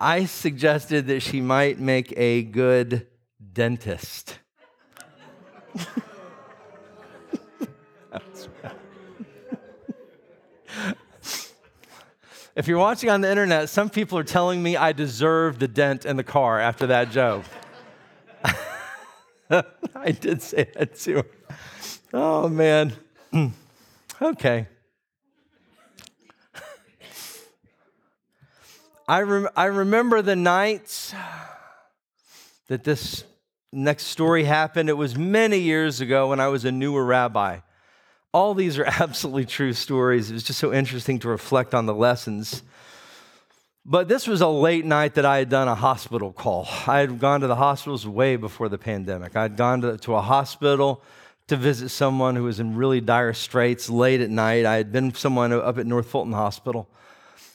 I 0.00 0.24
suggested 0.24 1.06
that 1.06 1.20
she 1.20 1.40
might 1.40 1.78
make 1.78 2.12
a 2.16 2.42
good 2.42 3.06
dentist. 3.52 4.40
if 12.56 12.66
you're 12.66 12.78
watching 12.78 13.08
on 13.08 13.20
the 13.20 13.30
internet, 13.30 13.68
some 13.68 13.90
people 13.90 14.18
are 14.18 14.24
telling 14.24 14.60
me 14.60 14.76
I 14.76 14.90
deserve 14.92 15.60
the 15.60 15.68
dent 15.68 16.04
in 16.04 16.16
the 16.16 16.24
car 16.24 16.58
after 16.58 16.88
that 16.88 17.12
joke. 17.12 17.44
I 19.50 20.10
did 20.10 20.42
say 20.42 20.68
that 20.74 20.96
too. 20.98 21.22
Oh, 22.12 22.48
man. 22.48 22.92
okay. 24.22 24.66
I, 29.08 29.22
rem- 29.22 29.48
I 29.56 29.66
remember 29.66 30.22
the 30.22 30.36
nights 30.36 31.14
that 32.68 32.84
this 32.84 33.24
next 33.72 34.04
story 34.06 34.44
happened. 34.44 34.88
It 34.88 34.94
was 34.94 35.16
many 35.16 35.58
years 35.58 36.00
ago 36.00 36.28
when 36.28 36.40
I 36.40 36.48
was 36.48 36.64
a 36.64 36.72
newer 36.72 37.04
rabbi. 37.04 37.58
All 38.32 38.54
these 38.54 38.78
are 38.78 38.84
absolutely 39.00 39.46
true 39.46 39.72
stories. 39.72 40.30
It 40.30 40.34
was 40.34 40.44
just 40.44 40.58
so 40.58 40.72
interesting 40.72 41.18
to 41.20 41.28
reflect 41.28 41.74
on 41.74 41.86
the 41.86 41.94
lessons 41.94 42.62
but 43.84 44.08
this 44.08 44.28
was 44.28 44.40
a 44.40 44.48
late 44.48 44.84
night 44.84 45.14
that 45.14 45.26
I 45.26 45.38
had 45.38 45.48
done 45.48 45.66
a 45.66 45.74
hospital 45.74 46.32
call. 46.32 46.68
I 46.86 46.98
had 46.98 47.18
gone 47.18 47.40
to 47.40 47.48
the 47.48 47.56
hospitals 47.56 48.06
way 48.06 48.36
before 48.36 48.68
the 48.68 48.78
pandemic. 48.78 49.34
I 49.34 49.42
had 49.42 49.56
gone 49.56 49.80
to, 49.80 49.98
to, 49.98 50.14
a 50.14 50.20
hospital 50.20 51.02
to 51.48 51.56
visit 51.56 51.88
someone 51.88 52.36
who 52.36 52.44
was 52.44 52.60
in 52.60 52.76
really 52.76 53.00
dire 53.00 53.32
straits 53.32 53.90
late 53.90 54.20
at 54.20 54.30
night. 54.30 54.66
I 54.66 54.76
had 54.76 54.92
been 54.92 55.12
someone 55.14 55.52
up 55.52 55.78
at 55.78 55.86
North 55.86 56.06
Fulton 56.06 56.32
Hospital 56.32 56.88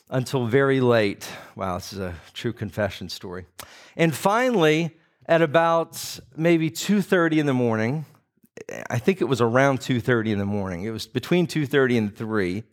until 0.10 0.46
very 0.46 0.80
late. 0.80 1.28
Wow, 1.56 1.76
this 1.76 1.93
is 1.93 2.00
a 2.00 2.15
true 2.34 2.54
confession 2.54 3.10
story. 3.10 3.46
And 3.96 4.15
finally, 4.15 4.98
at 5.26 5.41
about 5.41 6.20
maybe 6.36 6.70
2:30 6.70 7.39
in 7.39 7.46
the 7.46 7.54
morning, 7.54 8.06
I 8.89 9.00
think 9.00 9.22
it 9.22 9.26
was 9.26 9.41
around 9.41 9.80
2:30 9.80 10.32
in 10.32 10.39
the 10.39 10.46
morning. 10.46 10.84
It 10.84 10.91
was 10.91 11.08
between 11.08 11.48
2:30 11.48 11.98
and 11.98 12.15
3 12.15 12.63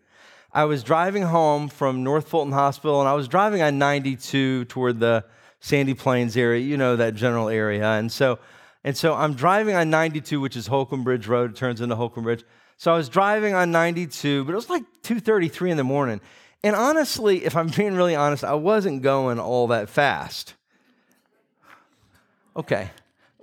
I 0.56 0.66
was 0.66 0.84
driving 0.84 1.24
home 1.24 1.68
from 1.68 2.04
North 2.04 2.28
Fulton 2.28 2.52
Hospital, 2.52 3.00
and 3.00 3.08
I 3.08 3.14
was 3.14 3.26
driving 3.26 3.60
on 3.60 3.76
92 3.76 4.66
toward 4.66 5.00
the 5.00 5.24
Sandy 5.58 5.94
Plains 5.94 6.36
area, 6.36 6.60
you 6.60 6.76
know 6.76 6.94
that 6.94 7.16
general 7.16 7.48
area. 7.48 7.84
And 7.84 8.12
so, 8.12 8.38
and 8.84 8.96
so 8.96 9.14
I'm 9.14 9.34
driving 9.34 9.74
on 9.74 9.90
92, 9.90 10.40
which 10.40 10.54
is 10.54 10.68
Holcomb 10.68 11.02
Bridge 11.02 11.26
Road. 11.26 11.50
It 11.50 11.56
turns 11.56 11.80
into 11.80 11.96
Holcomb 11.96 12.22
Bridge. 12.22 12.44
So 12.76 12.92
I 12.92 12.96
was 12.96 13.08
driving 13.08 13.54
on 13.54 13.72
92, 13.72 14.44
but 14.44 14.52
it 14.52 14.54
was 14.54 14.70
like 14.70 14.84
2:33 15.02 15.72
in 15.72 15.76
the 15.76 15.82
morning. 15.82 16.20
And 16.64 16.74
honestly, 16.74 17.44
if 17.44 17.56
I'm 17.56 17.68
being 17.68 17.94
really 17.94 18.16
honest, 18.16 18.42
I 18.42 18.54
wasn't 18.54 19.02
going 19.02 19.38
all 19.38 19.66
that 19.68 19.90
fast. 19.90 20.54
Okay. 22.56 22.90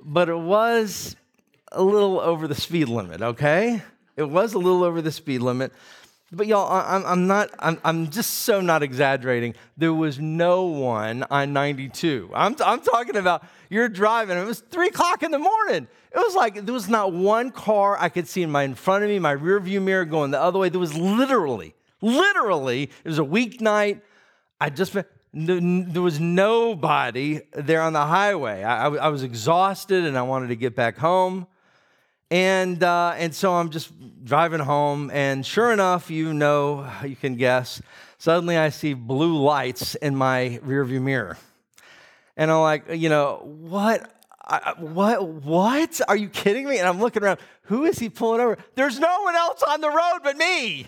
But 0.02 0.28
it 0.28 0.40
was 0.40 1.16
a 1.72 1.84
little 1.84 2.20
over 2.20 2.48
the 2.48 2.56
speed 2.56 2.90
limit, 2.90 3.22
okay? 3.22 3.84
It 4.18 4.24
was 4.24 4.56
a 4.56 4.58
little 4.58 4.84
over 4.84 5.04
the 5.04 5.12
speed 5.12 5.42
limit. 5.42 5.72
But 6.32 6.48
y'all, 6.48 6.68
I'm, 6.72 7.28
not, 7.28 7.52
I'm, 7.60 7.80
I'm 7.84 8.10
just 8.10 8.32
so 8.40 8.60
not 8.60 8.82
exaggerating. 8.82 9.54
There 9.78 9.94
was 9.94 10.18
no 10.18 10.64
one 10.64 11.24
on 11.30 11.54
92. 11.54 12.32
I'm, 12.34 12.56
I'm 12.66 12.82
talking 12.82 13.18
about 13.18 13.44
you're 13.70 13.90
driving. 13.90 14.38
It 14.38 14.46
was 14.46 14.62
three 14.62 14.88
o'clock 14.88 15.22
in 15.22 15.30
the 15.30 15.40
morning. 15.40 15.88
It 16.14 16.18
was 16.18 16.34
like 16.34 16.66
there 16.66 16.74
was 16.74 16.90
not 16.90 17.14
one 17.14 17.52
car 17.52 17.98
I 18.00 18.10
could 18.10 18.28
see 18.28 18.42
in 18.42 18.50
my 18.50 18.64
in 18.64 18.74
front 18.74 19.04
of 19.04 19.10
me, 19.10 19.20
my 19.20 19.32
rear 19.32 19.60
view 19.60 19.80
mirror 19.80 20.06
going 20.06 20.32
the 20.32 20.42
other 20.42 20.58
way. 20.58 20.70
There 20.70 20.80
was 20.80 20.96
literally, 20.96 21.76
Literally, 22.02 22.84
it 22.84 23.08
was 23.08 23.20
a 23.20 23.24
weeknight. 23.24 24.02
I 24.60 24.70
just 24.70 24.96
there 25.34 26.02
was 26.02 26.20
nobody 26.20 27.42
there 27.54 27.82
on 27.82 27.94
the 27.94 28.06
highway. 28.06 28.64
I, 28.64 28.88
I, 28.88 29.08
was 29.08 29.24
exhausted 29.24 30.04
and 30.04 30.18
I 30.18 30.24
wanted 30.24 30.48
to 30.48 30.58
get 30.58 30.76
back 30.76 30.98
home. 30.98 31.48
And, 32.30 32.82
uh, 32.84 33.14
and 33.18 33.34
so 33.34 33.54
I'm 33.54 33.70
just 33.70 33.92
driving 34.24 34.62
home, 34.62 35.12
and 35.12 35.46
sure 35.46 35.74
enough, 35.74 36.10
you 36.10 36.34
know, 36.34 36.90
you 37.06 37.18
can 37.18 37.36
guess, 37.36 37.82
suddenly 38.18 38.58
I 38.58 38.70
see 38.70 38.94
blue 38.94 39.38
lights 39.38 39.96
in 39.96 40.16
my 40.16 40.60
rearview 40.66 41.02
mirror. 41.02 41.38
And 42.38 42.50
I'm 42.50 42.62
like, 42.62 42.86
you 42.90 43.10
know, 43.10 43.42
what? 43.44 44.16
I, 44.44 44.76
what? 44.78 45.28
What? 45.28 46.02
Are 46.08 46.16
you 46.16 46.30
kidding 46.30 46.68
me? 46.68 46.80
And 46.80 46.88
I'm 46.88 47.00
looking 47.00 47.22
around. 47.22 47.40
Who 47.64 47.84
is 47.84 48.00
he 48.00 48.10
pulling 48.10 48.40
over? 48.40 48.58
There's 48.76 48.98
no 48.98 49.22
one 49.24 49.36
else 49.36 49.62
on 49.64 49.82
the 49.82 49.90
road 49.90 50.20
but 50.24 50.38
me. 50.38 50.88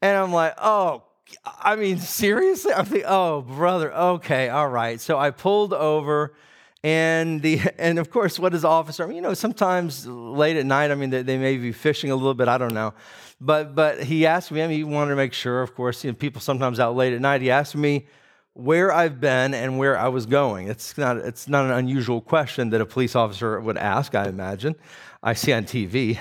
And 0.00 0.16
I'm 0.16 0.32
like, 0.32 0.54
oh, 0.58 1.02
I 1.44 1.76
mean, 1.76 1.98
seriously? 1.98 2.72
I'm 2.72 2.84
thinking, 2.84 3.08
oh, 3.08 3.42
brother, 3.42 3.92
okay, 3.92 4.48
all 4.48 4.68
right. 4.68 5.00
So 5.00 5.18
I 5.18 5.30
pulled 5.30 5.72
over, 5.72 6.34
and 6.82 7.42
the 7.42 7.60
and 7.78 7.98
of 7.98 8.10
course, 8.10 8.38
what 8.38 8.54
is 8.54 8.64
officer? 8.64 9.10
You 9.10 9.20
know, 9.20 9.34
sometimes 9.34 10.06
late 10.06 10.56
at 10.56 10.66
night, 10.66 10.90
I 10.90 10.94
mean, 10.94 11.10
they, 11.10 11.22
they 11.22 11.38
may 11.38 11.56
be 11.56 11.72
fishing 11.72 12.10
a 12.10 12.16
little 12.16 12.34
bit. 12.34 12.48
I 12.48 12.58
don't 12.58 12.74
know, 12.74 12.94
but 13.40 13.74
but 13.74 14.04
he 14.04 14.26
asked 14.26 14.50
me. 14.50 14.62
I 14.62 14.68
mean, 14.68 14.76
he 14.76 14.84
wanted 14.84 15.10
to 15.10 15.16
make 15.16 15.32
sure. 15.32 15.62
Of 15.62 15.74
course, 15.74 16.04
you 16.04 16.10
know, 16.10 16.16
people 16.16 16.40
sometimes 16.40 16.80
out 16.80 16.96
late 16.96 17.12
at 17.12 17.20
night. 17.20 17.42
He 17.42 17.50
asked 17.50 17.76
me 17.76 18.06
where 18.54 18.92
I've 18.92 19.20
been 19.20 19.54
and 19.54 19.78
where 19.78 19.96
I 19.98 20.08
was 20.08 20.26
going. 20.26 20.68
It's 20.68 20.96
not 20.96 21.16
it's 21.18 21.48
not 21.48 21.64
an 21.64 21.72
unusual 21.72 22.20
question 22.20 22.70
that 22.70 22.80
a 22.80 22.86
police 22.86 23.14
officer 23.14 23.60
would 23.60 23.78
ask. 23.78 24.14
I 24.14 24.28
imagine. 24.28 24.76
I 25.22 25.34
see 25.34 25.52
on 25.52 25.64
TV, 25.64 26.16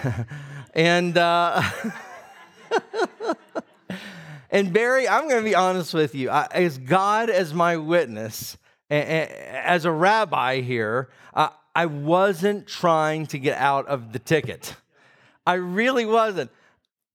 and. 0.73 1.17
Uh, 1.17 1.61
And 4.57 4.73
Barry, 4.73 5.07
I'm 5.07 5.29
going 5.29 5.43
to 5.43 5.47
be 5.47 5.53
honest 5.53 5.93
with 5.93 6.15
you. 6.15 6.31
I, 6.31 6.47
as 6.49 6.79
God 6.79 7.29
as 7.29 7.53
my 7.53 7.77
witness, 7.77 8.57
as 8.89 9.85
a 9.85 9.91
rabbi 9.91 10.61
here, 10.61 11.09
I 11.35 11.85
wasn't 11.85 12.65
trying 12.65 13.27
to 13.27 13.37
get 13.37 13.55
out 13.59 13.85
of 13.85 14.13
the 14.13 14.17
ticket. 14.17 14.75
I 15.45 15.53
really 15.53 16.07
wasn't. 16.07 16.49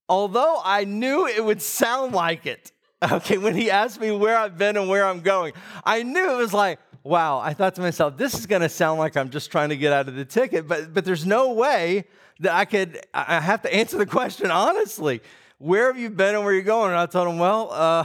Although 0.09 0.61
I 0.65 0.85
knew 0.85 1.27
it 1.27 1.45
would 1.45 1.61
sound 1.61 2.15
like 2.15 2.47
it. 2.47 2.71
Okay, 3.11 3.37
when 3.39 3.57
he 3.57 3.69
asked 3.69 4.01
me 4.01 4.13
where 4.13 4.37
I've 4.37 4.57
been 4.57 4.77
and 4.77 4.89
where 4.89 5.05
I'm 5.05 5.23
going, 5.23 5.55
I 5.83 6.05
knew 6.05 6.35
it 6.35 6.37
was 6.37 6.55
like, 6.55 6.79
wow, 7.03 7.41
I 7.41 7.53
thought 7.53 7.75
to 7.75 7.81
myself, 7.81 8.17
this 8.17 8.35
is 8.35 8.47
going 8.47 8.63
to 8.63 8.69
sound 8.69 9.01
like 9.01 9.17
I'm 9.17 9.31
just 9.31 9.51
trying 9.51 9.71
to 9.71 9.77
get 9.77 9.93
out 9.93 10.07
of 10.07 10.15
the 10.15 10.25
ticket, 10.25 10.69
but, 10.69 10.95
but 10.95 11.05
there's 11.05 11.27
no 11.27 11.53
way 11.53 12.05
that 12.39 12.55
I 12.55 12.65
could, 12.65 13.01
I 13.13 13.41
have 13.41 13.63
to 13.63 13.75
answer 13.75 13.99
the 13.99 14.07
question 14.07 14.53
honestly 14.53 15.21
where 15.63 15.87
have 15.87 15.97
you 15.97 16.11
been 16.11 16.35
and 16.35 16.45
where 16.45 16.53
are 16.53 16.57
you 16.57 16.63
going? 16.63 16.91
And 16.91 16.99
I 16.99 17.07
told 17.07 17.29
him, 17.29 17.39
well, 17.39 17.71
uh, 17.71 18.05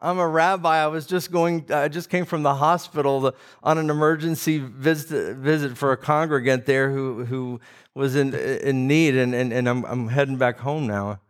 I'm 0.00 0.18
a 0.18 0.26
rabbi. 0.26 0.82
I 0.82 0.88
was 0.88 1.06
just 1.06 1.30
going, 1.30 1.64
I 1.72 1.86
just 1.86 2.10
came 2.10 2.24
from 2.24 2.42
the 2.42 2.56
hospital 2.56 3.20
to, 3.22 3.34
on 3.62 3.78
an 3.78 3.88
emergency 3.88 4.58
visit, 4.58 5.36
visit 5.36 5.78
for 5.78 5.92
a 5.92 5.96
congregant 5.96 6.66
there 6.66 6.90
who, 6.90 7.24
who 7.24 7.60
was 7.94 8.16
in, 8.16 8.34
in 8.34 8.88
need, 8.88 9.14
and, 9.14 9.32
and, 9.32 9.52
and 9.52 9.68
I'm, 9.68 9.84
I'm 9.84 10.08
heading 10.08 10.38
back 10.38 10.58
home 10.58 10.88
now. 10.88 11.20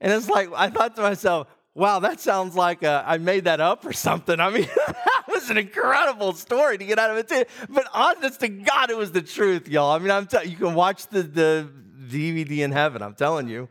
And 0.00 0.12
it's 0.12 0.28
like, 0.28 0.48
I 0.54 0.70
thought 0.70 0.94
to 0.94 1.02
myself, 1.02 1.48
wow, 1.74 1.98
that 1.98 2.20
sounds 2.20 2.54
like 2.54 2.84
uh, 2.84 3.02
I 3.04 3.18
made 3.18 3.44
that 3.44 3.60
up 3.60 3.84
or 3.84 3.92
something. 3.92 4.38
I 4.38 4.50
mean, 4.50 4.68
that 4.86 5.24
was 5.26 5.50
an 5.50 5.58
incredible 5.58 6.34
story 6.34 6.78
to 6.78 6.84
get 6.84 7.00
out 7.00 7.10
of 7.10 7.16
it. 7.16 7.48
But 7.68 7.88
honest 7.92 8.38
to 8.40 8.48
God, 8.48 8.90
it 8.90 8.96
was 8.96 9.10
the 9.10 9.22
truth, 9.22 9.66
y'all. 9.66 9.90
I 9.90 9.98
mean, 9.98 10.12
I'm 10.12 10.28
t- 10.28 10.44
you 10.44 10.56
can 10.56 10.74
watch 10.74 11.08
the, 11.08 11.24
the 11.24 11.68
DVD 12.06 12.58
in 12.58 12.70
heaven, 12.70 13.02
I'm 13.02 13.14
telling 13.14 13.48
you. 13.48 13.68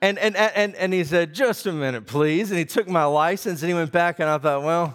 And, 0.00 0.18
and, 0.18 0.36
and, 0.36 0.74
and 0.76 0.92
he 0.92 1.02
said, 1.04 1.34
Just 1.34 1.66
a 1.66 1.72
minute, 1.72 2.06
please. 2.06 2.50
And 2.50 2.58
he 2.58 2.64
took 2.64 2.88
my 2.88 3.04
license 3.04 3.62
and 3.62 3.68
he 3.68 3.74
went 3.74 3.92
back, 3.92 4.20
and 4.20 4.28
I 4.28 4.38
thought, 4.38 4.62
Well, 4.62 4.94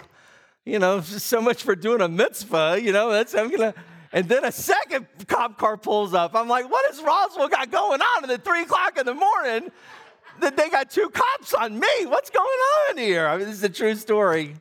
you 0.66 0.80
know, 0.80 1.02
so 1.02 1.42
much 1.42 1.64
for 1.64 1.76
doing 1.76 2.02
a 2.02 2.08
mitzvah, 2.08 2.80
you 2.82 2.94
know, 2.94 3.12
that's, 3.12 3.36
I'm 3.36 3.52
gonna. 3.52 3.74
And 4.14 4.30
then 4.30 4.46
a 4.46 4.52
second 4.52 5.08
cop 5.28 5.58
car 5.58 5.76
pulls 5.76 6.14
up. 6.14 6.36
I'm 6.36 6.48
like, 6.48 6.70
What 6.70 6.90
has 6.90 7.02
Roswell 7.02 7.50
got 7.50 7.70
going 7.72 8.02
on? 8.02 8.30
At 8.30 8.46
three 8.46 8.62
o'clock 8.62 8.98
in 8.98 9.06
the 9.06 9.14
morning, 9.14 9.72
that 10.40 10.56
they 10.56 10.70
got 10.70 10.90
two 10.90 11.10
cops 11.10 11.54
on 11.54 11.78
me. 11.78 12.06
What's 12.06 12.30
going 12.30 12.48
on 12.90 12.98
here? 12.98 13.28
I 13.28 13.38
mean, 13.38 13.48
this 13.48 13.56
is 13.56 13.64
a 13.64 13.70
true 13.70 13.96
story. 13.96 14.56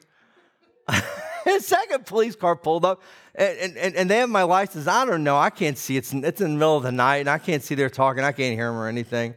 a 0.88 1.61
second 1.61 2.07
police 2.07 2.35
car 2.35 2.57
pulled 2.57 2.85
up, 2.85 3.02
and, 3.35 3.76
and, 3.76 3.94
and 3.94 4.11
they 4.11 4.18
have 4.18 4.28
my 4.28 4.42
license. 4.42 4.87
I 4.87 5.05
don't 5.05 5.24
know. 5.24 5.38
I 5.38 5.50
can't 5.50 5.78
see. 5.78 5.96
It's, 5.96 6.12
it's 6.12 6.40
in 6.40 6.52
the 6.52 6.59
middle 6.59 6.76
of 6.76 6.83
the 6.83 6.92
night, 6.92 7.18
and 7.18 7.31
I 7.31 7.38
can't 7.38 7.62
see 7.62 7.74
they're 7.74 7.90
talking. 7.90 8.24
I 8.24 8.33
can't 8.33 8.55
hear 8.57 8.66
them 8.66 8.76
or 8.76 8.88
anything. 8.88 9.35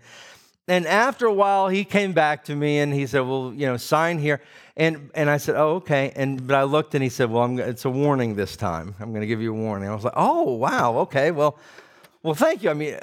And 0.68 0.88
after 0.88 1.28
a 1.28 1.34
while, 1.34 1.68
he 1.68 1.84
came 1.84 2.14
back 2.14 2.46
to 2.46 2.56
me 2.56 2.80
and 2.80 2.92
he 2.92 3.06
said, 3.06 3.20
Well, 3.22 3.54
you 3.56 3.68
know, 3.68 3.78
sign 3.78 4.18
here. 4.18 4.42
And, 4.76 5.12
and 5.14 5.30
I 5.30 5.38
said, 5.38 5.56
Oh, 5.56 5.76
okay. 5.76 6.12
And, 6.16 6.48
but 6.48 6.56
I 6.56 6.64
looked 6.64 6.96
and 6.96 7.04
he 7.04 7.10
said, 7.10 7.30
Well, 7.30 7.44
I'm, 7.44 7.60
it's 7.60 7.86
a 7.86 7.90
warning 7.90 8.36
this 8.36 8.56
time. 8.58 8.96
I'm 9.00 9.10
going 9.10 9.22
to 9.22 9.28
give 9.28 9.42
you 9.42 9.52
a 9.52 9.58
warning. 9.58 9.90
I 9.90 9.94
was 9.94 10.04
like, 10.04 10.14
Oh, 10.16 10.54
wow. 10.54 10.98
Okay. 11.00 11.30
Well, 11.30 11.60
well 12.24 12.34
thank 12.34 12.64
you. 12.64 12.72
I 12.72 12.74
mean, 12.74 12.98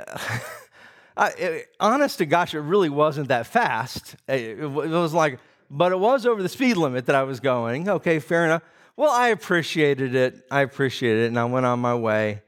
I, 1.16 1.28
it, 1.30 1.68
honest 1.78 2.18
to 2.18 2.26
gosh, 2.26 2.54
it 2.54 2.60
really 2.60 2.88
wasn't 2.88 3.28
that 3.28 3.46
fast. 3.46 4.16
It, 4.26 4.58
it 4.58 4.66
was 4.66 5.14
like, 5.14 5.38
but 5.70 5.92
it 5.92 5.98
was 5.98 6.26
over 6.26 6.42
the 6.42 6.48
speed 6.48 6.76
limit 6.76 7.06
that 7.06 7.14
I 7.14 7.22
was 7.22 7.38
going. 7.38 7.88
Okay, 7.88 8.18
fair 8.18 8.44
enough. 8.44 8.62
Well, 8.96 9.10
I 9.10 9.28
appreciated 9.28 10.16
it. 10.16 10.44
I 10.50 10.62
appreciated 10.62 11.24
it. 11.24 11.26
And 11.28 11.38
I 11.38 11.44
went 11.44 11.64
on 11.64 11.78
my 11.78 11.94
way. 11.94 12.42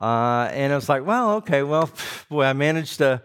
Uh, 0.00 0.48
and 0.52 0.72
it 0.72 0.76
was 0.76 0.88
like, 0.88 1.06
well, 1.06 1.36
okay, 1.36 1.62
well, 1.62 1.90
boy, 2.28 2.44
I 2.44 2.52
managed 2.52 2.98
to 2.98 3.22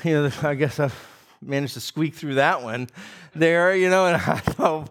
you 0.04 0.12
know, 0.14 0.30
I 0.42 0.54
guess 0.54 0.80
I've 0.80 0.94
managed 1.42 1.74
to 1.74 1.80
squeak 1.80 2.14
through 2.14 2.34
that 2.34 2.62
one 2.62 2.88
there, 3.34 3.74
you 3.74 3.90
know, 3.90 4.06
and 4.06 4.16
I 4.26 4.38
thought, 4.38 4.90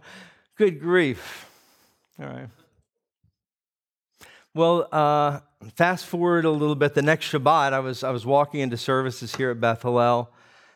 good 0.56 0.80
grief. 0.80 1.45
All 2.19 2.28
right. 2.28 2.50
Well, 4.54 4.88
uh, 4.91 5.39
fast 5.76 6.06
forward 6.06 6.45
a 6.45 6.52
little 6.52 6.76
bit. 6.76 6.93
The 6.93 7.02
next 7.02 7.32
Shabbat, 7.32 7.74
I 7.74 7.80
was 7.80 8.04
I 8.04 8.10
was 8.10 8.26
walking 8.26 8.60
into 8.60 8.78
services 8.78 9.36
here 9.36 9.52
at 9.52 9.62
Beth 9.62 9.84
Hallel, 9.84 10.28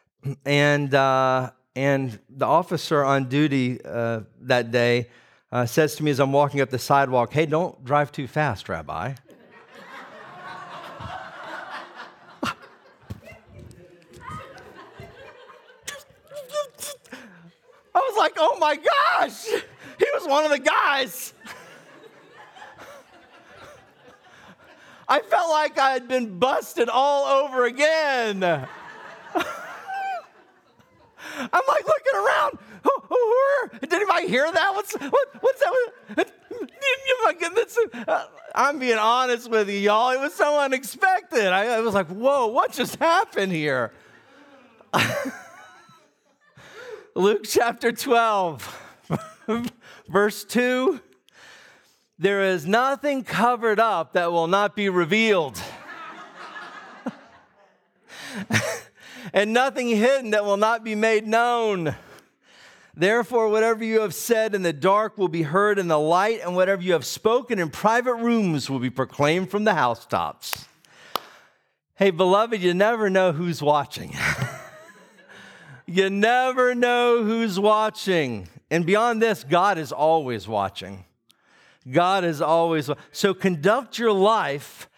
and 0.45 0.93
uh, 0.93 1.51
and 1.75 2.19
the 2.29 2.45
officer 2.45 3.03
on 3.03 3.29
duty 3.29 3.79
uh, 3.83 4.21
that 4.41 4.71
day 4.71 5.09
uh, 5.51 5.65
says 5.65 5.95
to 5.95 6.03
me 6.03 6.11
as 6.11 6.19
I'm 6.19 6.31
walking 6.31 6.61
up 6.61 6.69
the 6.69 6.79
sidewalk, 6.79 7.33
"Hey, 7.33 7.45
don't 7.45 7.83
drive 7.83 8.11
too 8.11 8.27
fast, 8.27 8.69
Rabbi." 8.69 9.15
was 18.13 18.19
like, 18.21 18.32
oh 18.43 18.57
my 18.59 18.75
gosh, 18.75 19.45
he 19.45 20.05
was 20.13 20.27
one 20.27 20.43
of 20.43 20.51
the 20.51 20.59
guys. 20.59 21.33
I 25.07 25.19
felt 25.21 25.49
like 25.49 25.77
I 25.77 25.91
had 25.91 26.07
been 26.07 26.39
busted 26.39 26.89
all 26.89 27.43
over 27.43 27.65
again. 27.65 28.43
I'm 28.43 28.65
like 31.67 31.85
looking 31.85 32.15
around. 32.15 32.59
Did 33.81 33.93
anybody 33.93 34.27
hear 34.27 34.51
that? 34.51 34.71
What's 34.73 34.93
what, 34.93 35.27
what's 35.41 35.59
that? 35.59 35.73
goodness. 37.39 37.77
Uh, 38.07 38.25
I'm 38.55 38.79
being 38.79 38.97
honest 38.97 39.49
with 39.49 39.69
you, 39.69 39.77
y'all. 39.77 40.11
It 40.11 40.19
was 40.19 40.33
so 40.33 40.59
unexpected. 40.59 41.47
I, 41.47 41.77
I 41.77 41.79
was 41.79 41.93
like, 41.93 42.07
whoa, 42.07 42.47
what 42.47 42.71
just 42.71 42.97
happened 42.97 43.51
here? 43.51 43.91
Luke 47.15 47.43
chapter 47.43 47.91
12, 47.91 49.07
verse 50.09 50.43
2 50.45 50.99
There 52.17 52.41
is 52.41 52.65
nothing 52.65 53.23
covered 53.23 53.79
up 53.79 54.13
that 54.13 54.31
will 54.31 54.47
not 54.47 54.75
be 54.75 54.89
revealed, 54.89 55.61
and 59.33 59.53
nothing 59.53 59.89
hidden 59.89 60.31
that 60.31 60.43
will 60.43 60.57
not 60.57 60.83
be 60.83 60.95
made 60.95 61.27
known. 61.27 61.95
Therefore, 62.95 63.47
whatever 63.49 63.83
you 63.83 64.01
have 64.01 64.15
said 64.15 64.55
in 64.55 64.63
the 64.63 64.73
dark 64.73 65.15
will 65.15 65.27
be 65.27 65.43
heard 65.43 65.77
in 65.77 65.89
the 65.89 65.99
light, 65.99 66.39
and 66.41 66.55
whatever 66.55 66.81
you 66.81 66.93
have 66.93 67.05
spoken 67.05 67.59
in 67.59 67.69
private 67.69 68.15
rooms 68.15 68.71
will 68.71 68.79
be 68.79 68.89
proclaimed 68.89 69.51
from 69.51 69.65
the 69.65 69.75
housetops. 69.75 70.65
Hey, 71.93 72.09
beloved, 72.09 72.59
you 72.59 72.73
never 72.73 73.07
know 73.07 73.33
who's 73.33 73.61
watching. 73.61 74.15
You 75.85 76.09
never 76.09 76.73
know 76.73 77.23
who's 77.23 77.59
watching. 77.59 78.47
And 78.71 78.85
beyond 78.85 79.21
this, 79.21 79.43
God 79.43 79.77
is 79.77 79.91
always 79.91 80.47
watching. 80.47 81.05
God 81.89 82.23
is 82.23 82.41
always. 82.41 82.89
So 83.11 83.33
conduct 83.33 83.97
your 83.97 84.13
life 84.13 84.89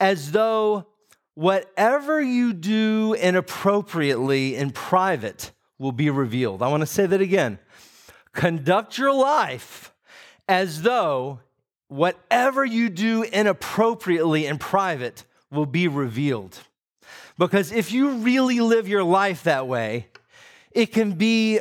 as 0.00 0.32
though 0.32 0.86
whatever 1.34 2.20
you 2.20 2.52
do 2.52 3.14
inappropriately 3.14 4.56
in 4.56 4.70
private 4.70 5.52
will 5.78 5.92
be 5.92 6.10
revealed. 6.10 6.62
I 6.62 6.68
want 6.68 6.80
to 6.82 6.86
say 6.86 7.06
that 7.06 7.20
again. 7.20 7.58
Conduct 8.32 8.98
your 8.98 9.14
life 9.14 9.92
as 10.48 10.82
though 10.82 11.40
whatever 11.88 12.64
you 12.64 12.88
do 12.88 13.22
inappropriately 13.22 14.46
in 14.46 14.58
private 14.58 15.24
will 15.50 15.66
be 15.66 15.86
revealed. 15.88 16.58
Because 17.38 17.72
if 17.72 17.92
you 17.92 18.10
really 18.10 18.60
live 18.60 18.88
your 18.88 19.04
life 19.04 19.44
that 19.44 19.66
way, 19.66 20.08
it 20.74 20.92
can 20.92 21.12
be 21.12 21.60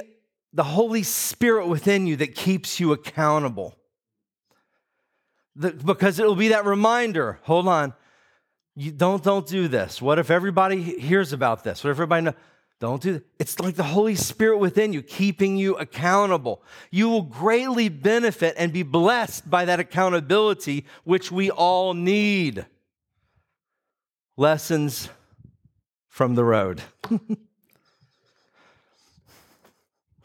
the 0.54 0.64
Holy 0.64 1.04
Spirit 1.04 1.68
within 1.68 2.08
you 2.08 2.18
that 2.18 2.36
keeps 2.36 2.80
you 2.80 2.92
accountable. 2.94 3.76
The, 5.56 5.72
because 5.72 6.20
it'll 6.20 6.36
be 6.36 6.50
that 6.50 6.66
reminder 6.66 7.40
hold 7.44 7.68
on, 7.68 7.94
you 8.76 8.92
don't, 8.92 9.24
don't 9.24 9.46
do 9.46 9.68
this. 9.68 10.02
What 10.02 10.18
if 10.18 10.32
everybody 10.32 10.82
hears 10.82 11.34
about 11.34 11.64
this? 11.64 11.84
What 11.84 11.92
if 11.92 11.96
everybody 11.96 12.26
knows? 12.26 12.36
Don't 12.80 13.02
do 13.02 13.14
that. 13.14 13.24
It's 13.38 13.60
like 13.60 13.76
the 13.76 13.84
Holy 13.84 14.16
Spirit 14.16 14.58
within 14.58 14.92
you, 14.92 15.04
keeping 15.04 15.56
you 15.56 15.76
accountable. 15.76 16.64
You 16.90 17.10
will 17.10 17.22
greatly 17.22 17.90
benefit 17.90 18.56
and 18.58 18.74
be 18.74 18.82
blessed 18.82 19.48
by 19.48 19.66
that 19.66 19.80
accountability, 19.80 20.86
which 21.04 21.32
we 21.32 21.52
all 21.52 21.94
need. 21.94 22.66
Lessons 24.36 25.10
from 26.08 26.34
the 26.34 26.44
road. 26.44 26.82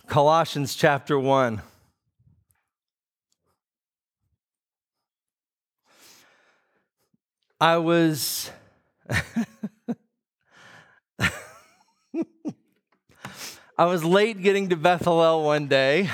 Colossians 0.06 0.74
chapter 0.76 1.18
1. 1.18 1.60
I 7.60 7.78
was 7.78 8.50
I 13.78 13.84
was 13.84 14.04
late 14.04 14.40
getting 14.42 14.68
to 14.68 14.76
Beth 14.76 15.04
Hallel 15.04 15.44
one 15.44 15.66
day. 15.66 16.08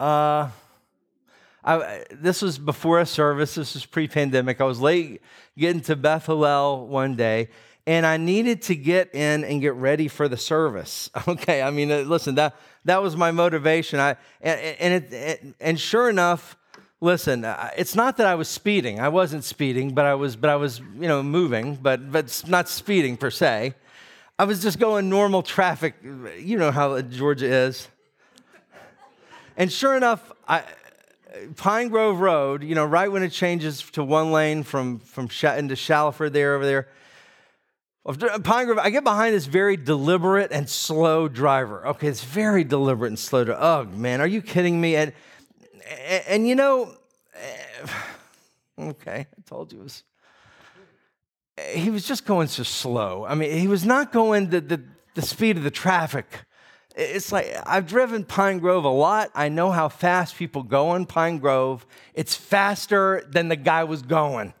Uh, 0.00 0.48
I, 1.64 2.04
this 2.10 2.42
was 2.42 2.58
before 2.58 2.98
a 3.00 3.06
service. 3.06 3.54
This 3.54 3.74
was 3.74 3.86
pre-pandemic. 3.86 4.60
I 4.60 4.64
was 4.64 4.80
late 4.80 5.20
getting 5.56 5.80
to 5.82 5.94
Beth 5.96 6.26
Hallel 6.26 6.86
one 6.86 7.14
day, 7.14 7.50
and 7.86 8.06
I 8.06 8.16
needed 8.16 8.62
to 8.62 8.76
get 8.76 9.14
in 9.14 9.44
and 9.44 9.60
get 9.60 9.74
ready 9.74 10.08
for 10.08 10.28
the 10.28 10.36
service. 10.36 11.10
Okay, 11.28 11.62
I 11.62 11.70
mean, 11.70 11.90
uh, 11.90 11.98
listen, 12.00 12.34
that 12.36 12.56
that 12.84 13.02
was 13.02 13.16
my 13.16 13.30
motivation. 13.30 14.00
I 14.00 14.16
and 14.40 14.60
and, 14.80 15.12
it, 15.12 15.54
and 15.60 15.80
sure 15.80 16.10
enough, 16.10 16.56
listen, 17.00 17.44
uh, 17.44 17.70
it's 17.76 17.94
not 17.94 18.16
that 18.16 18.26
I 18.26 18.34
was 18.34 18.48
speeding. 18.48 19.00
I 19.00 19.08
wasn't 19.08 19.44
speeding, 19.44 19.94
but 19.94 20.04
I 20.04 20.14
was, 20.14 20.36
but 20.36 20.50
I 20.50 20.56
was, 20.56 20.80
you 20.80 21.08
know, 21.08 21.22
moving, 21.22 21.76
but 21.76 22.10
but 22.10 22.42
not 22.46 22.68
speeding 22.68 23.16
per 23.16 23.30
se. 23.30 23.74
I 24.38 24.44
was 24.44 24.62
just 24.62 24.78
going 24.78 25.08
normal 25.08 25.42
traffic. 25.42 25.94
You 26.02 26.58
know 26.58 26.70
how 26.70 27.00
Georgia 27.02 27.46
is. 27.46 27.88
And 29.56 29.70
sure 29.70 29.96
enough, 29.96 30.32
I, 30.48 30.64
Pine 31.56 31.88
Grove 31.88 32.20
Road, 32.20 32.62
you 32.62 32.74
know, 32.74 32.84
right 32.84 33.10
when 33.10 33.22
it 33.22 33.30
changes 33.30 33.82
to 33.92 34.04
one 34.04 34.32
lane 34.32 34.62
from, 34.62 34.98
from 35.00 35.28
into 35.56 35.76
Shallowford 35.76 36.32
there 36.32 36.54
over 36.54 36.66
there, 36.66 36.88
Pine 38.04 38.66
Grove, 38.66 38.78
I 38.78 38.90
get 38.90 39.04
behind 39.04 39.34
this 39.34 39.46
very 39.46 39.76
deliberate 39.76 40.50
and 40.50 40.68
slow 40.68 41.28
driver. 41.28 41.86
Okay, 41.86 42.08
it's 42.08 42.24
very 42.24 42.64
deliberate 42.64 43.08
and 43.08 43.18
slow. 43.18 43.44
To, 43.44 43.64
oh, 43.64 43.84
man, 43.84 44.20
are 44.20 44.26
you 44.26 44.42
kidding 44.42 44.80
me? 44.80 44.96
And, 44.96 45.12
and, 46.08 46.24
and 46.26 46.48
you 46.48 46.56
know, 46.56 46.96
okay, 48.78 49.26
I 49.30 49.42
told 49.46 49.72
you 49.72 49.80
it 49.80 49.84
was 49.84 50.02
he 51.74 51.90
was 51.90 52.06
just 52.06 52.24
going 52.24 52.48
so 52.48 52.62
slow. 52.62 53.24
I 53.26 53.34
mean, 53.34 53.56
he 53.58 53.68
was 53.68 53.84
not 53.84 54.12
going 54.12 54.50
the, 54.50 54.60
the, 54.60 54.82
the 55.14 55.22
speed 55.22 55.56
of 55.56 55.62
the 55.62 55.70
traffic. 55.70 56.26
It's 56.94 57.32
like 57.32 57.54
I've 57.66 57.86
driven 57.86 58.24
Pine 58.24 58.58
Grove 58.58 58.84
a 58.84 58.88
lot. 58.88 59.30
I 59.34 59.48
know 59.48 59.70
how 59.70 59.88
fast 59.88 60.36
people 60.36 60.62
go 60.62 60.94
in 60.94 61.06
Pine 61.06 61.38
Grove. 61.38 61.86
It's 62.14 62.34
faster 62.34 63.22
than 63.28 63.48
the 63.48 63.56
guy 63.56 63.84
was 63.84 64.02
going. 64.02 64.52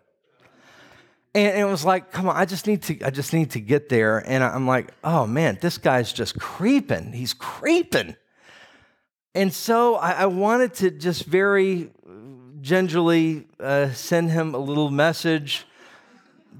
And 1.34 1.58
it 1.58 1.64
was 1.64 1.84
like, 1.84 2.12
come 2.12 2.28
on, 2.28 2.36
I 2.36 2.44
just 2.44 2.66
need 2.66 2.82
to, 2.82 3.04
I 3.04 3.10
just 3.10 3.32
need 3.32 3.52
to 3.52 3.60
get 3.60 3.88
there. 3.88 4.18
And 4.18 4.44
I'm 4.44 4.66
like, 4.66 4.92
oh 5.02 5.26
man, 5.26 5.58
this 5.60 5.78
guy's 5.78 6.12
just 6.12 6.38
creeping. 6.38 7.12
He's 7.12 7.32
creeping. 7.32 8.16
And 9.34 9.52
so 9.52 9.94
I, 9.94 10.12
I 10.12 10.26
wanted 10.26 10.74
to 10.74 10.90
just 10.90 11.24
very 11.24 11.90
gingerly 12.60 13.46
uh, 13.58 13.92
send 13.92 14.30
him 14.30 14.54
a 14.54 14.58
little 14.58 14.90
message 14.90 15.66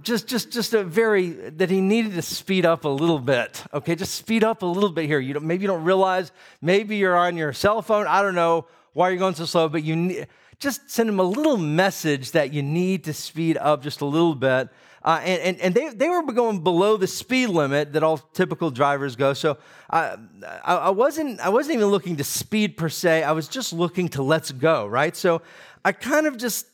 just 0.02 0.26
just 0.26 0.50
just 0.50 0.74
a 0.74 0.82
very 0.82 1.30
that 1.30 1.70
he 1.70 1.80
needed 1.80 2.14
to 2.14 2.22
speed 2.22 2.66
up 2.66 2.84
a 2.84 2.88
little 2.88 3.18
bit 3.18 3.62
okay 3.72 3.94
just 3.94 4.14
speed 4.14 4.42
up 4.42 4.62
a 4.62 4.66
little 4.66 4.90
bit 4.90 5.06
here 5.06 5.20
you 5.20 5.38
maybe 5.40 5.62
you 5.62 5.68
don't 5.68 5.84
realize 5.84 6.32
maybe 6.60 6.96
you're 6.96 7.16
on 7.16 7.36
your 7.36 7.52
cell 7.52 7.82
phone 7.82 8.06
i 8.06 8.22
don't 8.22 8.34
know 8.34 8.66
why 8.94 9.10
you're 9.10 9.18
going 9.18 9.34
so 9.34 9.44
slow 9.44 9.68
but 9.68 9.84
you 9.84 9.94
need, 9.94 10.26
just 10.62 10.88
send 10.88 11.08
them 11.08 11.18
a 11.18 11.24
little 11.24 11.56
message 11.56 12.30
that 12.30 12.52
you 12.52 12.62
need 12.62 13.04
to 13.04 13.12
speed 13.12 13.56
up 13.58 13.82
just 13.82 14.00
a 14.00 14.04
little 14.04 14.36
bit. 14.36 14.68
Uh, 15.04 15.20
and, 15.24 15.42
and, 15.42 15.60
and 15.60 15.74
they, 15.74 15.88
they 15.88 16.08
were 16.08 16.22
going 16.22 16.62
below 16.62 16.96
the 16.96 17.08
speed 17.08 17.48
limit 17.48 17.92
that 17.94 18.04
all 18.04 18.18
typical 18.18 18.70
drivers 18.70 19.16
go. 19.16 19.34
So 19.34 19.58
I, 19.90 20.16
I, 20.64 20.76
I 20.76 20.90
wasn't 20.90 21.40
i 21.40 21.48
wasn't 21.48 21.74
even 21.74 21.88
looking 21.88 22.16
to 22.16 22.24
speed 22.24 22.76
per 22.76 22.88
se. 22.88 23.24
I 23.24 23.32
was 23.32 23.48
just 23.48 23.72
looking 23.72 24.08
to 24.10 24.22
let's 24.22 24.52
go 24.52 24.86
right? 24.86 25.16
So 25.16 25.42
i 25.84 25.90
kind 25.90 26.26
of 26.26 26.36
just 26.36 26.66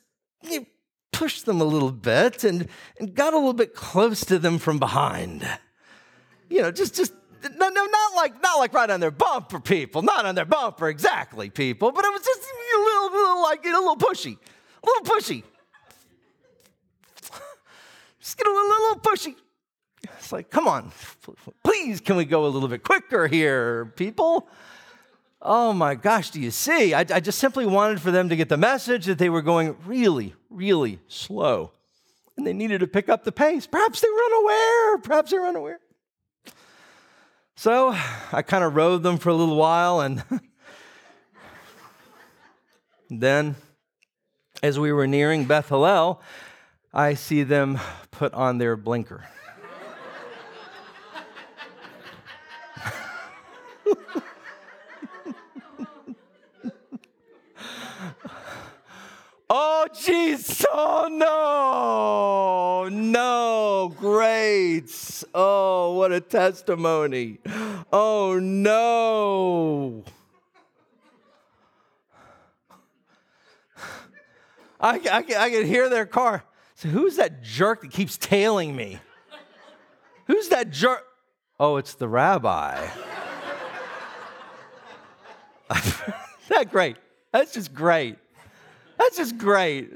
you 0.42 0.60
know, 0.60 0.66
pushed 1.10 1.46
them 1.46 1.62
a 1.62 1.64
little 1.64 1.90
bit 1.90 2.44
and, 2.44 2.68
and 3.00 3.14
got 3.14 3.32
a 3.32 3.36
little 3.36 3.54
bit 3.54 3.74
close 3.74 4.20
to 4.26 4.38
them 4.38 4.58
from 4.58 4.78
behind. 4.78 5.48
You 6.50 6.62
know, 6.62 6.70
just, 6.70 6.94
just, 6.94 7.12
no, 7.42 7.68
no, 7.68 7.84
not 7.86 8.16
like, 8.16 8.42
not 8.42 8.58
like 8.58 8.72
right 8.72 8.90
on 8.90 9.00
their 9.00 9.10
bumper, 9.10 9.60
people, 9.60 10.02
not 10.02 10.26
on 10.26 10.34
their 10.34 10.44
bumper 10.44 10.88
exactly, 10.88 11.50
people, 11.50 11.92
but 11.92 12.04
it 12.04 12.12
was 12.12 12.22
just 12.22 12.40
a 12.42 12.78
little, 12.78 13.18
little 13.18 13.42
like, 13.42 13.64
a 13.64 13.68
little 13.68 13.96
pushy, 13.96 14.36
a 14.82 14.86
little 14.86 15.04
pushy. 15.04 15.42
Just 18.20 18.36
get 18.36 18.46
a 18.46 18.50
little, 18.50 18.68
little 18.68 19.00
pushy. 19.00 19.34
It's 20.18 20.32
like, 20.32 20.50
come 20.50 20.68
on, 20.68 20.92
please, 21.64 22.00
can 22.00 22.16
we 22.16 22.24
go 22.24 22.46
a 22.46 22.48
little 22.48 22.68
bit 22.68 22.82
quicker 22.82 23.26
here, 23.26 23.86
people? 23.96 24.48
Oh 25.40 25.72
my 25.72 25.94
gosh, 25.94 26.30
do 26.30 26.40
you 26.40 26.50
see? 26.50 26.94
I, 26.94 27.00
I, 27.00 27.20
just 27.20 27.38
simply 27.38 27.64
wanted 27.64 28.00
for 28.00 28.10
them 28.10 28.28
to 28.28 28.36
get 28.36 28.48
the 28.48 28.56
message 28.56 29.06
that 29.06 29.18
they 29.18 29.30
were 29.30 29.42
going 29.42 29.76
really, 29.86 30.34
really 30.50 30.98
slow. 31.06 31.72
And 32.36 32.46
they 32.46 32.52
needed 32.52 32.80
to 32.80 32.88
pick 32.88 33.08
up 33.08 33.24
the 33.24 33.32
pace. 33.32 33.66
Perhaps 33.66 34.00
they 34.00 34.08
were 34.08 34.36
unaware. 34.36 34.98
Perhaps 34.98 35.30
they 35.30 35.38
were 35.38 35.46
unaware. 35.46 35.80
So 37.58 37.94
I 38.32 38.42
kind 38.42 38.62
of 38.62 38.76
rode 38.76 39.02
them 39.02 39.18
for 39.18 39.30
a 39.30 39.34
little 39.34 39.56
while. 39.56 40.00
And 40.00 40.22
then, 43.10 43.56
as 44.62 44.78
we 44.78 44.92
were 44.92 45.08
nearing 45.08 45.44
Beth 45.44 45.70
Hallel, 45.70 46.20
I 46.94 47.14
see 47.14 47.42
them 47.42 47.80
put 48.12 48.32
on 48.32 48.58
their 48.58 48.76
blinker. 48.76 49.24
Oh, 59.50 59.86
jeez. 59.92 60.64
Oh, 60.70 61.08
no. 61.10 62.88
No. 62.94 63.94
Great. 63.98 65.24
Oh, 65.34 65.94
what 65.94 66.12
a 66.12 66.20
testimony. 66.20 67.38
Oh, 67.90 68.38
no. 68.38 70.04
I, 74.80 75.00
I, 75.10 75.18
I 75.18 75.50
can 75.50 75.66
hear 75.66 75.88
their 75.88 76.06
car. 76.06 76.44
So, 76.74 76.88
who's 76.88 77.16
that 77.16 77.42
jerk 77.42 77.80
that 77.80 77.90
keeps 77.90 78.16
tailing 78.16 78.76
me? 78.76 79.00
Who's 80.26 80.48
that 80.50 80.70
jerk? 80.70 81.04
Oh, 81.58 81.76
it's 81.76 81.94
the 81.94 82.06
rabbi. 82.06 82.86
that 86.48 86.70
great. 86.70 86.96
That's 87.32 87.54
just 87.54 87.74
great. 87.74 88.18
That's 88.98 89.16
just 89.16 89.38
great. 89.38 89.90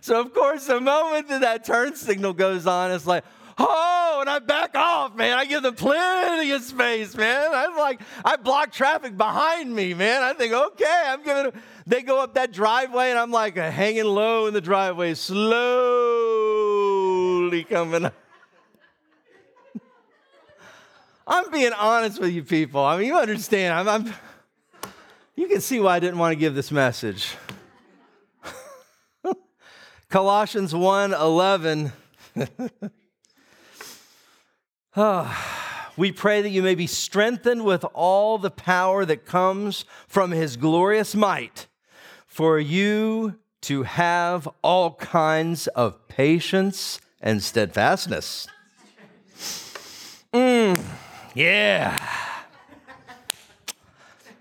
so, 0.00 0.20
of 0.20 0.32
course, 0.32 0.66
the 0.66 0.80
moment 0.80 1.28
that 1.28 1.42
that 1.42 1.64
turn 1.64 1.94
signal 1.94 2.32
goes 2.32 2.66
on, 2.66 2.90
it's 2.90 3.06
like, 3.06 3.22
oh, 3.58 4.18
and 4.20 4.30
I 4.30 4.38
back 4.38 4.74
off, 4.74 5.14
man. 5.14 5.36
I 5.36 5.44
give 5.44 5.62
them 5.62 5.74
plenty 5.74 6.50
of 6.52 6.62
space, 6.62 7.14
man. 7.14 7.50
I'm 7.52 7.76
like, 7.76 8.00
I 8.24 8.36
block 8.36 8.72
traffic 8.72 9.16
behind 9.16 9.74
me, 9.74 9.94
man. 9.94 10.22
I 10.22 10.32
think, 10.32 10.52
okay, 10.52 11.02
I'm 11.06 11.22
giving 11.22 11.44
them. 11.44 11.52
They 11.86 12.02
go 12.02 12.20
up 12.20 12.34
that 12.34 12.52
driveway, 12.52 13.10
and 13.10 13.18
I'm 13.18 13.30
like 13.30 13.56
uh, 13.58 13.70
hanging 13.70 14.04
low 14.04 14.46
in 14.46 14.54
the 14.54 14.60
driveway, 14.60 15.14
slowly 15.14 15.44
coming 17.64 18.04
up. 18.06 18.14
I'm 21.26 21.50
being 21.50 21.72
honest 21.74 22.20
with 22.20 22.32
you 22.32 22.42
people. 22.42 22.82
I 22.82 22.96
mean, 22.96 23.06
you 23.08 23.16
understand. 23.16 23.74
I'm, 23.74 23.88
I'm 23.88 24.14
you 25.38 25.46
can 25.46 25.60
see 25.60 25.78
why 25.78 25.94
I 25.94 26.00
didn't 26.00 26.18
want 26.18 26.32
to 26.32 26.36
give 26.36 26.56
this 26.56 26.72
message. 26.72 27.36
Colossians 30.08 30.74
1 30.74 31.14
11. 31.14 31.92
we 35.96 36.10
pray 36.10 36.42
that 36.42 36.48
you 36.48 36.60
may 36.60 36.74
be 36.74 36.88
strengthened 36.88 37.64
with 37.64 37.84
all 37.94 38.38
the 38.38 38.50
power 38.50 39.04
that 39.04 39.26
comes 39.26 39.84
from 40.08 40.32
his 40.32 40.56
glorious 40.56 41.14
might, 41.14 41.68
for 42.26 42.58
you 42.58 43.38
to 43.60 43.84
have 43.84 44.48
all 44.60 44.96
kinds 44.96 45.68
of 45.68 46.08
patience 46.08 47.00
and 47.20 47.44
steadfastness. 47.44 48.48
Mm, 50.34 50.82
yeah. 51.36 52.24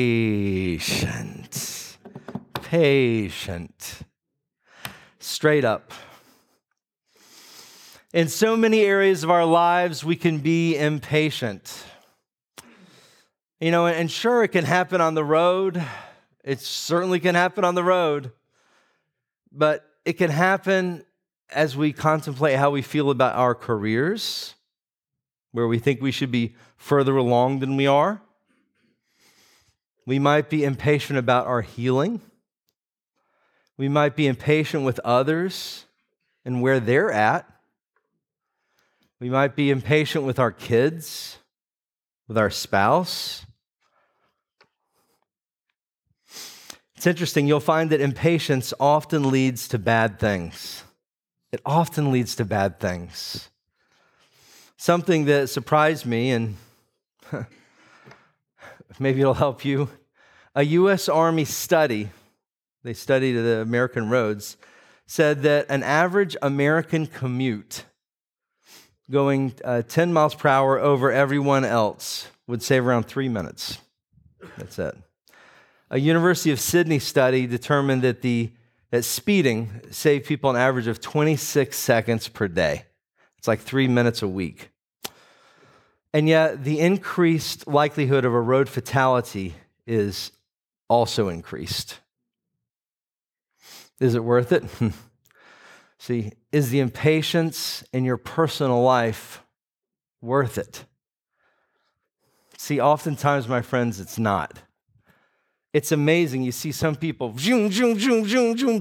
Patient. 2.55 4.01
Straight 5.19 5.65
up. 5.65 5.93
In 8.13 8.29
so 8.29 8.57
many 8.57 8.83
areas 8.83 9.25
of 9.25 9.31
our 9.31 9.45
lives, 9.45 10.05
we 10.05 10.17
can 10.17 10.39
be 10.39 10.77
impatient. 10.77 11.85
You 13.61 13.71
know, 13.71 13.87
and 13.87 14.11
sure, 14.11 14.45
it 14.45 14.49
can 14.49 14.65
happen 14.65 15.01
on 15.01 15.15
the 15.15 15.25
road. 15.25 15.83
It 16.45 16.61
certainly 16.61 17.19
can 17.19 17.35
happen 17.35 17.65
on 17.65 17.75
the 17.75 17.83
road. 17.83 18.33
But 19.51 19.85
it 20.05 20.15
can 20.15 20.31
happen 20.31 21.05
as 21.51 21.76
we 21.76 21.92
contemplate 21.92 22.57
how 22.57 22.70
we 22.70 22.82
feel 22.82 23.11
about 23.11 23.34
our 23.34 23.55
careers, 23.55 24.55
where 25.53 25.68
we 25.68 25.78
think 25.78 26.01
we 26.01 26.11
should 26.11 26.30
be 26.30 26.55
further 26.76 27.16
along 27.16 27.61
than 27.61 27.76
we 27.76 27.86
are. 27.86 28.20
We 30.07 30.18
might 30.18 30.51
be 30.51 30.64
impatient 30.64 31.18
about 31.18 31.47
our 31.47 31.62
healing. 31.62 32.20
We 33.76 33.88
might 33.88 34.16
be 34.16 34.26
impatient 34.26 34.84
with 34.84 35.01
others 35.01 35.86
and 36.45 36.61
where 36.61 36.80
they're 36.80 37.12
at. 37.12 37.49
We 39.20 39.30
might 39.30 39.57
be 39.57 39.70
impatient 39.70 40.24
with 40.24 40.38
our 40.38 40.53
kids, 40.53 41.38
with 42.28 42.36
our 42.36 42.51
spouse. 42.51 43.47
It's 46.97 47.07
interesting, 47.07 47.47
you'll 47.47 47.61
find 47.61 47.90
that 47.90 48.01
impatience 48.01 48.74
often 48.80 49.30
leads 49.30 49.68
to 49.68 49.78
bad 49.78 50.18
things. 50.18 50.82
It 51.55 51.61
often 51.65 52.11
leads 52.11 52.35
to 52.35 52.45
bad 52.45 52.81
things. 52.81 53.49
Something 54.77 55.27
that 55.27 55.49
surprised 55.49 56.05
me, 56.05 56.33
and 56.33 56.57
maybe 58.99 59.21
it'll 59.21 59.35
help 59.35 59.65
you. 59.65 59.89
A 60.57 60.65
U.S. 60.65 61.09
Army 61.09 61.45
study, 61.45 62.11
they 62.83 62.93
studied 62.93 63.35
the 63.35 63.61
American 63.61 64.11
roads, 64.11 64.57
said 65.07 65.43
that 65.43 65.67
an 65.69 65.85
average 65.85 66.37
American 66.43 67.07
commute 67.07 67.85
going 69.09 69.55
uh, 69.65 69.83
10 69.83 70.13
miles 70.13 70.35
per 70.35 70.49
hour 70.49 70.81
over 70.81 71.13
everyone 71.13 71.65
else 71.65 72.27
would 72.49 72.65
save 72.65 72.85
around 72.85 73.05
three 73.05 73.29
minutes. 73.29 73.79
That's 74.59 74.81
it. 74.81 74.97
A 75.89 76.01
University 76.01 76.51
of 76.51 76.59
Sydney 76.59 76.99
study 76.99 77.47
determined 77.47 78.03
that, 78.03 78.23
the, 78.23 78.51
that 78.95 79.03
speeding 79.03 79.80
saved 79.90 80.24
people 80.24 80.51
an 80.51 80.55
average 80.55 80.86
of 80.86 81.01
26 81.01 81.76
seconds 81.76 82.28
per 82.28 82.47
day. 82.47 82.84
It's 83.38 83.49
like 83.49 83.59
three 83.59 83.88
minutes 83.88 84.22
a 84.22 84.28
week. 84.28 84.70
And 86.12 86.28
yet, 86.28 86.62
the 86.62 86.78
increased 86.78 87.66
likelihood 87.66 88.24
of 88.24 88.32
a 88.32 88.40
road 88.40 88.68
fatality 88.68 89.55
is 89.84 90.30
also 90.88 91.28
increased. 91.28 91.99
Is 93.99 94.14
it 94.14 94.22
worth 94.22 94.53
it? 94.53 94.62
See, 95.99 96.30
is 96.53 96.70
the 96.70 96.78
impatience 96.78 97.82
in 97.92 98.05
your 98.05 98.16
personal 98.16 98.80
life 98.80 99.42
worth 100.22 100.57
it? 100.57 100.84
See, 102.57 102.80
oftentimes, 102.80 103.49
my 103.49 103.61
friends, 103.61 103.99
it's 103.99 104.20
not. 104.20 104.61
It's 105.75 105.91
amazing. 105.91 106.45
You 106.45 106.53
see 106.53 106.70
some 106.70 106.95
people 106.95 107.35
zoom, 107.37 107.72
zoom, 107.72 107.99
zoom, 107.99 108.29
zoom, 108.29 108.57
zoom, 108.57 108.81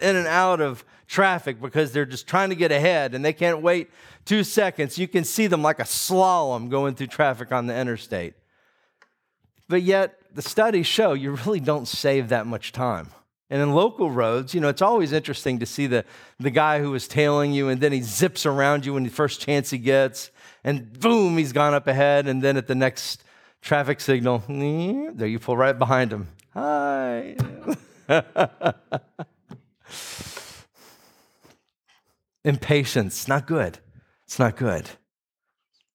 in 0.00 0.16
and 0.16 0.26
out 0.26 0.60
of 0.60 0.84
traffic 1.06 1.58
because 1.62 1.92
they're 1.92 2.04
just 2.04 2.26
trying 2.26 2.50
to 2.50 2.54
get 2.54 2.70
ahead 2.70 3.14
and 3.14 3.24
they 3.24 3.32
can't 3.32 3.62
wait 3.62 3.90
two 4.26 4.44
seconds. 4.44 4.98
You 4.98 5.08
can 5.08 5.24
see 5.24 5.46
them 5.46 5.62
like 5.62 5.80
a 5.80 5.84
slalom 5.84 6.68
going 6.68 6.94
through 6.94 7.06
traffic 7.06 7.52
on 7.52 7.66
the 7.66 7.74
interstate. 7.74 8.34
But 9.66 9.82
yet, 9.82 10.18
the 10.34 10.42
studies 10.42 10.86
show 10.86 11.14
you 11.14 11.32
really 11.46 11.58
don't 11.58 11.88
save 11.88 12.28
that 12.28 12.46
much 12.46 12.70
time. 12.70 13.08
And 13.48 13.62
in 13.62 13.72
local 13.72 14.10
roads, 14.10 14.52
you 14.54 14.60
know, 14.60 14.68
it's 14.68 14.82
always 14.82 15.12
interesting 15.12 15.58
to 15.60 15.66
see 15.66 15.86
the, 15.86 16.04
the 16.38 16.50
guy 16.50 16.80
who 16.80 16.90
was 16.90 17.08
tailing 17.08 17.52
you 17.52 17.70
and 17.70 17.80
then 17.80 17.92
he 17.92 18.02
zips 18.02 18.44
around 18.44 18.84
you 18.84 18.92
when 18.92 19.04
the 19.04 19.08
first 19.08 19.40
chance 19.40 19.70
he 19.70 19.78
gets, 19.78 20.30
and 20.62 21.00
boom, 21.00 21.38
he's 21.38 21.52
gone 21.54 21.72
up 21.72 21.86
ahead. 21.86 22.28
And 22.28 22.42
then 22.42 22.58
at 22.58 22.66
the 22.66 22.74
next 22.74 23.22
traffic 23.66 24.00
signal, 24.00 24.44
there 24.46 25.26
you 25.26 25.40
pull 25.40 25.56
right 25.56 25.76
behind 25.76 26.12
him. 26.12 26.28
Hi. 26.54 27.36
Impatience, 32.44 33.26
not 33.26 33.48
good. 33.48 33.80
It's 34.24 34.38
not 34.38 34.56
good. 34.56 34.90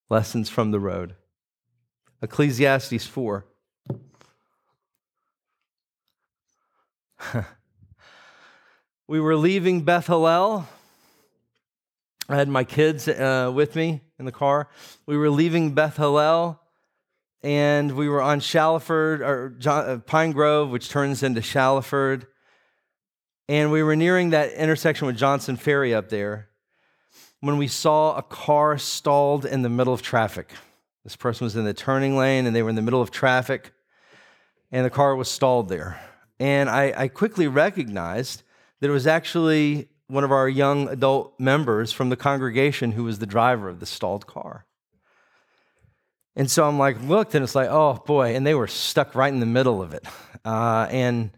Lessons 0.10 0.50
from 0.50 0.72
the 0.72 0.82
road. 0.82 1.16
Ecclesiastes 2.22 3.06
4. 3.06 3.46
we 9.08 9.22
were 9.22 9.38
leaving 9.38 9.84
Beth 9.84 10.08
Hallel. 10.08 10.66
I 12.28 12.36
had 12.36 12.50
my 12.50 12.66
kids 12.66 13.08
uh, 13.08 13.50
with 13.54 13.78
me 13.78 14.02
in 14.20 14.26
the 14.26 14.34
car. 14.34 14.68
We 15.06 15.16
were 15.16 15.30
leaving 15.30 15.74
Beth 15.74 15.96
Hallel, 15.96 16.60
and 17.44 17.94
we 17.94 18.08
were 18.08 18.22
on 18.22 18.40
Shallowford 18.40 19.22
or 19.22 19.56
John, 19.58 19.90
uh, 19.90 19.98
Pine 19.98 20.32
Grove, 20.32 20.70
which 20.70 20.90
turns 20.90 21.24
into 21.24 21.42
Shallowford. 21.42 22.28
And 23.50 23.72
we 23.72 23.84
were 23.84 23.96
nearing 23.96 24.30
that 24.30 24.52
intersection 24.54 25.08
with 25.08 25.18
Johnson 25.18 25.58
Ferry 25.58 25.94
up 25.94 26.10
there 26.10 26.50
when 27.40 27.58
we 27.58 27.68
saw 27.68 28.16
a 28.16 28.22
car 28.22 28.78
stalled 28.78 29.46
in 29.46 29.64
the 29.64 29.70
middle 29.70 29.94
of 29.94 30.02
traffic. 30.02 30.52
This 31.04 31.16
person 31.16 31.46
was 31.46 31.56
in 31.56 31.66
the 31.66 31.74
turning 31.74 32.16
lane 32.16 32.46
and 32.46 32.56
they 32.56 32.62
were 32.62 32.70
in 32.70 32.76
the 32.76 32.82
middle 32.82 33.02
of 33.02 33.10
traffic, 33.10 33.74
and 34.72 34.86
the 34.86 34.92
car 34.92 35.16
was 35.16 35.30
stalled 35.30 35.68
there. 35.68 36.00
And 36.40 36.70
I, 36.70 36.94
I 36.96 37.08
quickly 37.08 37.48
recognized 37.48 38.44
that 38.80 38.90
it 38.90 38.94
was 38.94 39.08
actually 39.08 39.90
one 40.08 40.24
of 40.24 40.32
our 40.32 40.48
young 40.48 40.88
adult 40.90 41.40
members 41.40 41.92
from 41.92 42.10
the 42.10 42.16
congregation 42.16 42.92
who 42.92 43.04
was 43.04 43.20
the 43.20 43.26
driver 43.26 43.70
of 43.70 43.80
the 43.80 43.86
stalled 43.86 44.28
car. 44.28 44.66
And 46.36 46.50
so 46.50 46.68
I'm 46.68 46.80
like, 46.80 47.02
looked, 47.02 47.36
and 47.36 47.44
it's 47.44 47.56
like, 47.56 47.70
oh 47.70 48.02
boy, 48.06 48.36
and 48.36 48.46
they 48.46 48.56
were 48.56 48.68
stuck 48.68 49.16
right 49.16 49.32
in 49.32 49.40
the 49.40 49.46
middle 49.46 49.82
of 49.82 49.94
it. 49.94 50.06
Uh, 50.46 50.88
and 50.90 51.32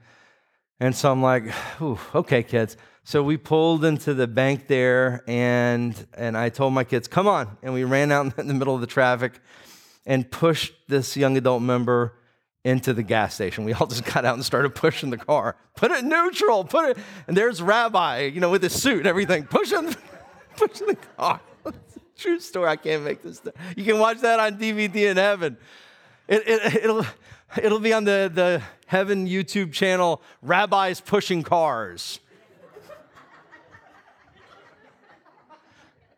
and 0.80 0.96
so 0.96 1.12
I'm 1.12 1.22
like, 1.22 1.46
okay, 1.82 2.44
kids. 2.44 2.78
So 3.06 3.24
we 3.24 3.38
pulled 3.38 3.84
into 3.86 4.14
the 4.14 4.28
bank 4.28 4.68
there, 4.68 5.24
and 5.28 5.96
and 6.14 6.38
I 6.38 6.50
told 6.50 6.74
my 6.74 6.84
kids, 6.84 7.08
come 7.08 7.28
on, 7.28 7.58
and 7.64 7.74
we 7.74 7.84
ran 7.84 8.12
out 8.12 8.38
in 8.38 8.48
the 8.48 8.54
middle 8.54 8.76
of 8.76 8.82
the 8.82 8.88
traffic, 8.88 9.40
and 10.06 10.30
pushed 10.30 10.74
this 10.88 11.18
young 11.18 11.38
adult 11.38 11.64
member 11.64 12.14
into 12.64 12.94
the 12.94 13.04
gas 13.04 13.34
station. 13.34 13.66
We 13.66 13.74
all 13.74 13.88
just 13.88 14.06
got 14.06 14.26
out 14.26 14.36
and 14.36 14.46
started 14.46 14.76
pushing 14.76 15.10
the 15.10 15.18
car. 15.18 15.56
Put 15.76 15.92
it 15.92 16.04
neutral, 16.06 16.64
put 16.64 16.92
it, 16.92 16.98
and 17.28 17.36
there's 17.36 17.62
Rabbi, 17.62 18.26
you 18.26 18.40
know, 18.40 18.52
with 18.52 18.64
his 18.64 18.74
suit 18.74 19.00
and 19.00 19.08
everything, 19.08 19.46
pushing, 19.46 19.96
pushing 20.56 20.88
the 20.88 20.98
car. 21.18 21.42
True 22.24 22.40
story. 22.40 22.70
I 22.70 22.78
can't 22.78 23.04
make 23.04 23.22
this. 23.22 23.36
Stuff. 23.36 23.54
You 23.76 23.84
can 23.84 24.00
watch 24.00 24.22
that 24.22 24.40
on 24.40 24.58
DVD 24.58 25.12
in 25.12 25.18
heaven. 25.18 25.58
It, 26.26 26.42
it, 26.48 26.76
it'll, 26.86 27.06
it'll 27.62 27.82
be 27.82 27.92
on 27.92 28.06
the, 28.06 28.32
the 28.34 28.62
Heaven 28.86 29.28
YouTube 29.28 29.74
channel, 29.74 30.22
Rabbis 30.42 31.02
Pushing 31.02 31.44
Cars. 31.44 32.22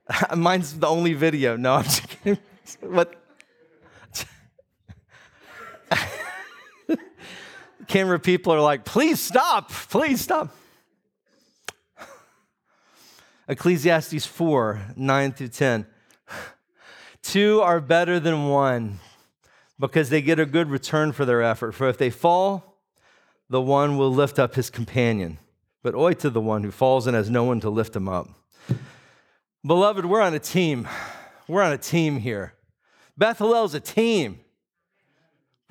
Mine's 0.36 0.78
the 0.78 0.86
only 0.86 1.14
video. 1.14 1.58
No, 1.58 1.74
I'm 1.74 1.84
just 1.86 2.08
kidding. 2.08 2.38
What? 2.82 3.16
camera 7.88 8.20
people 8.20 8.54
are 8.54 8.62
like, 8.62 8.86
please 8.86 9.20
stop, 9.20 9.72
please 9.72 10.22
stop. 10.22 10.56
Ecclesiastes 13.48 14.28
4 14.28 14.94
9 14.96 15.32
through 15.32 15.48
10. 15.48 15.88
Two 17.26 17.60
are 17.60 17.82
better 17.82 18.20
than 18.20 18.50
one 18.50 19.00
because 19.80 20.12
they 20.12 20.22
get 20.22 20.40
a 20.40 20.46
good 20.46 20.70
return 20.70 21.12
for 21.12 21.26
their 21.26 21.42
effort. 21.42 21.72
For 21.72 21.90
if 21.90 21.98
they 21.98 22.12
fall, 22.12 22.78
the 23.50 23.60
one 23.60 23.98
will 23.98 24.14
lift 24.14 24.38
up 24.38 24.54
his 24.54 24.70
companion. 24.70 25.40
But 25.82 25.96
oi 25.96 26.14
to 26.14 26.30
the 26.30 26.40
one 26.40 26.62
who 26.62 26.70
falls 26.70 27.08
and 27.08 27.16
has 27.16 27.28
no 27.28 27.44
one 27.44 27.60
to 27.62 27.70
lift 27.72 27.96
him 27.96 28.08
up. 28.08 28.30
Beloved, 29.66 30.06
we're 30.06 30.22
on 30.22 30.36
a 30.36 30.40
team. 30.40 30.88
We're 31.48 31.64
on 31.64 31.72
a 31.72 31.80
team 31.80 32.20
here. 32.20 32.54
Beth 33.18 33.40
Hallel's 33.40 33.74
a 33.74 33.80
team. 33.80 34.40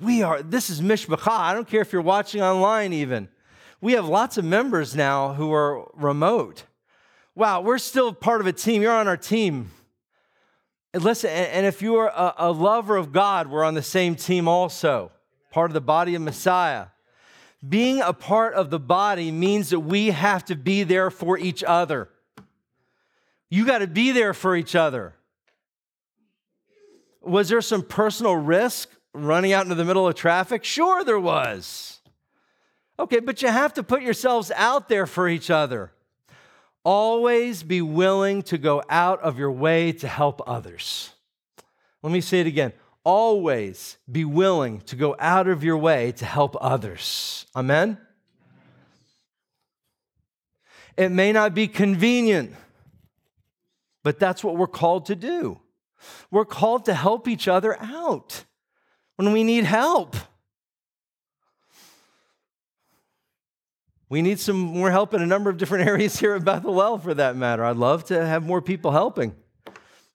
We 0.01 0.23
are, 0.23 0.43
this 0.43 0.69
is 0.69 0.81
Mishpacha. 0.81 1.31
I 1.31 1.53
don't 1.53 1.69
care 1.69 1.79
if 1.79 1.93
you're 1.93 2.01
watching 2.01 2.41
online, 2.41 2.91
even. 2.91 3.29
We 3.79 3.93
have 3.93 4.09
lots 4.09 4.37
of 4.37 4.43
members 4.43 4.93
now 4.93 5.35
who 5.35 5.53
are 5.53 5.89
remote. 5.93 6.65
Wow, 7.33 7.61
we're 7.61 7.77
still 7.77 8.11
part 8.11 8.41
of 8.41 8.47
a 8.47 8.53
team. 8.53 8.81
You're 8.81 8.91
on 8.91 9.07
our 9.07 9.15
team. 9.15 9.71
Listen, 11.03 11.29
and 11.29 11.65
if 11.65 11.81
you 11.81 11.95
are 11.95 12.11
a, 12.37 12.51
lover 12.51 12.95
of 12.95 13.11
God, 13.11 13.47
we're 13.47 13.63
on 13.63 13.73
the 13.73 13.81
same 13.81 14.15
team 14.15 14.47
also, 14.47 15.11
part 15.51 15.69
of 15.69 15.73
the 15.73 15.81
body 15.81 16.15
of 16.15 16.21
Messiah. 16.21 16.87
Being 17.67 18.01
a 18.01 18.13
part 18.13 18.53
of 18.53 18.69
the 18.69 18.79
body 18.79 19.31
means 19.31 19.69
that 19.71 19.79
we 19.79 20.11
have 20.11 20.45
to 20.45 20.55
be 20.55 20.83
there 20.83 21.09
for 21.09 21.37
each 21.37 21.63
other. 21.63 22.09
You 23.49 23.65
got 23.65 23.79
to 23.79 23.87
be 23.87 24.11
there 24.11 24.33
for 24.33 24.55
each 24.55 24.75
other. 24.75 25.15
Was 27.21 27.49
there 27.49 27.61
some 27.61 27.81
personal 27.81 28.35
risk 28.35 28.89
running 29.13 29.53
out 29.53 29.63
into 29.63 29.75
the 29.75 29.85
middle 29.85 30.07
of 30.07 30.13
traffic? 30.15 30.63
Sure, 30.63 31.03
there 31.03 31.19
was. 31.19 31.99
Okay, 32.99 33.19
but 33.19 33.41
you 33.41 33.47
have 33.49 33.73
to 33.73 33.83
put 33.83 34.01
yourselves 34.01 34.51
out 34.55 34.87
there 34.87 35.07
for 35.07 35.27
each 35.27 35.49
other. 35.49 35.91
Always 36.85 37.63
be 37.63 37.81
willing 37.81 38.43
to 38.43 38.59
go 38.59 38.83
out 38.89 39.19
of 39.21 39.39
your 39.39 39.51
way 39.51 39.91
to 39.93 40.07
help 40.07 40.39
others. 40.47 41.09
Let 42.03 42.13
me 42.13 42.21
say 42.21 42.41
it 42.41 42.47
again. 42.47 42.73
Always 43.03 43.97
be 44.09 44.23
willing 44.23 44.81
to 44.81 44.95
go 44.95 45.15
out 45.17 45.47
of 45.47 45.63
your 45.63 45.77
way 45.77 46.11
to 46.13 46.25
help 46.25 46.55
others. 46.61 47.47
Amen? 47.55 47.97
It 50.95 51.09
may 51.09 51.31
not 51.31 51.55
be 51.55 51.67
convenient, 51.67 52.53
but 54.03 54.19
that's 54.19 54.43
what 54.43 54.55
we're 54.55 54.67
called 54.67 55.07
to 55.07 55.15
do. 55.15 55.59
We're 56.29 56.45
called 56.45 56.85
to 56.85 56.93
help 56.93 57.27
each 57.27 57.47
other 57.47 57.81
out 57.81 58.45
when 59.15 59.33
we 59.33 59.43
need 59.43 59.63
help. 59.63 60.15
We 64.07 64.21
need 64.21 64.39
some 64.39 64.57
more 64.57 64.91
help 64.91 65.13
in 65.13 65.21
a 65.21 65.25
number 65.25 65.49
of 65.49 65.57
different 65.57 65.87
areas 65.89 66.19
here 66.19 66.35
at 66.35 66.45
Beth 66.45 66.63
Hallel 66.63 67.01
for 67.01 67.13
that 67.13 67.35
matter. 67.35 67.63
I'd 67.65 67.77
love 67.77 68.05
to 68.05 68.25
have 68.25 68.45
more 68.45 68.61
people 68.61 68.91
helping. 68.91 69.35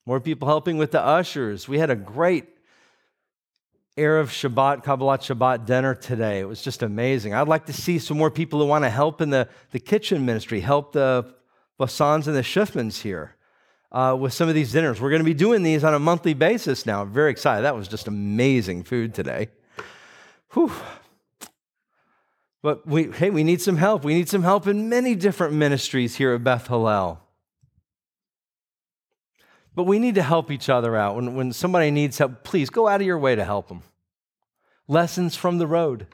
More 0.07 0.20
people 0.20 0.49
helping 0.49 0.78
with 0.78 0.93
the 0.93 1.01
ushers. 1.01 1.68
We 1.68 1.78
had 1.78 1.91
a 1.91 1.97
great 1.97 2.49
Erev 3.97 4.28
Shabbat, 4.28 4.84
Kabbalat 4.84 5.20
Shabbat 5.20 5.66
dinner 5.66 5.95
today. 5.95 6.41
It 6.41 6.49
was 6.49 6.62
just 6.62 6.82
amazing. 6.82 7.34
I'd 7.34 7.49
like 7.49 7.66
to 7.66 7.72
see 7.72 7.99
some 7.99 8.16
more 8.16 8.30
people 8.30 8.61
who 8.61 8.66
want 8.66 8.84
to 8.84 8.91
help 8.91 9.20
in 9.20 9.30
the, 9.30 9.49
the 9.72 9.80
kitchen 9.80 10.24
ministry, 10.24 10.61
help 10.61 10.93
the 10.93 11.34
Bassans 11.78 12.26
and 12.26 12.36
the 12.36 12.43
Schiffmans 12.43 13.03
here 13.03 13.36
uh, 13.93 14.16
with 14.18 14.32
some 14.32 14.49
of 14.49 14.55
these 14.55 14.72
dinners. 14.72 15.01
We're 15.01 15.11
going 15.11 15.20
to 15.20 15.24
be 15.24 15.34
doing 15.34 15.62
these 15.62 15.84
on 15.84 15.95
a 15.95 15.99
monthly 15.99 16.34
basis 16.34 16.86
now. 16.86 17.03
I'm 17.03 17.12
very 17.12 17.30
excited. 17.30 17.64
That 17.64 17.74
was 17.74 17.88
just 17.88 18.09
amazing 18.09 18.84
food 18.84 19.14
today. 19.14 19.49
Whew. 20.53 20.72
But 22.62 22.86
we, 22.86 23.11
hey, 23.11 23.30
we 23.30 23.42
need 23.42 23.62
some 23.62 23.76
help. 23.76 24.04
We 24.04 24.14
need 24.14 24.28
some 24.28 24.42
help 24.42 24.66
in 24.66 24.88
many 24.88 25.14
different 25.14 25.54
ministries 25.54 26.16
here 26.16 26.34
at 26.34 26.44
Beth 26.44 26.68
Hallel. 26.68 27.18
But 29.74 29.84
we 29.84 29.98
need 29.98 30.16
to 30.16 30.22
help 30.22 30.50
each 30.50 30.68
other 30.68 30.96
out. 30.96 31.16
When, 31.16 31.34
when 31.34 31.52
somebody 31.52 31.90
needs 31.90 32.18
help, 32.18 32.44
please 32.44 32.68
go 32.68 32.86
out 32.88 33.00
of 33.00 33.06
your 33.06 33.18
way 33.18 33.34
to 33.34 33.44
help 33.44 33.68
them. 33.68 33.82
Lessons 34.88 35.36
from 35.36 35.58
the 35.58 35.66
road. 35.66 36.06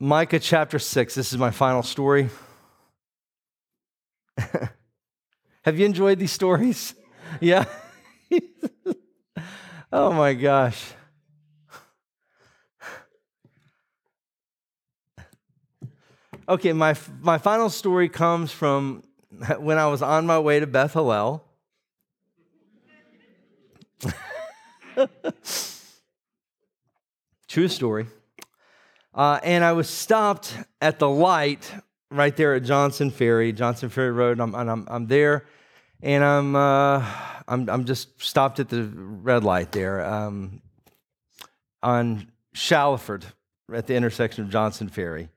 Micah 0.00 0.40
chapter 0.40 0.80
6, 0.80 1.14
this 1.14 1.32
is 1.32 1.38
my 1.38 1.52
final 1.52 1.84
story. 1.84 2.28
Have 5.62 5.78
you 5.78 5.86
enjoyed 5.86 6.18
these 6.18 6.32
stories? 6.32 6.94
Yeah? 7.40 7.64
oh 9.90 10.12
my 10.12 10.34
gosh. 10.34 10.92
Okay, 16.48 16.72
my, 16.72 16.96
my 17.20 17.38
final 17.38 17.70
story 17.70 18.08
comes 18.08 18.50
from 18.50 19.04
when 19.58 19.78
I 19.78 19.86
was 19.86 20.02
on 20.02 20.26
my 20.26 20.40
way 20.40 20.58
to 20.58 20.66
Beth 20.66 20.94
Hallel. 20.94 21.42
True 27.48 27.68
story. 27.68 28.06
Uh, 29.14 29.38
and 29.44 29.62
I 29.62 29.72
was 29.72 29.88
stopped 29.88 30.56
at 30.80 30.98
the 30.98 31.08
light 31.08 31.70
right 32.10 32.36
there 32.36 32.54
at 32.54 32.64
Johnson 32.64 33.12
Ferry, 33.12 33.52
Johnson 33.52 33.88
Ferry 33.88 34.10
Road. 34.10 34.40
I'm, 34.40 34.54
and 34.54 34.68
I'm, 34.68 34.86
I'm 34.90 35.06
there, 35.06 35.46
and 36.02 36.24
I'm, 36.24 36.56
uh, 36.56 37.06
I'm, 37.46 37.70
I'm 37.70 37.84
just 37.84 38.20
stopped 38.20 38.58
at 38.58 38.68
the 38.68 38.82
red 38.84 39.44
light 39.44 39.70
there 39.70 40.04
um, 40.04 40.60
on 41.82 42.32
Shallowford 42.52 43.26
at 43.72 43.86
the 43.86 43.94
intersection 43.94 44.42
of 44.44 44.50
Johnson 44.50 44.88
Ferry. 44.88 45.28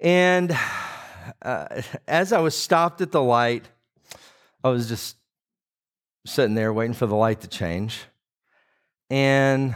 And 0.00 0.56
uh, 1.42 1.82
as 2.06 2.32
I 2.32 2.40
was 2.40 2.56
stopped 2.56 3.00
at 3.00 3.12
the 3.12 3.22
light, 3.22 3.68
I 4.62 4.70
was 4.70 4.88
just 4.88 5.16
sitting 6.26 6.54
there 6.54 6.72
waiting 6.72 6.94
for 6.94 7.06
the 7.06 7.16
light 7.16 7.40
to 7.42 7.48
change. 7.48 8.00
And 9.10 9.74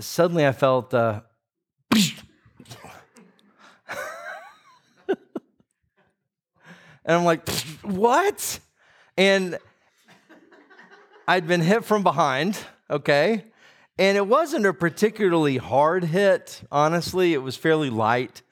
suddenly 0.00 0.46
I 0.46 0.52
felt 0.52 0.92
uh, 0.92 1.22
and 5.06 5.16
I'm 7.06 7.24
like, 7.24 7.48
what? 7.82 8.60
And 9.16 9.58
I'd 11.26 11.46
been 11.46 11.62
hit 11.62 11.84
from 11.84 12.02
behind, 12.02 12.58
okay? 12.90 13.44
And 13.98 14.18
it 14.18 14.26
wasn't 14.26 14.66
a 14.66 14.74
particularly 14.74 15.56
hard 15.56 16.04
hit, 16.04 16.62
honestly. 16.70 17.32
It 17.32 17.42
was 17.42 17.56
fairly 17.56 17.88
light 17.88 18.42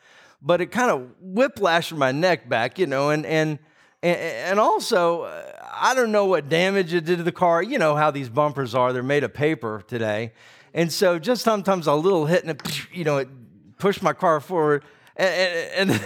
but 0.44 0.60
it 0.60 0.66
kind 0.66 0.90
of 0.90 1.08
whiplashed 1.24 1.96
my 1.96 2.12
neck 2.12 2.48
back, 2.48 2.78
you 2.78 2.86
know, 2.86 3.10
and 3.10 3.24
and 3.24 3.58
and 4.02 4.60
also 4.60 5.22
uh, 5.22 5.52
I 5.72 5.94
don't 5.94 6.12
know 6.12 6.26
what 6.26 6.50
damage 6.50 6.92
it 6.92 7.06
did 7.06 7.16
to 7.16 7.22
the 7.24 7.32
car. 7.32 7.62
You 7.62 7.78
know 7.78 7.96
how 7.96 8.10
these 8.10 8.28
bumpers 8.28 8.74
are; 8.74 8.92
they're 8.92 9.02
made 9.02 9.24
of 9.24 9.32
paper 9.32 9.82
today, 9.88 10.34
and 10.74 10.92
so 10.92 11.18
just 11.18 11.42
sometimes 11.42 11.86
a 11.86 11.94
little 11.94 12.26
hit 12.26 12.44
and 12.44 12.50
it, 12.50 12.92
you 12.92 13.04
know, 13.04 13.16
it 13.16 13.28
pushed 13.78 14.02
my 14.02 14.12
car 14.12 14.40
forward, 14.40 14.84
and. 15.16 15.90
and 15.90 16.00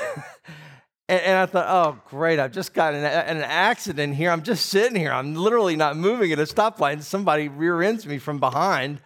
And, 1.11 1.39
I 1.39 1.47
thought, 1.47 1.65
oh, 1.67 1.99
great, 2.11 2.39
I've 2.39 2.53
just 2.53 2.75
got 2.75 2.93
an, 2.93 3.03
an, 3.03 3.39
accident 3.39 4.15
here. 4.15 4.31
I'm 4.31 4.43
just 4.43 4.67
sitting 4.67 4.95
here. 4.95 5.11
I'm 5.11 5.35
literally 5.35 5.75
not 5.75 5.97
moving 5.97 6.33
at 6.33 6.39
a 6.39 6.43
stoplight, 6.43 6.93
and 6.93 7.03
somebody 7.03 7.49
rear 7.49 7.81
ends 7.81 8.07
me 8.07 8.19
from 8.19 8.39
behind. 8.39 9.01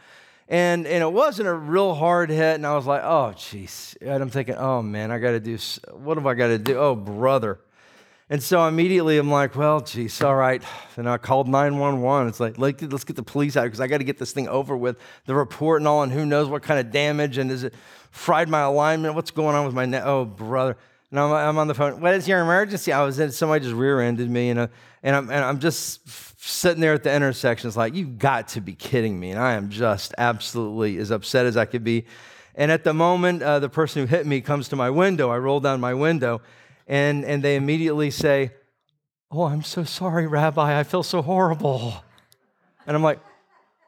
And, 0.52 0.86
and 0.86 1.02
it 1.02 1.10
wasn't 1.10 1.48
a 1.48 1.54
real 1.54 1.94
hard 1.94 2.28
hit. 2.28 2.56
And 2.56 2.66
I 2.66 2.76
was 2.76 2.84
like, 2.84 3.02
oh, 3.02 3.32
jeez. 3.34 3.96
And 4.02 4.22
I'm 4.22 4.28
thinking, 4.28 4.54
oh, 4.56 4.82
man, 4.82 5.10
I 5.10 5.18
got 5.18 5.30
to 5.30 5.40
do, 5.40 5.56
what 5.92 6.18
have 6.18 6.26
I 6.26 6.34
got 6.34 6.48
to 6.48 6.58
do? 6.58 6.76
Oh, 6.76 6.94
brother. 6.94 7.58
And 8.28 8.42
so 8.42 8.66
immediately 8.66 9.16
I'm 9.16 9.30
like, 9.30 9.56
well, 9.56 9.80
geez, 9.80 10.20
all 10.20 10.36
right. 10.36 10.62
And 10.98 11.08
I 11.08 11.16
called 11.16 11.48
911. 11.48 12.28
It's 12.28 12.38
like, 12.38 12.58
let's 12.58 13.04
get 13.04 13.16
the 13.16 13.22
police 13.22 13.56
out 13.56 13.64
because 13.64 13.80
I 13.80 13.86
got 13.86 13.98
to 13.98 14.04
get 14.04 14.18
this 14.18 14.32
thing 14.32 14.46
over 14.46 14.76
with, 14.76 14.98
the 15.24 15.34
report 15.34 15.80
and 15.80 15.88
all, 15.88 16.02
and 16.02 16.12
who 16.12 16.26
knows 16.26 16.48
what 16.48 16.62
kind 16.62 16.78
of 16.78 16.92
damage, 16.92 17.38
and 17.38 17.50
is 17.50 17.64
it 17.64 17.72
fried 18.10 18.50
my 18.50 18.60
alignment? 18.60 19.14
What's 19.14 19.30
going 19.30 19.56
on 19.56 19.64
with 19.64 19.74
my 19.74 19.86
neck? 19.86 20.02
Oh, 20.04 20.26
brother. 20.26 20.76
And 21.10 21.18
I'm, 21.18 21.32
I'm, 21.32 21.58
on 21.58 21.66
the 21.66 21.74
phone. 21.74 21.98
What 22.00 22.12
is 22.12 22.28
your 22.28 22.40
emergency? 22.40 22.92
I 22.92 23.02
was 23.04 23.18
in, 23.18 23.32
somebody 23.32 23.64
just 23.64 23.74
rear 23.74 24.00
ended 24.02 24.28
me, 24.28 24.50
and, 24.50 24.68
and, 25.02 25.16
I'm, 25.16 25.30
and 25.30 25.44
I'm 25.44 25.60
just 25.60 26.06
sitting 26.44 26.80
there 26.80 26.94
at 26.94 27.04
the 27.04 27.14
intersection. 27.14 27.68
It's 27.68 27.76
like, 27.76 27.94
you've 27.94 28.18
got 28.18 28.48
to 28.48 28.60
be 28.60 28.74
kidding 28.74 29.18
me. 29.18 29.30
And 29.30 29.38
I 29.38 29.52
am 29.52 29.70
just 29.70 30.12
absolutely 30.18 30.98
as 30.98 31.12
upset 31.12 31.46
as 31.46 31.56
I 31.56 31.66
could 31.66 31.84
be. 31.84 32.04
And 32.56 32.72
at 32.72 32.82
the 32.82 32.92
moment, 32.92 33.42
uh, 33.42 33.60
the 33.60 33.68
person 33.68 34.02
who 34.02 34.08
hit 34.08 34.26
me 34.26 34.40
comes 34.40 34.68
to 34.70 34.76
my 34.76 34.90
window. 34.90 35.30
I 35.30 35.38
roll 35.38 35.60
down 35.60 35.80
my 35.80 35.94
window, 35.94 36.42
and, 36.86 37.24
and 37.24 37.42
they 37.42 37.56
immediately 37.56 38.10
say, 38.10 38.50
Oh, 39.30 39.44
I'm 39.44 39.62
so 39.62 39.84
sorry, 39.84 40.26
Rabbi. 40.26 40.78
I 40.78 40.82
feel 40.82 41.02
so 41.02 41.22
horrible. 41.22 41.94
And 42.86 42.94
I'm 42.96 43.02
like, 43.02 43.20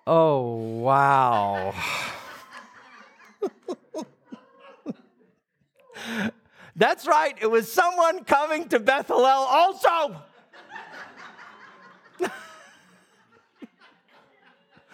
Oh, 0.07 0.55
wow. 0.81 1.75
That's 6.77 7.07
right, 7.07 7.37
it 7.41 7.51
was 7.51 7.71
someone 7.73 8.25
coming 8.25 8.69
to 8.69 8.81
Beth 8.81 9.09
Hallel 9.09 9.47
also. 9.47 10.23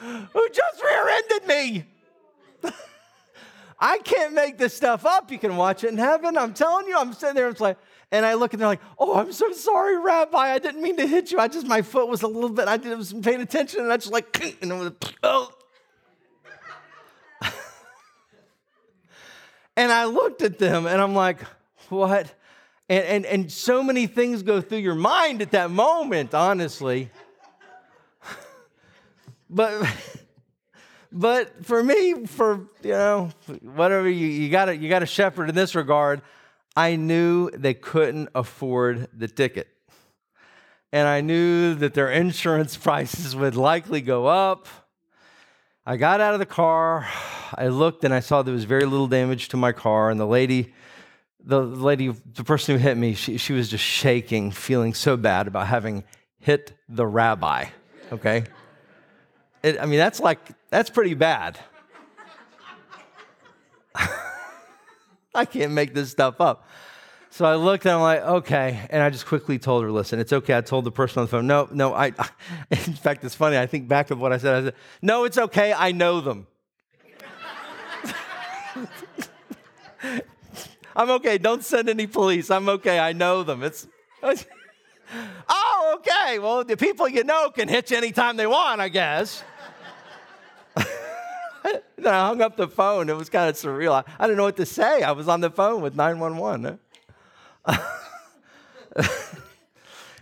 Who 0.01 0.49
just 0.49 0.83
rear 0.83 1.09
ended 1.09 1.47
me. 1.47 1.85
I 3.79 3.99
can't 3.99 4.33
make 4.33 4.57
this 4.57 4.75
stuff 4.75 5.05
up. 5.05 5.31
You 5.31 5.39
can 5.39 5.57
watch 5.57 5.85
it 5.85 5.89
in 5.89 5.99
heaven. 5.99 6.39
I'm 6.39 6.55
telling 6.55 6.87
you, 6.87 6.97
I'm 6.99 7.13
sitting 7.13 7.35
there, 7.35 7.49
it's 7.49 7.61
like, 7.61 7.77
and 8.11 8.27
I 8.27 8.35
look 8.35 8.53
and 8.53 8.61
they're 8.61 8.69
like, 8.69 8.81
oh, 8.99 9.17
I'm 9.19 9.33
so 9.33 9.53
sorry, 9.53 9.99
Rabbi. 9.99 10.39
I 10.39 10.59
didn't 10.59 10.83
mean 10.83 10.97
to 10.97 11.07
hit 11.07 11.31
you. 11.31 11.39
I 11.39 11.49
just, 11.49 11.67
my 11.67 11.83
foot 11.83 12.09
was 12.09 12.23
a 12.23 12.27
little 12.27 12.49
bit, 12.49 12.67
I 12.67 12.77
didn't 12.77 12.99
was 12.99 13.13
paying 13.13 13.41
attention, 13.41 13.81
and 13.81 13.93
I 13.93 13.99
just 13.99 14.13
like, 14.13 14.59
and 14.63 14.73
it 14.73 14.75
was, 14.75 14.93
oh. 15.23 15.53
and 19.77 19.93
I 19.93 20.07
looked 20.07 20.43
at 20.43 20.59
them 20.59 20.87
and 20.87 21.01
I'm 21.01 21.15
like, 21.15 21.41
what? 21.91 22.35
And, 22.89 23.05
and, 23.05 23.27
and 23.27 23.53
so 23.53 23.83
many 23.83 24.07
things 24.07 24.43
go 24.43 24.61
through 24.61 24.79
your 24.79 24.95
mind 24.95 25.43
at 25.43 25.51
that 25.53 25.71
moment, 25.71 26.35
honestly. 26.35 27.11
But 29.51 29.87
but 31.13 31.67
for 31.67 31.83
me, 31.83 32.27
for 32.27 32.69
you 32.83 32.93
know, 32.93 33.31
whatever 33.63 34.09
you, 34.09 34.27
you 34.27 34.49
gotta 34.49 34.77
you 34.77 34.89
got 34.89 35.03
a 35.03 35.07
shepherd 35.07 35.49
in 35.49 35.55
this 35.55 35.75
regard, 35.75 36.23
I 36.77 36.97
knew 36.97 37.51
they 37.51 37.75
couldn't 37.75 38.31
afford 38.35 39.09
the 39.13 39.29
ticket. 39.29 39.69
and 40.93 41.07
I 41.07 41.21
knew 41.21 41.75
that 41.75 41.95
their 41.95 42.11
insurance 42.11 42.77
prices 42.89 43.35
would 43.35 43.57
likely 43.57 44.01
go 44.01 44.27
up. 44.27 44.69
I 45.85 45.97
got 45.97 46.21
out 46.21 46.35
of 46.35 46.41
the 46.41 46.47
car. 46.47 47.09
I 47.55 47.69
looked 47.69 48.05
and 48.05 48.15
I 48.15 48.21
saw 48.21 48.43
there 48.43 48.55
was 48.55 48.65
very 48.65 48.85
little 48.85 49.09
damage 49.09 49.49
to 49.49 49.57
my 49.57 49.73
car, 49.73 50.11
and 50.11 50.21
the 50.21 50.27
lady 50.27 50.73
the 51.45 51.61
lady, 51.61 52.09
the 52.09 52.45
person 52.45 52.77
who 52.77 52.83
hit 52.83 52.97
me, 52.97 53.15
she, 53.15 53.37
she 53.37 53.53
was 53.53 53.69
just 53.69 53.85
shaking, 53.85 54.51
feeling 54.51 54.95
so 54.95 55.17
bad 55.17 55.47
about 55.47 55.67
having 55.67 56.05
hit 56.39 56.73
the 56.89 57.07
rabbi. 57.07 57.67
Okay? 58.13 58.45
It, 59.63 59.79
I 59.81 59.87
mean, 59.87 59.99
that's 59.99 60.21
like, 60.21 60.41
that's 60.71 60.91
pretty 60.91 61.15
bad. 61.15 61.59
I 65.35 65.45
can't 65.45 65.73
make 65.73 65.95
this 65.95 66.11
stuff 66.11 66.41
up. 66.41 66.67
So 67.33 67.45
I 67.45 67.55
looked 67.55 67.85
and 67.87 67.95
I'm 67.95 68.01
like, 68.01 68.23
okay. 68.23 68.81
And 68.91 69.03
I 69.03 69.11
just 69.11 69.25
quickly 69.25 69.59
told 69.59 69.85
her, 69.85 69.93
listen, 69.93 70.19
it's 70.19 70.33
okay. 70.33 70.57
I 70.57 70.63
told 70.63 70.85
the 70.85 70.91
person 70.91 71.21
on 71.21 71.27
the 71.27 71.31
phone, 71.31 71.47
no, 71.47 71.69
no, 71.71 71.95
I, 71.95 72.07
I 72.19 72.29
in 72.71 72.95
fact, 72.95 73.25
it's 73.25 73.37
funny. 73.37 73.57
I 73.57 73.67
think 73.67 73.87
back 73.87 74.11
of 74.11 74.21
what 74.21 74.33
I 74.33 74.39
said. 74.39 74.55
I 74.55 74.67
said, 74.67 74.75
no, 75.01 75.25
it's 75.25 75.39
okay. 75.39 75.73
I 75.73 75.93
know 75.93 76.21
them. 76.21 76.49
I'm 80.97 81.11
okay. 81.11 81.39
Don't 81.39 81.63
send 81.63 81.89
any 81.89 82.09
police. 82.09 82.51
I'm 82.51 82.69
okay. 82.69 82.99
I 82.99 83.13
know 83.13 83.45
them. 83.45 83.63
It's. 83.63 83.87
oh, 85.49 85.99
okay. 85.99 86.41
Well, 86.41 86.65
the 86.65 86.77
people 86.77 87.09
you 87.09 87.23
know 87.23 87.51
can 87.51 87.69
hit 87.69 87.93
you 87.93 87.97
anytime 87.97 88.37
they 88.37 88.47
want, 88.47 88.81
I 88.81 88.89
guess. 88.89 89.45
then 92.05 92.15
I 92.15 92.27
hung 92.27 92.41
up 92.41 92.57
the 92.57 92.69
phone. 92.69 93.09
It 93.09 93.17
was 93.17 93.29
kind 93.29 93.49
of 93.49 93.57
surreal. 93.57 93.93
I, 93.93 94.05
I 94.19 94.27
didn't 94.27 94.39
know 94.39 94.45
what 94.45 94.57
to 94.57 94.67
say. 94.67 95.03
I 95.03 95.13
was 95.13 95.29
on 95.29 95.41
the 95.41 95.51
phone 95.51 95.83
with 95.83 95.95
911. 95.95 96.79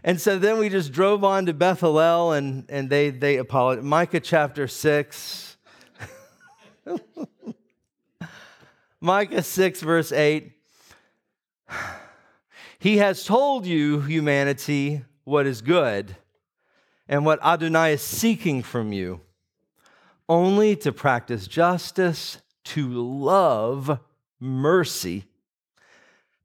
and 0.05 0.21
so 0.21 0.39
then 0.39 0.59
we 0.59 0.69
just 0.69 0.93
drove 0.93 1.25
on 1.25 1.47
to 1.47 1.55
Beth 1.55 1.81
Hallel 1.81 2.37
and, 2.37 2.65
and 2.69 2.91
they, 2.91 3.11
they 3.11 3.37
apologized. 3.37 3.87
Micah 3.87 4.21
chapter 4.21 4.67
6. 4.67 5.57
Micah 9.01 9.43
6, 9.43 9.81
verse 9.81 10.13
8. 10.13 10.53
He 12.81 12.99
has 12.99 13.25
told 13.25 13.67
you, 13.67 14.03
humanity, 14.03 15.03
what 15.25 15.47
is 15.47 15.63
good 15.63 16.15
and 17.09 17.25
what 17.25 17.43
Adonai 17.43 17.95
is 17.95 18.03
seeking 18.03 18.63
from 18.63 18.93
you, 18.93 19.21
only 20.29 20.77
to 20.77 20.93
practice 20.93 21.47
justice, 21.47 22.39
to 22.65 22.89
love 22.89 24.01
mercy, 24.39 25.25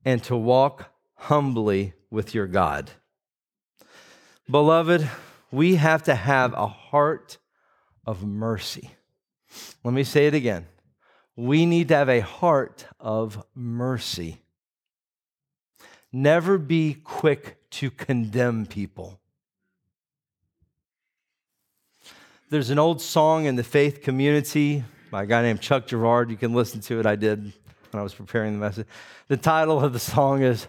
and 0.05 0.23
to 0.23 0.35
walk 0.35 0.91
humbly 1.15 1.93
with 2.09 2.33
your 2.33 2.47
God. 2.47 2.91
Beloved, 4.49 5.09
we 5.51 5.75
have 5.75 6.03
to 6.03 6.15
have 6.15 6.53
a 6.53 6.67
heart 6.67 7.37
of 8.05 8.23
mercy. 8.23 8.91
Let 9.83 9.93
me 9.93 10.03
say 10.03 10.27
it 10.27 10.33
again. 10.33 10.67
We 11.35 11.65
need 11.65 11.87
to 11.89 11.95
have 11.95 12.09
a 12.09 12.19
heart 12.19 12.85
of 12.99 13.43
mercy. 13.55 14.41
Never 16.11 16.57
be 16.57 16.93
quick 16.93 17.57
to 17.71 17.89
condemn 17.89 18.65
people. 18.65 19.19
There's 22.53 22.69
an 22.69 22.77
old 22.77 23.01
song 23.01 23.45
in 23.45 23.55
the 23.55 23.63
faith 23.63 24.03
community 24.03 24.83
by 25.09 25.23
a 25.23 25.25
guy 25.25 25.41
named 25.41 25.59
Chuck 25.59 25.87
Girard. 25.87 26.29
You 26.29 26.37
can 26.37 26.53
listen 26.53 26.81
to 26.81 26.99
it. 26.99 27.07
I 27.07 27.15
did 27.15 27.51
when 27.89 27.99
I 27.99 28.03
was 28.03 28.13
preparing 28.13 28.53
the 28.53 28.59
message. 28.59 28.85
The 29.27 29.37
title 29.37 29.83
of 29.83 29.91
the 29.91 29.97
song 29.97 30.43
is 30.43 30.67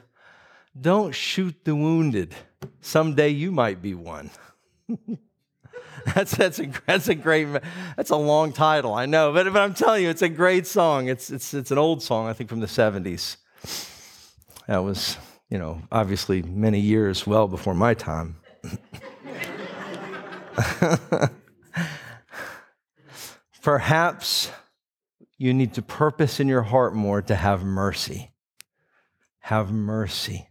Don't 0.80 1.14
Shoot 1.14 1.62
the 1.66 1.76
Wounded. 1.76 2.34
Someday 2.80 3.28
you 3.28 3.52
might 3.52 3.82
be 3.82 3.92
one. 3.92 4.30
that's, 6.14 6.34
that's, 6.34 6.58
a, 6.58 6.70
that's 6.86 7.08
a 7.08 7.14
great, 7.14 7.48
that's 7.98 8.08
a 8.08 8.16
long 8.16 8.54
title, 8.54 8.94
I 8.94 9.04
know, 9.04 9.34
but, 9.34 9.52
but 9.52 9.60
I'm 9.60 9.74
telling 9.74 10.04
you, 10.04 10.08
it's 10.08 10.22
a 10.22 10.30
great 10.30 10.66
song. 10.66 11.08
It's, 11.08 11.28
it's, 11.28 11.52
it's 11.52 11.70
an 11.70 11.76
old 11.76 12.02
song, 12.02 12.28
I 12.28 12.32
think 12.32 12.48
from 12.48 12.60
the 12.60 12.66
70s. 12.66 13.36
That 14.68 14.78
was 14.78 15.18
you 15.50 15.58
know, 15.58 15.82
obviously 15.92 16.40
many 16.40 16.80
years 16.80 17.26
well 17.26 17.46
before 17.46 17.74
my 17.74 17.92
time. 17.92 18.36
Perhaps 23.64 24.50
you 25.38 25.54
need 25.54 25.72
to 25.72 25.80
purpose 25.80 26.38
in 26.38 26.48
your 26.48 26.60
heart 26.60 26.94
more 26.94 27.22
to 27.22 27.34
have 27.34 27.64
mercy. 27.64 28.30
Have 29.40 29.72
mercy. 29.72 30.50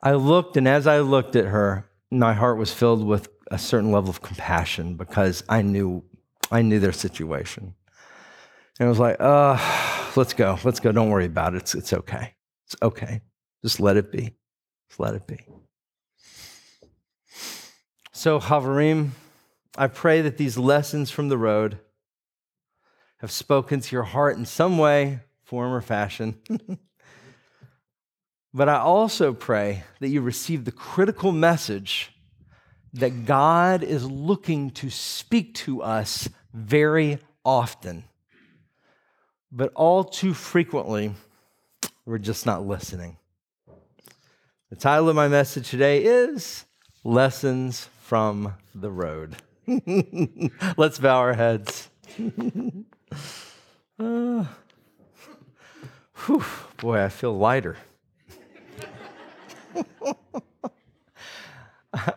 I 0.00 0.12
looked, 0.12 0.56
and 0.56 0.66
as 0.66 0.86
I 0.86 1.00
looked 1.00 1.36
at 1.36 1.44
her, 1.44 1.90
my 2.10 2.32
heart 2.32 2.56
was 2.56 2.72
filled 2.72 3.06
with 3.06 3.28
a 3.50 3.58
certain 3.58 3.92
level 3.92 4.08
of 4.08 4.22
compassion 4.22 4.94
because 4.94 5.44
I 5.46 5.60
knew, 5.60 6.02
I 6.50 6.62
knew 6.62 6.80
their 6.80 6.92
situation. 6.92 7.74
And 8.80 8.86
I 8.86 8.88
was 8.88 8.98
like, 8.98 9.16
uh, 9.20 9.58
let's 10.16 10.32
go, 10.32 10.58
let's 10.64 10.80
go. 10.80 10.90
Don't 10.90 11.10
worry 11.10 11.26
about 11.26 11.52
it. 11.54 11.58
It's, 11.58 11.74
it's 11.74 11.92
okay. 11.92 12.34
It's 12.64 12.76
okay. 12.80 13.20
Just 13.62 13.78
let 13.78 13.98
it 13.98 14.10
be. 14.10 14.34
Just 14.88 14.98
let 14.98 15.14
it 15.14 15.26
be. 15.26 15.38
So, 18.12 18.40
Havarim, 18.40 19.10
I 19.76 19.88
pray 19.88 20.22
that 20.22 20.38
these 20.38 20.56
lessons 20.56 21.10
from 21.10 21.28
the 21.28 21.36
road 21.36 21.80
have 23.18 23.30
spoken 23.30 23.80
to 23.80 23.96
your 23.96 24.04
heart 24.04 24.36
in 24.36 24.46
some 24.46 24.78
way, 24.78 25.20
form, 25.44 25.72
or 25.72 25.80
fashion. 25.80 26.38
but 28.54 28.68
I 28.68 28.78
also 28.78 29.32
pray 29.32 29.84
that 30.00 30.08
you 30.08 30.20
receive 30.20 30.64
the 30.64 30.72
critical 30.72 31.32
message 31.32 32.12
that 32.94 33.26
God 33.26 33.82
is 33.82 34.04
looking 34.04 34.70
to 34.70 34.90
speak 34.90 35.54
to 35.54 35.82
us 35.82 36.28
very 36.54 37.18
often. 37.44 38.04
But 39.50 39.72
all 39.74 40.04
too 40.04 40.34
frequently, 40.34 41.12
we're 42.06 42.18
just 42.18 42.46
not 42.46 42.66
listening. 42.66 43.16
The 44.70 44.76
title 44.76 45.08
of 45.08 45.16
my 45.16 45.28
message 45.28 45.70
today 45.70 46.04
is 46.04 46.66
Lessons 47.02 47.88
from 48.02 48.54
the 48.74 48.90
Road. 48.90 49.36
Let's 50.76 50.98
bow 50.98 51.18
our 51.18 51.34
heads. 51.34 51.88
uh, 54.00 54.44
whew, 56.14 56.44
boy, 56.76 57.02
I 57.02 57.08
feel 57.08 57.36
lighter. 57.36 57.76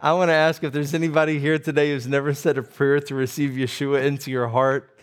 I 0.01 0.13
want 0.13 0.29
to 0.29 0.33
ask 0.33 0.63
if 0.63 0.73
there's 0.73 0.93
anybody 0.93 1.39
here 1.39 1.57
today 1.57 1.91
who's 1.91 2.07
never 2.07 2.33
said 2.33 2.57
a 2.57 2.63
prayer 2.63 2.99
to 2.99 3.15
receive 3.15 3.51
Yeshua 3.51 4.05
into 4.05 4.29
your 4.29 4.49
heart. 4.49 4.99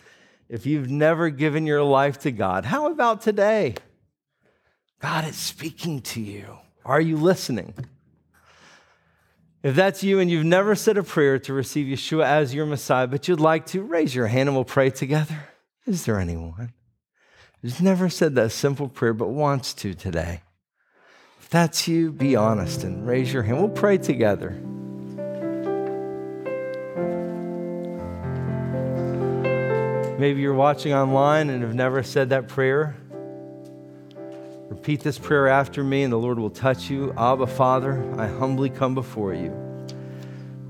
If 0.47 0.65
you've 0.65 0.89
never 0.89 1.29
given 1.29 1.65
your 1.65 1.83
life 1.83 2.19
to 2.19 2.31
God, 2.31 2.65
how 2.65 2.91
about 2.91 3.21
today? 3.21 3.75
God 4.99 5.27
is 5.27 5.35
speaking 5.35 6.01
to 6.01 6.21
you. 6.21 6.57
Are 6.85 7.01
you 7.01 7.17
listening? 7.17 7.73
If 9.61 9.75
that's 9.75 10.03
you 10.03 10.19
and 10.19 10.31
you've 10.31 10.45
never 10.45 10.75
said 10.75 10.97
a 10.97 11.03
prayer 11.03 11.37
to 11.39 11.53
receive 11.53 11.87
Yeshua 11.87 12.23
as 12.23 12.53
your 12.53 12.65
Messiah, 12.65 13.07
but 13.07 13.27
you'd 13.27 13.39
like 13.39 13.65
to, 13.67 13.83
raise 13.83 14.15
your 14.15 14.27
hand 14.27 14.47
and 14.47 14.55
we'll 14.55 14.65
pray 14.65 14.89
together. 14.89 15.37
Is 15.89 16.05
there 16.05 16.19
anyone 16.19 16.71
who's 17.63 17.81
never 17.81 18.09
said 18.09 18.35
that 18.35 18.51
simple 18.51 18.87
prayer 18.87 19.11
but 19.11 19.29
wants 19.29 19.73
to 19.73 19.95
today? 19.95 20.41
If 21.39 21.49
that's 21.49 21.87
you, 21.87 22.11
be 22.11 22.35
honest 22.35 22.83
and 22.83 23.07
raise 23.07 23.33
your 23.33 23.41
hand. 23.41 23.57
We'll 23.57 23.69
pray 23.69 23.97
together. 23.97 24.51
Maybe 30.19 30.41
you're 30.41 30.53
watching 30.53 30.93
online 30.93 31.49
and 31.49 31.63
have 31.63 31.73
never 31.73 32.03
said 32.03 32.29
that 32.29 32.47
prayer. 32.47 32.95
Repeat 34.69 35.01
this 35.01 35.17
prayer 35.17 35.47
after 35.47 35.83
me, 35.83 36.03
and 36.03 36.13
the 36.13 36.17
Lord 36.17 36.37
will 36.37 36.51
touch 36.51 36.91
you. 36.91 37.15
Abba, 37.17 37.47
Father, 37.47 38.07
I 38.15 38.27
humbly 38.27 38.69
come 38.69 38.93
before 38.93 39.33
you. 39.33 39.68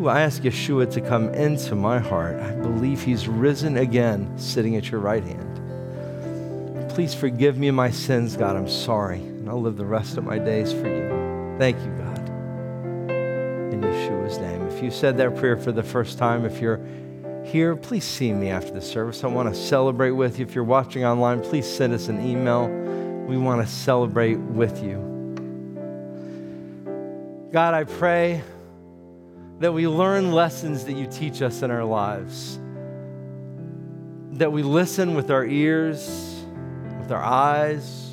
Ooh, 0.01 0.07
I 0.07 0.21
ask 0.21 0.43
Yeshua 0.43 0.89
to 0.93 1.01
come 1.01 1.27
into 1.33 1.75
my 1.75 1.99
heart. 1.99 2.37
I 2.39 2.51
believe 2.51 3.03
he's 3.03 3.27
risen 3.27 3.75
again, 3.75 4.31
sitting 4.37 4.77
at 4.77 4.89
your 4.89 5.01
right 5.01 5.23
hand. 5.23 6.89
Please 6.89 7.13
forgive 7.13 7.57
me 7.57 7.69
my 7.71 7.91
sins, 7.91 8.37
God. 8.37 8.55
I'm 8.55 8.69
sorry, 8.69 9.19
and 9.19 9.49
I'll 9.49 9.61
live 9.61 9.75
the 9.75 9.85
rest 9.85 10.15
of 10.17 10.23
my 10.23 10.39
days 10.39 10.71
for 10.71 10.87
you. 10.87 11.57
Thank 11.59 11.77
you, 11.79 11.91
God. 11.97 12.17
In 13.73 13.81
Yeshua's 13.81 14.37
name. 14.37 14.65
If 14.67 14.81
you 14.81 14.89
said 14.89 15.17
that 15.17 15.35
prayer 15.35 15.57
for 15.57 15.73
the 15.73 15.83
first 15.83 16.17
time, 16.17 16.45
if 16.45 16.61
you're 16.61 16.79
here, 17.43 17.75
please 17.75 18.05
see 18.05 18.31
me 18.31 18.49
after 18.49 18.71
the 18.71 18.81
service. 18.81 19.25
I 19.25 19.27
want 19.27 19.53
to 19.53 19.59
celebrate 19.59 20.11
with 20.11 20.39
you. 20.39 20.45
If 20.45 20.55
you're 20.55 20.63
watching 20.63 21.03
online, 21.03 21.41
please 21.41 21.67
send 21.67 21.91
us 21.91 22.07
an 22.07 22.25
email 22.25 22.69
we 23.27 23.37
want 23.37 23.61
to 23.61 23.71
celebrate 23.71 24.37
with 24.37 24.81
you. 24.81 24.97
God, 27.51 27.73
I 27.73 27.83
pray 27.83 28.41
that 29.59 29.73
we 29.73 29.87
learn 29.87 30.31
lessons 30.31 30.85
that 30.85 30.93
you 30.93 31.05
teach 31.05 31.41
us 31.41 31.61
in 31.61 31.69
our 31.69 31.83
lives, 31.83 32.57
that 34.37 34.51
we 34.51 34.63
listen 34.63 35.15
with 35.15 35.29
our 35.31 35.45
ears, 35.45 36.45
with 36.99 37.11
our 37.11 37.23
eyes. 37.23 38.05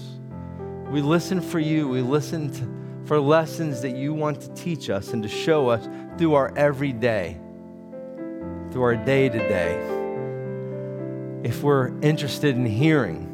We 0.91 1.03
listen 1.03 1.41
for 1.41 1.61
you, 1.61 1.89
we 1.89 2.01
listen 2.01 2.53
to, 2.53 3.07
for 3.07 3.21
lessons 3.21 3.81
that 3.83 3.97
you 3.97 4.13
want 4.13 4.41
to 4.41 4.55
teach 4.55 4.91
us 4.91 5.13
and 5.13 5.23
to 5.23 5.29
show 5.29 5.69
us 5.69 5.89
through 6.19 6.35
our 6.35 6.53
everyday, 6.57 7.39
through 8.73 8.83
our 8.83 8.97
day 8.97 9.29
to 9.29 9.39
day. 9.39 9.81
If 11.49 11.63
we're 11.63 11.97
interested 12.01 12.57
in 12.57 12.67
hearing 12.67 13.33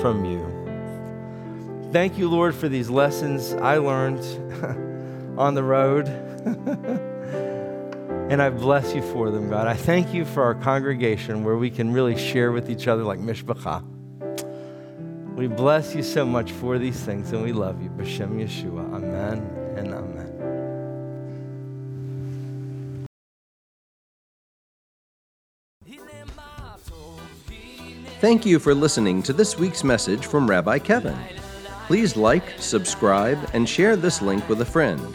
from 0.00 0.24
you. 0.24 1.90
Thank 1.92 2.16
you, 2.16 2.28
Lord, 2.28 2.54
for 2.54 2.68
these 2.68 2.88
lessons 2.88 3.52
I 3.52 3.76
learned 3.76 4.20
on 5.38 5.54
the 5.54 5.62
road. 5.62 6.23
and 8.30 8.42
I 8.42 8.50
bless 8.50 8.94
you 8.94 9.02
for 9.02 9.30
them, 9.30 9.48
God. 9.48 9.66
I 9.66 9.74
thank 9.74 10.12
you 10.12 10.24
for 10.24 10.42
our 10.42 10.54
congregation 10.54 11.42
where 11.44 11.56
we 11.56 11.70
can 11.70 11.92
really 11.92 12.18
share 12.18 12.52
with 12.52 12.70
each 12.70 12.86
other 12.86 13.02
like 13.02 13.18
Mishpacha. 13.18 13.82
We 15.34 15.48
bless 15.48 15.94
you 15.94 16.02
so 16.02 16.24
much 16.24 16.52
for 16.52 16.78
these 16.78 17.00
things 17.00 17.32
and 17.32 17.42
we 17.42 17.52
love 17.52 17.82
you. 17.82 17.90
B'Shem 17.90 18.40
Yeshua. 18.40 18.94
Amen 18.94 19.38
and 19.76 19.94
amen. 19.94 20.24
Thank 28.20 28.46
you 28.46 28.58
for 28.58 28.74
listening 28.74 29.22
to 29.24 29.32
this 29.32 29.58
week's 29.58 29.84
message 29.84 30.24
from 30.24 30.48
Rabbi 30.48 30.78
Kevin. 30.78 31.18
Please 31.86 32.16
like, 32.16 32.44
subscribe, 32.58 33.38
and 33.52 33.68
share 33.68 33.96
this 33.96 34.22
link 34.22 34.48
with 34.48 34.62
a 34.62 34.64
friend. 34.64 35.14